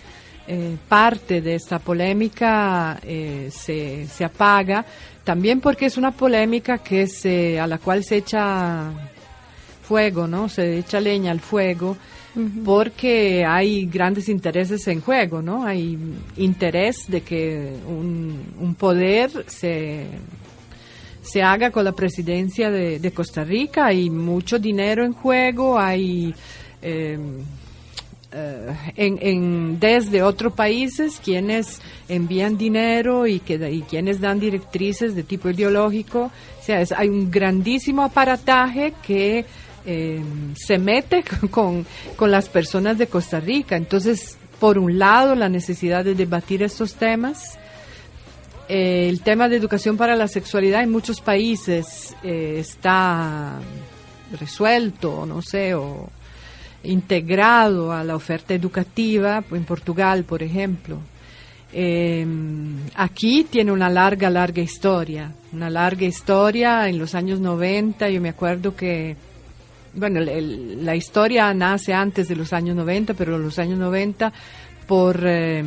eh, 0.48 0.76
parte 0.88 1.42
de 1.42 1.56
esta 1.56 1.80
polémica 1.80 3.00
eh, 3.04 3.50
se, 3.52 4.08
se 4.08 4.26
apaga, 4.26 4.86
también 5.24 5.60
porque 5.60 5.86
es 5.86 5.98
una 5.98 6.12
polémica 6.12 6.80
que 6.80 7.08
se, 7.08 7.60
a 7.60 7.68
la 7.68 7.78
cual 7.78 8.04
se 8.04 8.18
echa 8.18 8.92
fuego, 9.82 10.28
¿no? 10.28 10.50
Se 10.50 10.78
echa 10.78 11.00
leña 11.00 11.32
al 11.32 11.40
fuego 11.40 11.98
porque 12.64 13.44
hay 13.46 13.86
grandes 13.88 14.30
intereses 14.30 14.88
en 14.88 15.02
juego, 15.02 15.42
¿no? 15.42 15.66
Hay 15.66 15.98
interés 16.38 17.06
de 17.08 17.22
que 17.22 17.74
un, 17.88 18.74
poder 18.76 19.46
se, 19.48 20.06
se 21.22 21.44
haga 21.44 21.72
con 21.72 21.84
la 21.84 21.92
presidencia 21.92 22.72
de, 22.72 23.00
Costa 23.12 23.44
Rica, 23.44 23.88
hay 23.88 24.10
mucho 24.10 24.60
dinero 24.60 25.04
en 25.04 25.12
juego, 25.14 25.78
hay 25.78 26.34
eh, 26.82 27.20
en, 28.96 29.18
en- 29.22 29.80
desde 29.80 30.24
otros 30.24 30.54
países 30.54 31.20
quienes 31.24 31.82
envían 32.08 32.58
dinero 32.58 33.28
y, 33.28 33.40
que, 33.42 33.56
y 33.70 33.82
quienes 33.82 34.22
dan 34.22 34.40
directrices 34.40 35.16
de 35.16 35.24
tipo 35.24 35.50
ideológico. 35.50 36.32
O 36.62 36.64
sea, 36.64 36.80
es- 36.82 36.94
hay 36.94 37.10
un 37.10 37.30
grandísimo 37.30 38.04
aparataje 38.04 38.94
que 39.06 39.44
eh, 39.86 40.22
se 40.56 40.78
mete 40.78 41.24
con, 41.52 41.86
con 42.16 42.32
las 42.32 42.50
personas 42.50 42.98
de 42.98 43.08
Costa 43.08 43.40
Rica. 43.40 43.76
Entonces, 43.76 44.38
por 44.60 44.78
un 44.78 45.00
lado, 45.00 45.36
la 45.36 45.50
necesidad 45.50 46.06
de 46.06 46.16
debatir 46.16 46.62
estos 46.64 46.96
temas. 46.96 47.58
Eh, 48.70 49.10
el 49.10 49.22
tema 49.22 49.50
de 49.50 49.58
educación 49.58 49.98
para 49.98 50.16
la 50.16 50.28
sexualidad 50.28 50.84
en 50.84 50.92
muchos 50.92 51.20
países 51.20 52.16
eh, 52.24 52.58
está 52.60 53.60
resuelto, 54.40 55.26
no 55.26 55.42
sé, 55.42 55.74
o 55.74 56.10
integrado 56.84 57.92
a 57.92 58.04
la 58.04 58.16
oferta 58.16 58.54
educativa, 58.54 59.44
en 59.52 59.66
Portugal, 59.66 60.24
por 60.24 60.42
ejemplo. 60.42 61.00
Aquí 62.96 63.46
tiene 63.50 63.72
una 63.72 63.90
larga, 63.90 64.30
larga 64.30 64.62
historia, 64.62 65.32
una 65.54 65.70
larga 65.70 66.06
historia 66.06 66.90
en 66.90 67.00
los 67.00 67.16
años 67.16 67.40
90, 67.40 68.10
yo 68.10 68.20
me 68.20 68.30
acuerdo 68.30 68.76
que, 68.76 69.16
bueno, 69.94 70.20
el- 70.20 70.30
el- 70.30 70.86
la 70.86 70.96
historia 70.96 71.54
nace 71.54 71.94
antes 71.94 72.28
de 72.28 72.36
los 72.36 72.54
años 72.54 72.76
90, 72.76 73.14
pero 73.14 73.36
en 73.36 73.44
los 73.44 73.60
años 73.60 73.78
90, 73.80 74.32
por 74.88 75.20
eh, 75.26 75.64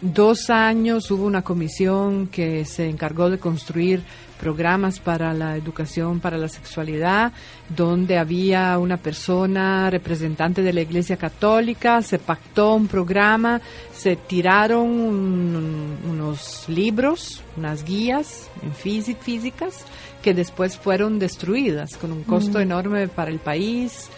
dos 0.00 0.50
años 0.50 1.10
hubo 1.10 1.24
una 1.24 1.42
comisión 1.42 2.26
que 2.28 2.64
se 2.64 2.88
encargó 2.88 3.30
de 3.30 3.38
construir 3.38 4.02
programas 4.40 4.98
para 4.98 5.32
la 5.34 5.56
educación 5.56 6.18
para 6.18 6.36
la 6.36 6.48
sexualidad, 6.48 7.30
donde 7.68 8.18
había 8.18 8.76
una 8.78 8.96
persona 8.96 9.88
representante 9.88 10.62
de 10.62 10.72
la 10.72 10.80
Iglesia 10.80 11.16
Católica, 11.16 12.02
se 12.02 12.18
pactó 12.18 12.74
un 12.74 12.88
programa, 12.88 13.60
se 13.94 14.16
tiraron 14.16 14.88
un- 14.88 15.96
unos 16.10 16.64
libros, 16.68 17.40
unas 17.56 17.84
guías 17.84 18.48
en 18.64 18.72
físi- 18.74 19.16
físicas, 19.16 19.84
que 20.22 20.32
después 20.34 20.76
fueron 20.78 21.18
destruidas 21.18 21.96
con 21.96 22.12
un 22.12 22.22
costo 22.22 22.58
Mm. 22.58 22.62
enorme 22.62 23.08
para 23.08 23.30
el 23.30 23.38
país. 23.38 24.08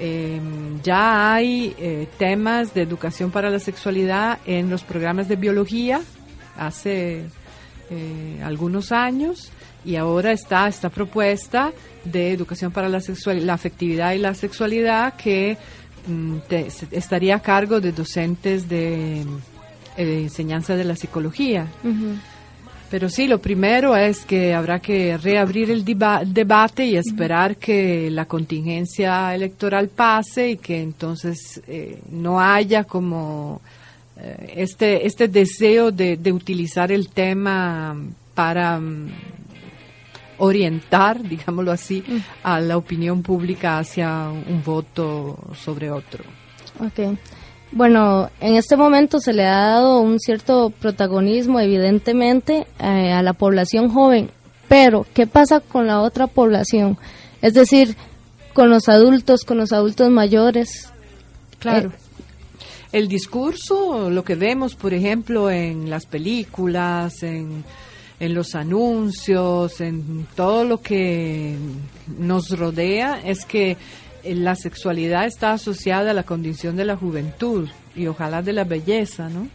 Eh, 0.00 0.40
ya 0.84 1.34
hay 1.34 1.74
eh, 1.78 2.06
temas 2.18 2.72
de 2.72 2.82
educación 2.82 3.30
para 3.32 3.50
la 3.50 3.58
sexualidad 3.58 4.38
en 4.46 4.70
los 4.70 4.84
programas 4.84 5.26
de 5.28 5.34
biología 5.36 6.00
hace 6.56 7.24
eh, 7.90 8.40
algunos 8.44 8.92
años 8.92 9.50
y 9.84 9.96
ahora 9.96 10.30
está 10.32 10.68
esta 10.68 10.88
propuesta 10.88 11.72
de 12.04 12.32
educación 12.32 12.70
para 12.70 12.88
la 12.88 13.00
la 13.40 13.54
afectividad 13.54 14.12
y 14.12 14.18
la 14.18 14.34
sexualidad 14.34 15.14
que 15.14 15.56
mm, 16.06 16.36
te- 16.48 16.68
estaría 16.92 17.36
a 17.36 17.40
cargo 17.42 17.80
de 17.80 17.90
docentes 17.92 18.68
de 18.68 19.22
eh, 19.22 20.20
enseñanza 20.22 20.76
de 20.76 20.84
la 20.84 20.94
psicología. 20.94 21.66
Pero 22.90 23.10
sí, 23.10 23.26
lo 23.26 23.38
primero 23.38 23.94
es 23.94 24.24
que 24.24 24.54
habrá 24.54 24.80
que 24.80 25.18
reabrir 25.18 25.70
el 25.70 25.84
deba- 25.84 26.24
debate 26.24 26.86
y 26.86 26.96
esperar 26.96 27.56
que 27.56 28.10
la 28.10 28.24
contingencia 28.24 29.34
electoral 29.34 29.88
pase 29.88 30.50
y 30.52 30.56
que 30.56 30.80
entonces 30.80 31.60
eh, 31.66 32.00
no 32.10 32.40
haya 32.40 32.84
como 32.84 33.60
eh, 34.16 34.54
este, 34.56 35.06
este 35.06 35.28
deseo 35.28 35.90
de, 35.90 36.16
de 36.16 36.32
utilizar 36.32 36.90
el 36.90 37.10
tema 37.10 37.94
para 38.34 38.80
mm, 38.80 39.10
orientar, 40.38 41.22
digámoslo 41.28 41.72
así, 41.72 42.02
a 42.42 42.60
la 42.60 42.76
opinión 42.78 43.22
pública 43.22 43.78
hacia 43.78 44.30
un 44.30 44.62
voto 44.64 45.38
sobre 45.62 45.90
otro. 45.90 46.24
Ok. 46.80 47.18
Bueno, 47.70 48.30
en 48.40 48.54
este 48.54 48.76
momento 48.76 49.20
se 49.20 49.32
le 49.32 49.44
ha 49.44 49.72
dado 49.72 50.00
un 50.00 50.18
cierto 50.18 50.70
protagonismo, 50.70 51.60
evidentemente, 51.60 52.66
eh, 52.80 53.12
a 53.12 53.22
la 53.22 53.34
población 53.34 53.90
joven. 53.90 54.30
Pero, 54.68 55.06
¿qué 55.14 55.26
pasa 55.26 55.60
con 55.60 55.86
la 55.86 56.00
otra 56.00 56.26
población? 56.26 56.98
Es 57.42 57.54
decir, 57.54 57.96
con 58.54 58.70
los 58.70 58.88
adultos, 58.88 59.44
con 59.44 59.58
los 59.58 59.72
adultos 59.72 60.10
mayores. 60.10 60.92
Claro. 61.58 61.92
el 62.92 63.08
discurso, 63.08 64.10
lo 64.10 64.22
que 64.22 64.36
vemos, 64.36 64.76
por 64.76 64.94
ejemplo, 64.94 65.50
en 65.50 65.90
las 65.90 66.06
películas, 66.06 67.22
en, 67.24 67.64
en 68.20 68.34
los 68.34 68.54
anuncios, 68.54 69.80
en 69.80 70.26
todo 70.34 70.64
lo 70.64 70.80
que 70.80 71.56
nos 72.18 72.50
rodea, 72.50 73.20
es 73.24 73.44
que 73.44 73.76
la 74.34 74.54
sexualidad 74.54 75.26
está 75.26 75.52
asociada 75.52 76.10
a 76.10 76.14
la 76.14 76.22
condición 76.22 76.76
de 76.76 76.84
la 76.84 76.96
juventud 76.96 77.68
y 77.94 78.06
ojalá 78.06 78.42
de 78.42 78.52
la 78.52 78.64
belleza, 78.64 79.28
¿no? 79.28 79.48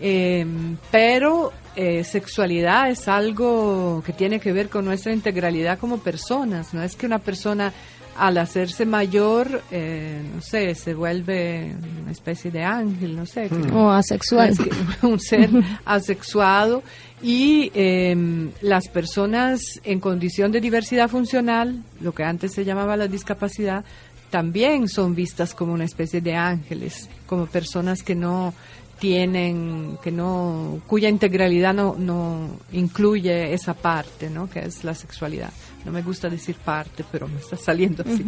Eh, 0.00 0.46
pero 0.90 1.52
eh, 1.76 2.04
sexualidad 2.04 2.90
es 2.90 3.08
algo 3.08 4.02
que 4.04 4.12
tiene 4.12 4.38
que 4.38 4.52
ver 4.52 4.68
con 4.68 4.84
nuestra 4.84 5.12
integralidad 5.12 5.78
como 5.78 5.98
personas, 5.98 6.74
no 6.74 6.82
es 6.82 6.94
que 6.94 7.06
una 7.06 7.18
persona 7.18 7.72
al 8.18 8.38
hacerse 8.38 8.86
mayor, 8.86 9.62
eh, 9.70 10.22
no 10.34 10.40
sé, 10.40 10.74
se 10.74 10.94
vuelve 10.94 11.74
una 12.02 12.12
especie 12.12 12.50
de 12.50 12.62
ángel, 12.62 13.16
no 13.16 13.26
sé. 13.26 13.48
O 13.72 13.90
asexual. 13.90 14.54
Un 15.02 15.20
ser 15.20 15.50
asexuado. 15.84 16.82
Y 17.22 17.70
em, 17.74 18.50
las 18.60 18.88
personas 18.88 19.60
en 19.84 20.00
condición 20.00 20.52
de 20.52 20.60
diversidad 20.60 21.08
funcional, 21.08 21.82
lo 22.00 22.12
que 22.12 22.24
antes 22.24 22.52
se 22.52 22.64
llamaba 22.64 22.96
la 22.96 23.08
discapacidad, 23.08 23.84
también 24.30 24.88
son 24.88 25.14
vistas 25.14 25.54
como 25.54 25.72
una 25.72 25.84
especie 25.84 26.20
de 26.20 26.34
ángeles, 26.34 27.08
como 27.26 27.46
personas 27.46 28.02
que 28.02 28.14
no 28.14 28.52
tienen 28.98 29.98
que 30.02 30.10
no 30.10 30.80
cuya 30.86 31.10
integralidad 31.10 31.74
no, 31.74 31.96
no 31.98 32.48
incluye 32.72 33.52
esa 33.52 33.74
parte 33.74 34.30
no 34.30 34.48
que 34.48 34.60
es 34.60 34.84
la 34.84 34.94
sexualidad 34.94 35.50
no 35.86 35.92
me 35.92 36.02
gusta 36.02 36.28
decir 36.28 36.56
parte 36.56 37.04
pero 37.10 37.28
me 37.28 37.40
está 37.40 37.56
saliendo 37.56 38.02
así 38.02 38.24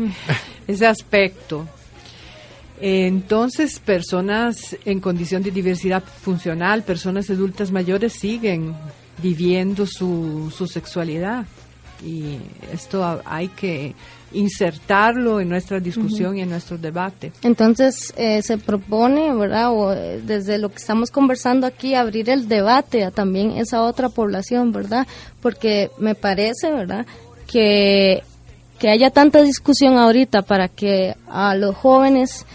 ese 0.66 0.86
aspecto 0.86 1.66
entonces 2.80 3.80
personas 3.80 4.76
en 4.84 5.00
condición 5.00 5.42
de 5.42 5.50
diversidad 5.50 6.02
funcional 6.02 6.84
personas 6.84 7.28
adultas 7.28 7.72
mayores 7.72 8.12
siguen 8.12 8.74
viviendo 9.20 9.84
su, 9.86 10.52
su 10.56 10.66
sexualidad 10.66 11.44
y 12.04 12.38
esto 12.72 13.20
hay 13.24 13.48
que 13.48 13.94
insertarlo 14.32 15.40
en 15.40 15.48
nuestra 15.48 15.80
discusión 15.80 16.36
y 16.36 16.42
en 16.42 16.50
nuestro 16.50 16.76
debate. 16.76 17.32
Entonces 17.42 18.12
eh, 18.16 18.42
se 18.42 18.58
propone, 18.58 19.34
¿verdad? 19.34 19.72
O, 19.72 19.92
eh, 19.92 20.20
desde 20.24 20.58
lo 20.58 20.68
que 20.68 20.76
estamos 20.76 21.10
conversando 21.10 21.66
aquí, 21.66 21.94
abrir 21.94 22.28
el 22.30 22.48
debate 22.48 23.04
a 23.04 23.10
también 23.10 23.52
esa 23.52 23.82
otra 23.82 24.08
población, 24.10 24.72
¿verdad? 24.72 25.06
Porque 25.40 25.90
me 25.98 26.14
parece, 26.14 26.70
¿verdad? 26.70 27.06
Que, 27.50 28.22
que 28.78 28.90
haya 28.90 29.10
tanta 29.10 29.42
discusión 29.42 29.96
ahorita 29.96 30.42
para 30.42 30.68
que 30.68 31.16
a 31.28 31.56
los 31.56 31.74
jóvenes 31.74 32.46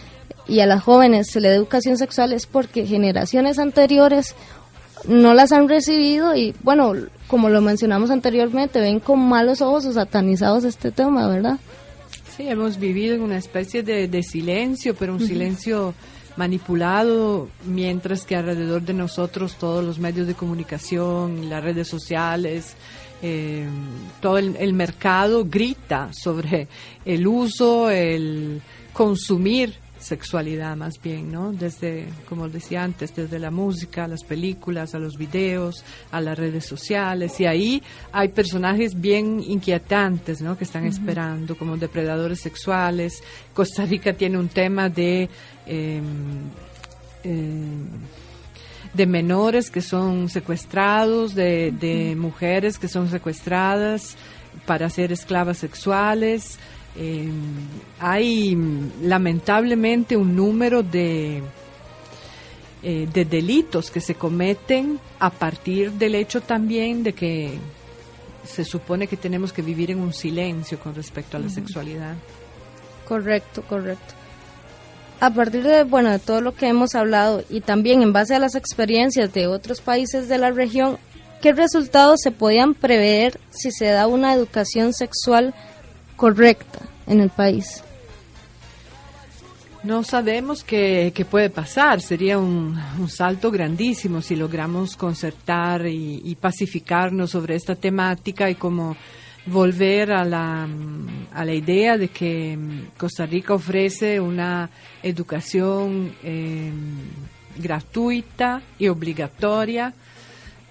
y 0.47 0.59
a 0.59 0.65
las 0.65 0.83
jóvenes 0.83 1.31
se 1.31 1.41
le 1.41 1.49
dé 1.49 1.55
educación 1.55 1.97
sexual 1.97 2.31
es 2.31 2.45
porque 2.45 2.85
generaciones 2.85 3.59
anteriores 3.59 4.35
no 5.07 5.33
las 5.33 5.51
han 5.51 5.67
recibido 5.67 6.35
y 6.35 6.53
bueno, 6.63 6.93
como 7.27 7.49
lo 7.49 7.61
mencionamos 7.61 8.09
anteriormente, 8.09 8.79
ven 8.79 8.99
con 8.99 9.19
malos 9.19 9.61
ojos 9.61 9.85
o 9.85 9.93
satanizados 9.93 10.63
este 10.63 10.91
tema, 10.91 11.27
¿verdad? 11.27 11.57
Sí, 12.35 12.47
hemos 12.47 12.79
vivido 12.79 13.15
en 13.15 13.21
una 13.21 13.37
especie 13.37 13.83
de, 13.83 14.23
silencio, 14.23 14.95
pero 14.95 15.13
un 15.13 15.19
silencio 15.19 15.93
manipulado, 16.35 17.47
mientras 17.65 18.25
que 18.25 18.35
alrededor 18.35 18.81
de 18.81 18.93
nosotros 18.93 19.55
todos 19.59 19.83
los 19.83 19.99
medios 19.99 20.25
de 20.25 20.33
comunicación, 20.33 21.49
las 21.49 21.63
redes 21.63 21.87
sociales, 21.87 22.75
eh, 23.23 23.65
todo 24.21 24.37
el 24.37 24.73
mercado 24.73 25.45
grita 25.45 26.09
sobre 26.13 26.67
el 27.05 27.25
uso, 27.25 27.89
el 27.89 28.61
consumir 28.93 29.73
sexualidad 30.03 30.75
más 30.75 31.01
bien, 31.01 31.31
¿no? 31.31 31.53
Desde, 31.53 32.05
como 32.27 32.49
decía 32.49 32.83
antes, 32.83 33.15
desde 33.15 33.39
la 33.39 33.49
música, 33.49 34.03
a 34.03 34.07
las 34.07 34.23
películas, 34.23 34.93
a 34.93 34.99
los 34.99 35.17
videos, 35.17 35.83
a 36.11 36.21
las 36.21 36.37
redes 36.37 36.65
sociales. 36.65 37.39
Y 37.39 37.45
ahí 37.45 37.81
hay 38.11 38.27
personajes 38.29 38.99
bien 38.99 39.41
inquietantes, 39.45 40.41
¿no? 40.41 40.57
Que 40.57 40.65
están 40.65 40.85
esperando, 40.85 41.57
como 41.57 41.77
depredadores 41.77 42.41
sexuales. 42.41 43.23
Costa 43.53 43.85
Rica 43.85 44.13
tiene 44.13 44.37
un 44.37 44.49
tema 44.49 44.89
de... 44.89 45.29
Em, 45.65 46.03
em, 47.23 47.87
de 48.93 49.05
menores 49.05 49.71
que 49.71 49.81
son 49.81 50.29
secuestrados, 50.29 51.33
de, 51.33 51.71
de 51.71 52.15
mujeres 52.15 52.77
que 52.77 52.87
son 52.87 53.09
secuestradas 53.09 54.15
para 54.65 54.89
ser 54.89 55.11
esclavas 55.11 55.57
sexuales, 55.57 56.59
eh, 56.95 57.27
hay 57.99 58.55
lamentablemente 59.01 60.15
un 60.15 60.35
número 60.35 60.83
de, 60.83 61.41
eh, 62.83 63.07
de 63.11 63.25
delitos 63.25 63.89
que 63.89 63.99
se 63.99 64.15
cometen 64.15 64.99
a 65.19 65.31
partir 65.31 65.91
del 65.93 66.15
hecho 66.15 66.41
también 66.41 67.03
de 67.03 67.13
que 67.13 67.57
se 68.45 68.63
supone 68.63 69.07
que 69.07 69.17
tenemos 69.17 69.51
que 69.51 69.61
vivir 69.61 69.89
en 69.89 69.99
un 69.99 70.13
silencio 70.13 70.79
con 70.79 70.93
respecto 70.93 71.37
a 71.37 71.39
la 71.39 71.49
sexualidad. 71.49 72.15
Correcto, 73.07 73.63
correcto. 73.63 74.13
A 75.23 75.29
partir 75.29 75.63
de 75.63 75.85
bueno 75.85 76.11
de 76.11 76.19
todo 76.19 76.41
lo 76.41 76.53
que 76.53 76.67
hemos 76.67 76.95
hablado 76.95 77.45
y 77.49 77.61
también 77.61 78.01
en 78.01 78.11
base 78.11 78.35
a 78.35 78.39
las 78.39 78.55
experiencias 78.55 79.31
de 79.31 79.47
otros 79.47 79.79
países 79.79 80.27
de 80.27 80.37
la 80.37 80.51
región, 80.51 80.97
¿qué 81.41 81.53
resultados 81.53 82.19
se 82.21 82.31
podían 82.31 82.73
prever 82.73 83.39
si 83.49 83.71
se 83.71 83.85
da 83.85 84.05
una 84.07 84.33
educación 84.33 84.91
sexual 84.91 85.53
correcta 86.17 86.79
en 87.07 87.21
el 87.21 87.29
país? 87.29 87.85
No 89.81 90.03
sabemos 90.03 90.65
qué, 90.65 91.13
puede 91.31 91.49
pasar. 91.49 92.01
Sería 92.01 92.37
un, 92.37 92.77
salto 93.07 93.49
grandísimo 93.49 94.21
si 94.21 94.35
logramos 94.35 94.97
concertar 94.97 95.87
y, 95.87 96.37
pacificarnos 96.41 97.31
sobre 97.31 97.55
esta 97.55 97.75
temática 97.75 98.49
y 98.49 98.55
como 98.55 98.97
volver 99.45 100.11
a 100.11 100.23
la, 100.23 100.67
a 101.33 101.45
la 101.45 101.53
idea 101.53 101.97
de 101.97 102.07
que 102.09 102.57
Costa 102.97 103.25
Rica 103.25 103.53
ofrece 103.53 104.19
una 104.19 104.69
educación 105.01 106.13
em, 106.23 106.71
gratuita 107.57 108.61
y 108.79 108.87
obligatoria 108.87 109.93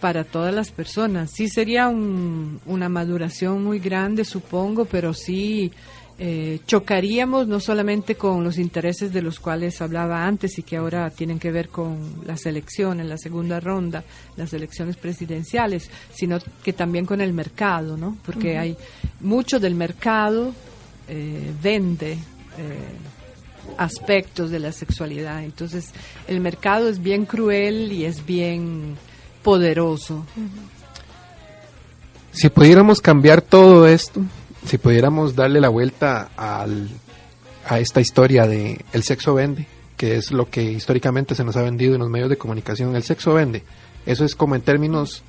para 0.00 0.24
todas 0.24 0.52
las 0.52 0.70
personas. 0.70 1.30
Sí 1.30 1.48
sería 1.48 1.88
una 1.88 2.88
maduración 2.88 3.62
muy 3.62 3.78
grande, 3.78 4.24
supongo, 4.24 4.84
pero 4.84 5.14
sí 5.14 5.70
eh, 6.18 6.60
chocaríamos 6.66 7.48
no 7.48 7.58
solamente 7.58 8.14
con 8.14 8.44
los 8.44 8.58
intereses 8.58 9.12
de 9.12 9.22
los 9.22 9.40
cuales 9.40 9.80
hablaba 9.80 10.24
antes 10.24 10.58
y 10.58 10.62
que 10.62 10.76
ahora 10.76 11.10
tienen 11.10 11.38
que 11.38 11.50
ver 11.50 11.68
con 11.68 12.22
las 12.26 12.46
elecciones, 12.46 13.06
la 13.06 13.18
segunda 13.18 13.60
ronda, 13.60 14.04
las 14.36 14.52
elecciones 14.52 14.96
presidenciales, 14.96 15.90
sino 16.12 16.38
que 16.62 16.72
también 16.72 17.06
con 17.06 17.20
el 17.20 17.32
mercado, 17.32 17.96
¿no? 17.96 18.16
Porque 18.24 18.58
hay 18.58 18.76
mucho 19.20 19.58
del 19.58 19.74
mercado 19.74 20.52
eh, 21.08 21.52
vende. 21.62 22.12
Eh, 22.58 23.12
aspectos 23.78 24.50
de 24.50 24.58
la 24.58 24.72
sexualidad. 24.72 25.44
Entonces, 25.44 25.92
el 26.26 26.40
mercado 26.40 26.88
es 26.88 27.00
bien 27.00 27.26
cruel 27.26 27.92
y 27.92 28.04
es 28.04 28.26
bien 28.26 28.96
poderoso. 29.42 30.26
Si 32.32 32.48
pudiéramos 32.48 33.00
cambiar 33.00 33.40
todo 33.42 33.86
esto, 33.86 34.20
si 34.64 34.78
pudiéramos 34.78 35.34
darle 35.34 35.60
la 35.60 35.68
vuelta 35.68 36.30
al, 36.36 36.88
a 37.66 37.78
esta 37.78 38.00
historia 38.00 38.46
de 38.46 38.84
el 38.92 39.02
sexo 39.02 39.34
vende, 39.34 39.66
que 39.96 40.16
es 40.16 40.32
lo 40.32 40.48
que 40.48 40.62
históricamente 40.62 41.34
se 41.34 41.44
nos 41.44 41.56
ha 41.56 41.62
vendido 41.62 41.94
en 41.94 42.00
los 42.00 42.10
medios 42.10 42.30
de 42.30 42.36
comunicación, 42.36 42.94
el 42.96 43.02
sexo 43.02 43.34
vende. 43.34 43.62
Eso 44.06 44.24
es 44.24 44.34
como 44.34 44.54
en 44.54 44.62
términos, 44.62 45.22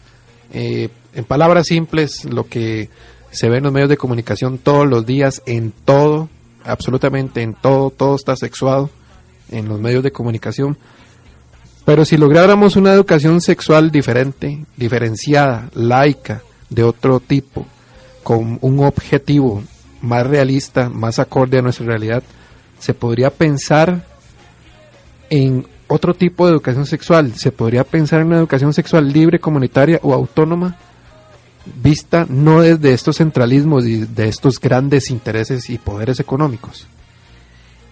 eh, 0.51 0.89
en 1.13 1.25
palabras 1.25 1.67
simples, 1.67 2.25
lo 2.25 2.47
que 2.47 2.89
se 3.31 3.49
ve 3.49 3.57
en 3.57 3.63
los 3.63 3.73
medios 3.73 3.89
de 3.89 3.97
comunicación 3.97 4.57
todos 4.57 4.87
los 4.87 5.05
días, 5.05 5.41
en 5.45 5.71
todo, 5.71 6.29
absolutamente 6.63 7.41
en 7.41 7.53
todo, 7.53 7.89
todo 7.89 8.15
está 8.15 8.35
sexuado 8.35 8.89
en 9.51 9.67
los 9.67 9.79
medios 9.79 10.03
de 10.03 10.11
comunicación. 10.11 10.77
Pero 11.85 12.05
si 12.05 12.17
lográramos 12.17 12.75
una 12.75 12.93
educación 12.93 13.41
sexual 13.41 13.91
diferente, 13.91 14.65
diferenciada, 14.77 15.69
laica, 15.73 16.41
de 16.69 16.83
otro 16.83 17.19
tipo, 17.19 17.67
con 18.23 18.57
un 18.61 18.79
objetivo 18.83 19.63
más 20.01 20.25
realista, 20.25 20.89
más 20.89 21.19
acorde 21.19 21.59
a 21.59 21.61
nuestra 21.61 21.85
realidad, 21.85 22.23
se 22.79 22.93
podría 22.93 23.29
pensar 23.29 24.05
en 25.29 25.65
otro 25.87 26.13
tipo 26.13 26.45
de 26.45 26.53
educación 26.53 26.85
sexual, 26.85 27.33
se 27.35 27.51
podría 27.51 27.83
pensar 27.83 28.21
en 28.21 28.27
una 28.27 28.37
educación 28.37 28.73
sexual 28.73 29.11
libre, 29.11 29.39
comunitaria 29.39 29.99
o 30.01 30.13
autónoma, 30.13 30.75
vista 31.81 32.25
no 32.29 32.61
desde 32.61 32.93
estos 32.93 33.17
centralismos 33.17 33.85
y 33.85 33.99
de 33.99 34.27
estos 34.27 34.59
grandes 34.59 35.09
intereses 35.09 35.69
y 35.69 35.77
poderes 35.77 36.19
económicos. 36.19 36.87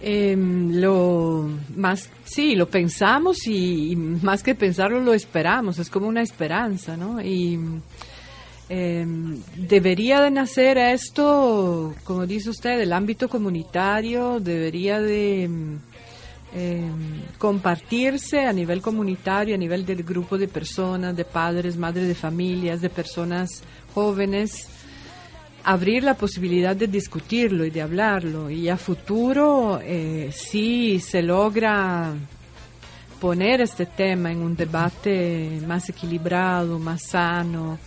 Em, 0.04 0.80
lo 0.80 1.48
más, 1.76 2.10
sí, 2.24 2.56
lo 2.56 2.68
pensamos 2.68 3.46
y, 3.46 3.94
más 3.94 4.42
que 4.42 4.56
pensarlo 4.56 5.00
lo 5.00 5.14
esperamos, 5.14 5.78
es 5.78 5.88
como 5.88 6.08
una 6.08 6.22
esperanza, 6.22 6.96
¿no? 6.96 7.22
Y 7.22 7.58
em, 8.68 9.40
debería 9.56 10.20
de 10.20 10.30
nacer 10.30 10.78
esto, 10.78 11.94
como 12.04 12.26
dice 12.26 12.50
usted, 12.50 12.78
del 12.78 12.92
ámbito 12.92 13.28
comunitario, 13.28 14.40
debería 14.40 15.00
de 15.00 15.48
eh, 16.54 16.90
compartirse 17.38 18.40
a 18.46 18.52
nivel 18.52 18.82
comunitario, 18.82 19.54
a 19.54 19.58
nivel 19.58 19.86
del 19.86 20.02
grupo 20.02 20.36
de 20.36 20.48
personas, 20.48 21.16
de 21.16 21.24
padres, 21.24 21.76
madres 21.76 22.06
de 22.08 22.14
familias, 22.14 22.80
de 22.80 22.90
personas 22.90 23.62
jóvenes, 23.94 24.68
abrir 25.64 26.04
la 26.04 26.14
posibilidad 26.14 26.76
de 26.76 26.88
discutirlo 26.88 27.64
y 27.64 27.70
de 27.70 27.80
hablarlo. 27.80 28.50
Y 28.50 28.68
a 28.68 28.76
futuro, 28.76 29.80
eh, 29.82 30.30
si 30.32 31.00
se 31.00 31.22
logra 31.22 32.12
poner 33.18 33.60
este 33.60 33.86
tema 33.86 34.30
en 34.30 34.38
un 34.42 34.54
debate 34.54 35.60
más 35.66 35.88
equilibrado, 35.88 36.78
más 36.78 37.02
sano, 37.04 37.78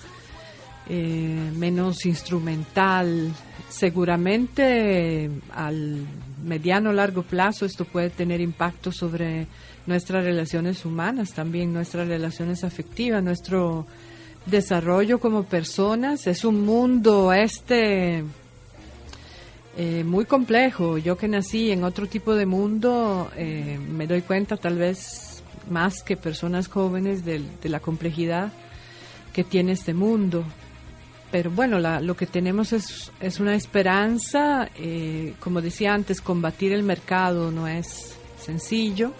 eh, 0.88 1.52
menos 1.58 2.06
instrumental, 2.06 3.32
seguramente 3.70 5.30
al 5.54 6.06
mediano 6.44 6.92
o 6.92 6.94
largo 6.94 7.24
plazo 7.24 7.66
esto 7.66 7.86
puede 7.86 8.12
tener 8.12 8.40
impacto 8.40 8.92
sobre 8.92 9.48
nuestras 9.88 10.24
relaciones 10.24 10.86
humanas, 10.86 11.34
también 11.34 11.74
nuestras 11.74 12.08
relaciones 12.08 12.64
afectivas, 12.64 13.24
nuestro 13.24 13.86
desarrollo 14.46 15.20
como 15.20 15.44
personas. 15.44 16.28
Es 16.28 16.46
un 16.46 16.66
mundo 16.66 17.34
este 17.34 18.24
eh, 19.78 20.04
muy 20.04 20.26
complejo. 20.26 20.98
Yo 20.98 21.18
que 21.18 21.28
nací 21.28 21.72
en 21.72 21.84
otro 21.84 22.08
tipo 22.08 22.36
de 22.36 22.46
mundo, 22.46 23.32
eh, 23.36 23.80
me 23.90 24.08
doy 24.08 24.22
cuenta 24.22 24.58
tal 24.58 24.78
vez 24.78 25.44
más 25.70 26.04
que 26.04 26.16
personas 26.16 26.68
jóvenes 26.68 27.26
de, 27.26 27.42
de 27.62 27.70
la 27.70 27.80
complejidad 27.80 28.54
que 29.34 29.44
tiene 29.44 29.74
este 29.74 29.94
mundo. 29.94 30.46
Pero 31.36 31.52
bueno, 31.52 31.80
la, 31.80 32.00
lo 32.00 32.16
que 32.16 32.28
tenemos 32.28 32.72
es, 32.72 33.12
es 33.20 33.42
una 33.42 33.56
esperanza. 33.56 34.70
Eh, 34.78 35.34
como 35.42 35.62
decía 35.62 35.94
antes, 35.94 36.22
combatir 36.22 36.72
el 36.72 36.82
mercado 36.82 37.52
no 37.52 37.68
es 37.68 38.16
sencillo. 38.40 39.12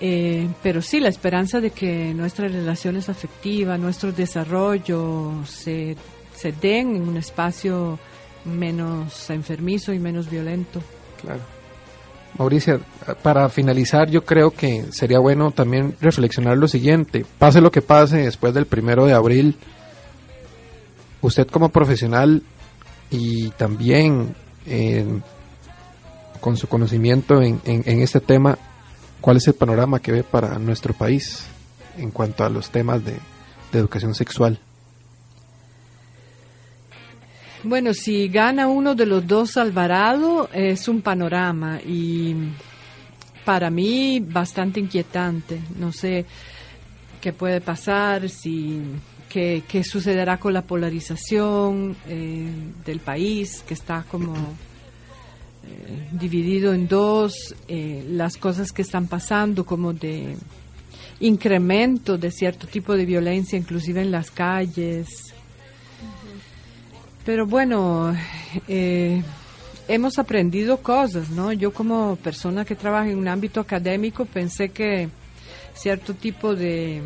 Eh, 0.00 0.48
pero 0.64 0.82
sí, 0.82 0.98
la 0.98 1.08
esperanza 1.08 1.60
de 1.60 1.70
que 1.70 2.12
nuestras 2.14 2.50
relaciones 2.50 3.08
afectivas, 3.08 3.78
nuestro 3.78 4.10
desarrollo 4.10 5.44
se, 5.46 5.96
se 6.34 6.50
den 6.50 6.96
en 6.96 7.08
un 7.10 7.16
espacio 7.16 8.00
menos 8.44 9.30
enfermizo 9.30 9.92
y 9.92 10.00
menos 10.00 10.28
violento. 10.28 10.82
Claro. 11.22 11.42
Mauricia, 12.36 12.80
para 13.22 13.48
finalizar, 13.50 14.10
yo 14.10 14.24
creo 14.24 14.50
que 14.50 14.86
sería 14.90 15.20
bueno 15.20 15.52
también 15.52 15.94
reflexionar 16.00 16.58
lo 16.58 16.66
siguiente. 16.66 17.24
Pase 17.38 17.60
lo 17.60 17.70
que 17.70 17.82
pase 17.82 18.16
después 18.16 18.52
del 18.52 18.66
primero 18.66 19.06
de 19.06 19.12
abril, 19.12 19.56
usted 21.20 21.46
como 21.46 21.68
profesional 21.70 22.42
y 23.10 23.50
también 23.50 24.34
eh, 24.66 25.04
con 26.40 26.56
su 26.56 26.68
conocimiento 26.68 27.42
en, 27.42 27.60
en, 27.64 28.00
este 28.00 28.20
tema, 28.20 28.58
¿cuál 29.20 29.38
es 29.38 29.46
el 29.48 29.54
panorama 29.54 30.00
que 30.00 30.12
ve 30.12 30.22
para 30.22 30.58
nuestro 30.58 30.94
país 30.94 31.46
en 31.98 32.10
cuanto 32.10 32.44
a 32.44 32.48
los 32.48 32.70
temas 32.70 33.04
de, 33.04 33.14
de 33.72 33.78
educación 33.78 34.14
sexual? 34.14 34.58
Bueno, 37.62 37.94
si 37.94 38.28
gana 38.28 38.68
uno 38.68 38.94
de 38.94 39.06
los 39.06 39.26
dos 39.26 39.56
Alvarado, 39.56 40.48
es 40.52 40.86
un 40.86 41.02
panorama 41.02 41.80
y 41.84 42.34
para 43.44 43.70
mí 43.70 44.20
bastante 44.20 44.78
inquietante. 44.78 45.60
No 45.76 45.90
sé 45.90 46.26
qué 47.20 47.32
puede 47.32 47.60
pasar, 47.60 48.28
si 48.28 48.82
qué, 49.28 49.62
qué 49.68 49.84
sucederá 49.84 50.38
con 50.38 50.52
la 50.52 50.62
polarización 50.62 51.96
eh, 52.08 52.48
del 52.84 53.00
país, 53.00 53.62
que 53.66 53.74
está 53.74 54.04
como 54.10 54.34
eh, 54.34 56.08
dividido 56.12 56.72
en 56.72 56.86
dos, 56.86 57.54
eh, 57.68 58.04
las 58.08 58.36
cosas 58.36 58.70
que 58.72 58.82
están 58.82 59.08
pasando 59.08 59.66
como 59.66 59.92
de 59.92 60.36
incremento 61.20 62.18
de 62.18 62.30
cierto 62.30 62.66
tipo 62.66 62.94
de 62.94 63.04
violencia, 63.04 63.58
inclusive 63.58 64.02
en 64.02 64.10
las 64.10 64.30
calles. 64.30 65.34
Pero 67.24 67.46
bueno, 67.46 68.14
eh, 68.68 69.22
hemos 69.88 70.18
aprendido 70.18 70.76
cosas, 70.78 71.30
¿no? 71.30 71.52
Yo 71.52 71.72
como 71.72 72.16
persona 72.16 72.64
que 72.64 72.76
trabaja 72.76 73.10
en 73.10 73.18
un 73.18 73.26
ámbito 73.26 73.58
académico 73.58 74.24
pensé 74.24 74.68
que 74.68 75.08
cierto 75.74 76.14
tipo 76.14 76.54
de, 76.54 77.02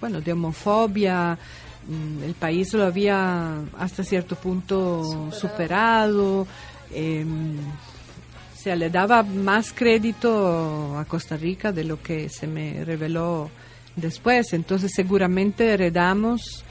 bueno, 0.00 0.20
de 0.20 0.32
homofobia, 0.32 1.38
mm, 1.86 2.22
el 2.22 2.34
país 2.34 2.72
lo 2.74 2.84
había 2.84 3.60
hasta 3.78 4.04
cierto 4.04 4.36
punto 4.36 5.30
superado. 5.32 6.46
Eh, 6.92 7.24
o 7.24 8.60
sea, 8.60 8.74
le 8.74 8.90
daba 8.90 9.22
más 9.22 9.72
crédito 9.72 10.98
a 10.98 11.04
Costa 11.04 11.36
Rica 11.36 11.70
de 11.70 11.84
lo 11.84 12.02
que 12.02 12.28
se 12.28 12.46
me 12.46 12.84
reveló 12.84 13.50
después. 13.94 14.52
Entonces 14.52 14.92
seguramente 14.94 15.72
heredamos 15.72 16.64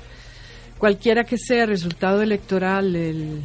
cualquiera 0.78 1.23
que 1.23 1.38
sea 1.38 1.63
el 1.63 1.69
resultado 1.69 2.21
electoral 2.21 2.95
el 2.95 3.41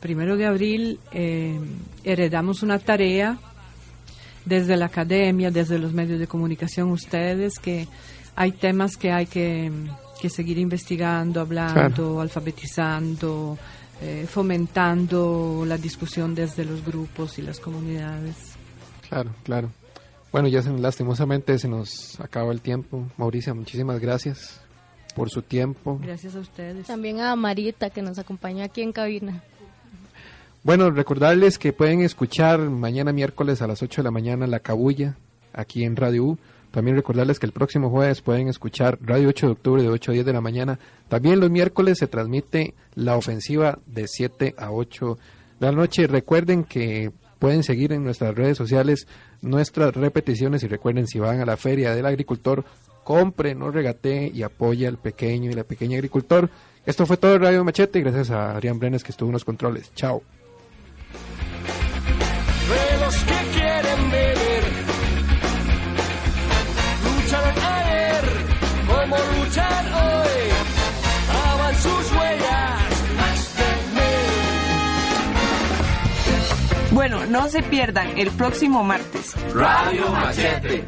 primero 0.00 0.36
de 0.36 0.46
abril, 0.46 1.00
eh, 1.12 1.58
heredamos 2.04 2.62
una 2.62 2.78
tarea 2.78 3.38
desde 4.44 4.76
la 4.76 4.86
academia, 4.86 5.50
desde 5.50 5.78
los 5.78 5.92
medios 5.92 6.18
de 6.18 6.26
comunicación, 6.26 6.90
ustedes, 6.90 7.58
que 7.58 7.86
hay 8.38 8.52
temas 8.52 8.96
que 8.96 9.10
hay 9.10 9.26
que, 9.26 9.68
que 10.20 10.30
seguir 10.30 10.58
investigando, 10.58 11.40
hablando, 11.40 11.74
claro. 11.74 12.20
alfabetizando, 12.20 13.58
eh, 14.00 14.26
fomentando 14.30 15.64
la 15.66 15.76
discusión 15.76 16.36
desde 16.36 16.64
los 16.64 16.84
grupos 16.84 17.36
y 17.40 17.42
las 17.42 17.58
comunidades. 17.58 18.36
Claro, 19.08 19.32
claro. 19.42 19.70
Bueno, 20.30 20.46
ya 20.46 20.62
se, 20.62 20.70
lastimosamente 20.70 21.58
se 21.58 21.66
nos 21.66 22.20
acaba 22.20 22.52
el 22.52 22.60
tiempo. 22.60 23.08
Mauricia, 23.16 23.54
muchísimas 23.54 23.98
gracias 23.98 24.60
por 25.16 25.30
su 25.30 25.42
tiempo. 25.42 25.98
Gracias 26.00 26.36
a 26.36 26.38
ustedes. 26.38 26.86
También 26.86 27.20
a 27.20 27.34
Marita 27.34 27.90
que 27.90 28.02
nos 28.02 28.20
acompaña 28.20 28.66
aquí 28.66 28.82
en 28.82 28.92
cabina. 28.92 29.42
Bueno, 30.62 30.92
recordarles 30.92 31.58
que 31.58 31.72
pueden 31.72 32.02
escuchar 32.02 32.60
mañana 32.60 33.12
miércoles 33.12 33.62
a 33.62 33.66
las 33.66 33.82
8 33.82 34.02
de 34.02 34.04
la 34.04 34.12
mañana 34.12 34.46
La 34.46 34.60
Cabulla 34.60 35.16
aquí 35.52 35.82
en 35.82 35.96
Radio 35.96 36.24
U. 36.24 36.38
También 36.70 36.96
recordarles 36.96 37.38
que 37.38 37.46
el 37.46 37.52
próximo 37.52 37.90
jueves 37.90 38.20
pueden 38.20 38.48
escuchar 38.48 38.98
Radio 39.00 39.28
8 39.28 39.46
de 39.46 39.52
octubre 39.52 39.82
de 39.82 39.88
8 39.88 40.10
a 40.10 40.14
10 40.14 40.26
de 40.26 40.32
la 40.32 40.40
mañana. 40.40 40.78
También 41.08 41.40
los 41.40 41.50
miércoles 41.50 41.98
se 41.98 42.06
transmite 42.06 42.74
la 42.94 43.16
ofensiva 43.16 43.78
de 43.86 44.06
7 44.06 44.54
a 44.58 44.70
8 44.70 45.18
de 45.60 45.66
la 45.66 45.72
noche. 45.72 46.06
Recuerden 46.06 46.64
que 46.64 47.10
pueden 47.38 47.62
seguir 47.62 47.92
en 47.92 48.04
nuestras 48.04 48.34
redes 48.34 48.58
sociales 48.58 49.06
nuestras 49.40 49.94
repeticiones 49.94 50.62
y 50.62 50.68
recuerden 50.68 51.06
si 51.06 51.18
van 51.18 51.40
a 51.40 51.46
la 51.46 51.56
feria 51.56 51.94
del 51.94 52.06
agricultor 52.06 52.64
compre, 53.04 53.54
no 53.54 53.70
regatee 53.70 54.30
y 54.34 54.42
apoya 54.42 54.88
al 54.88 54.98
pequeño 54.98 55.50
y 55.50 55.54
la 55.54 55.64
pequeña 55.64 55.96
agricultor. 55.96 56.50
Esto 56.84 57.06
fue 57.06 57.16
todo 57.16 57.38
Radio 57.38 57.64
Machete 57.64 58.00
y 58.00 58.02
gracias 58.02 58.30
a 58.30 58.54
Arián 58.54 58.78
Brenes 58.78 59.02
que 59.02 59.12
estuvo 59.12 59.30
en 59.30 59.32
los 59.32 59.46
controles. 59.46 59.90
Chao. 59.94 60.22
No 77.28 77.48
se 77.48 77.62
pierdan 77.62 78.18
el 78.18 78.30
próximo 78.30 78.82
martes. 78.84 79.34
Radio 79.54 80.10
Machete. 80.10 80.86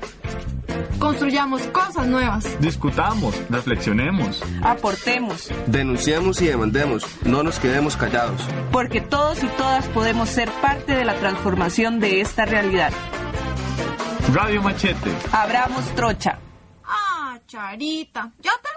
Construyamos 0.98 1.62
cosas 1.68 2.06
nuevas. 2.06 2.60
Discutamos, 2.60 3.34
reflexionemos. 3.48 4.42
Aportemos. 4.62 5.50
Denunciemos 5.66 6.40
y 6.42 6.46
demandemos. 6.46 7.04
No 7.24 7.42
nos 7.42 7.58
quedemos 7.58 7.96
callados. 7.96 8.40
Porque 8.70 9.00
todos 9.00 9.42
y 9.42 9.46
todas 9.48 9.86
podemos 9.88 10.28
ser 10.28 10.50
parte 10.62 10.94
de 10.94 11.04
la 11.04 11.14
transformación 11.14 12.00
de 12.00 12.20
esta 12.20 12.44
realidad. 12.44 12.92
Radio 14.34 14.62
Machete. 14.62 15.10
Abramos 15.32 15.84
trocha. 15.94 16.38
Ah, 16.84 17.38
Charita. 17.46 18.30
Ya 18.40 18.52
te 18.62 18.70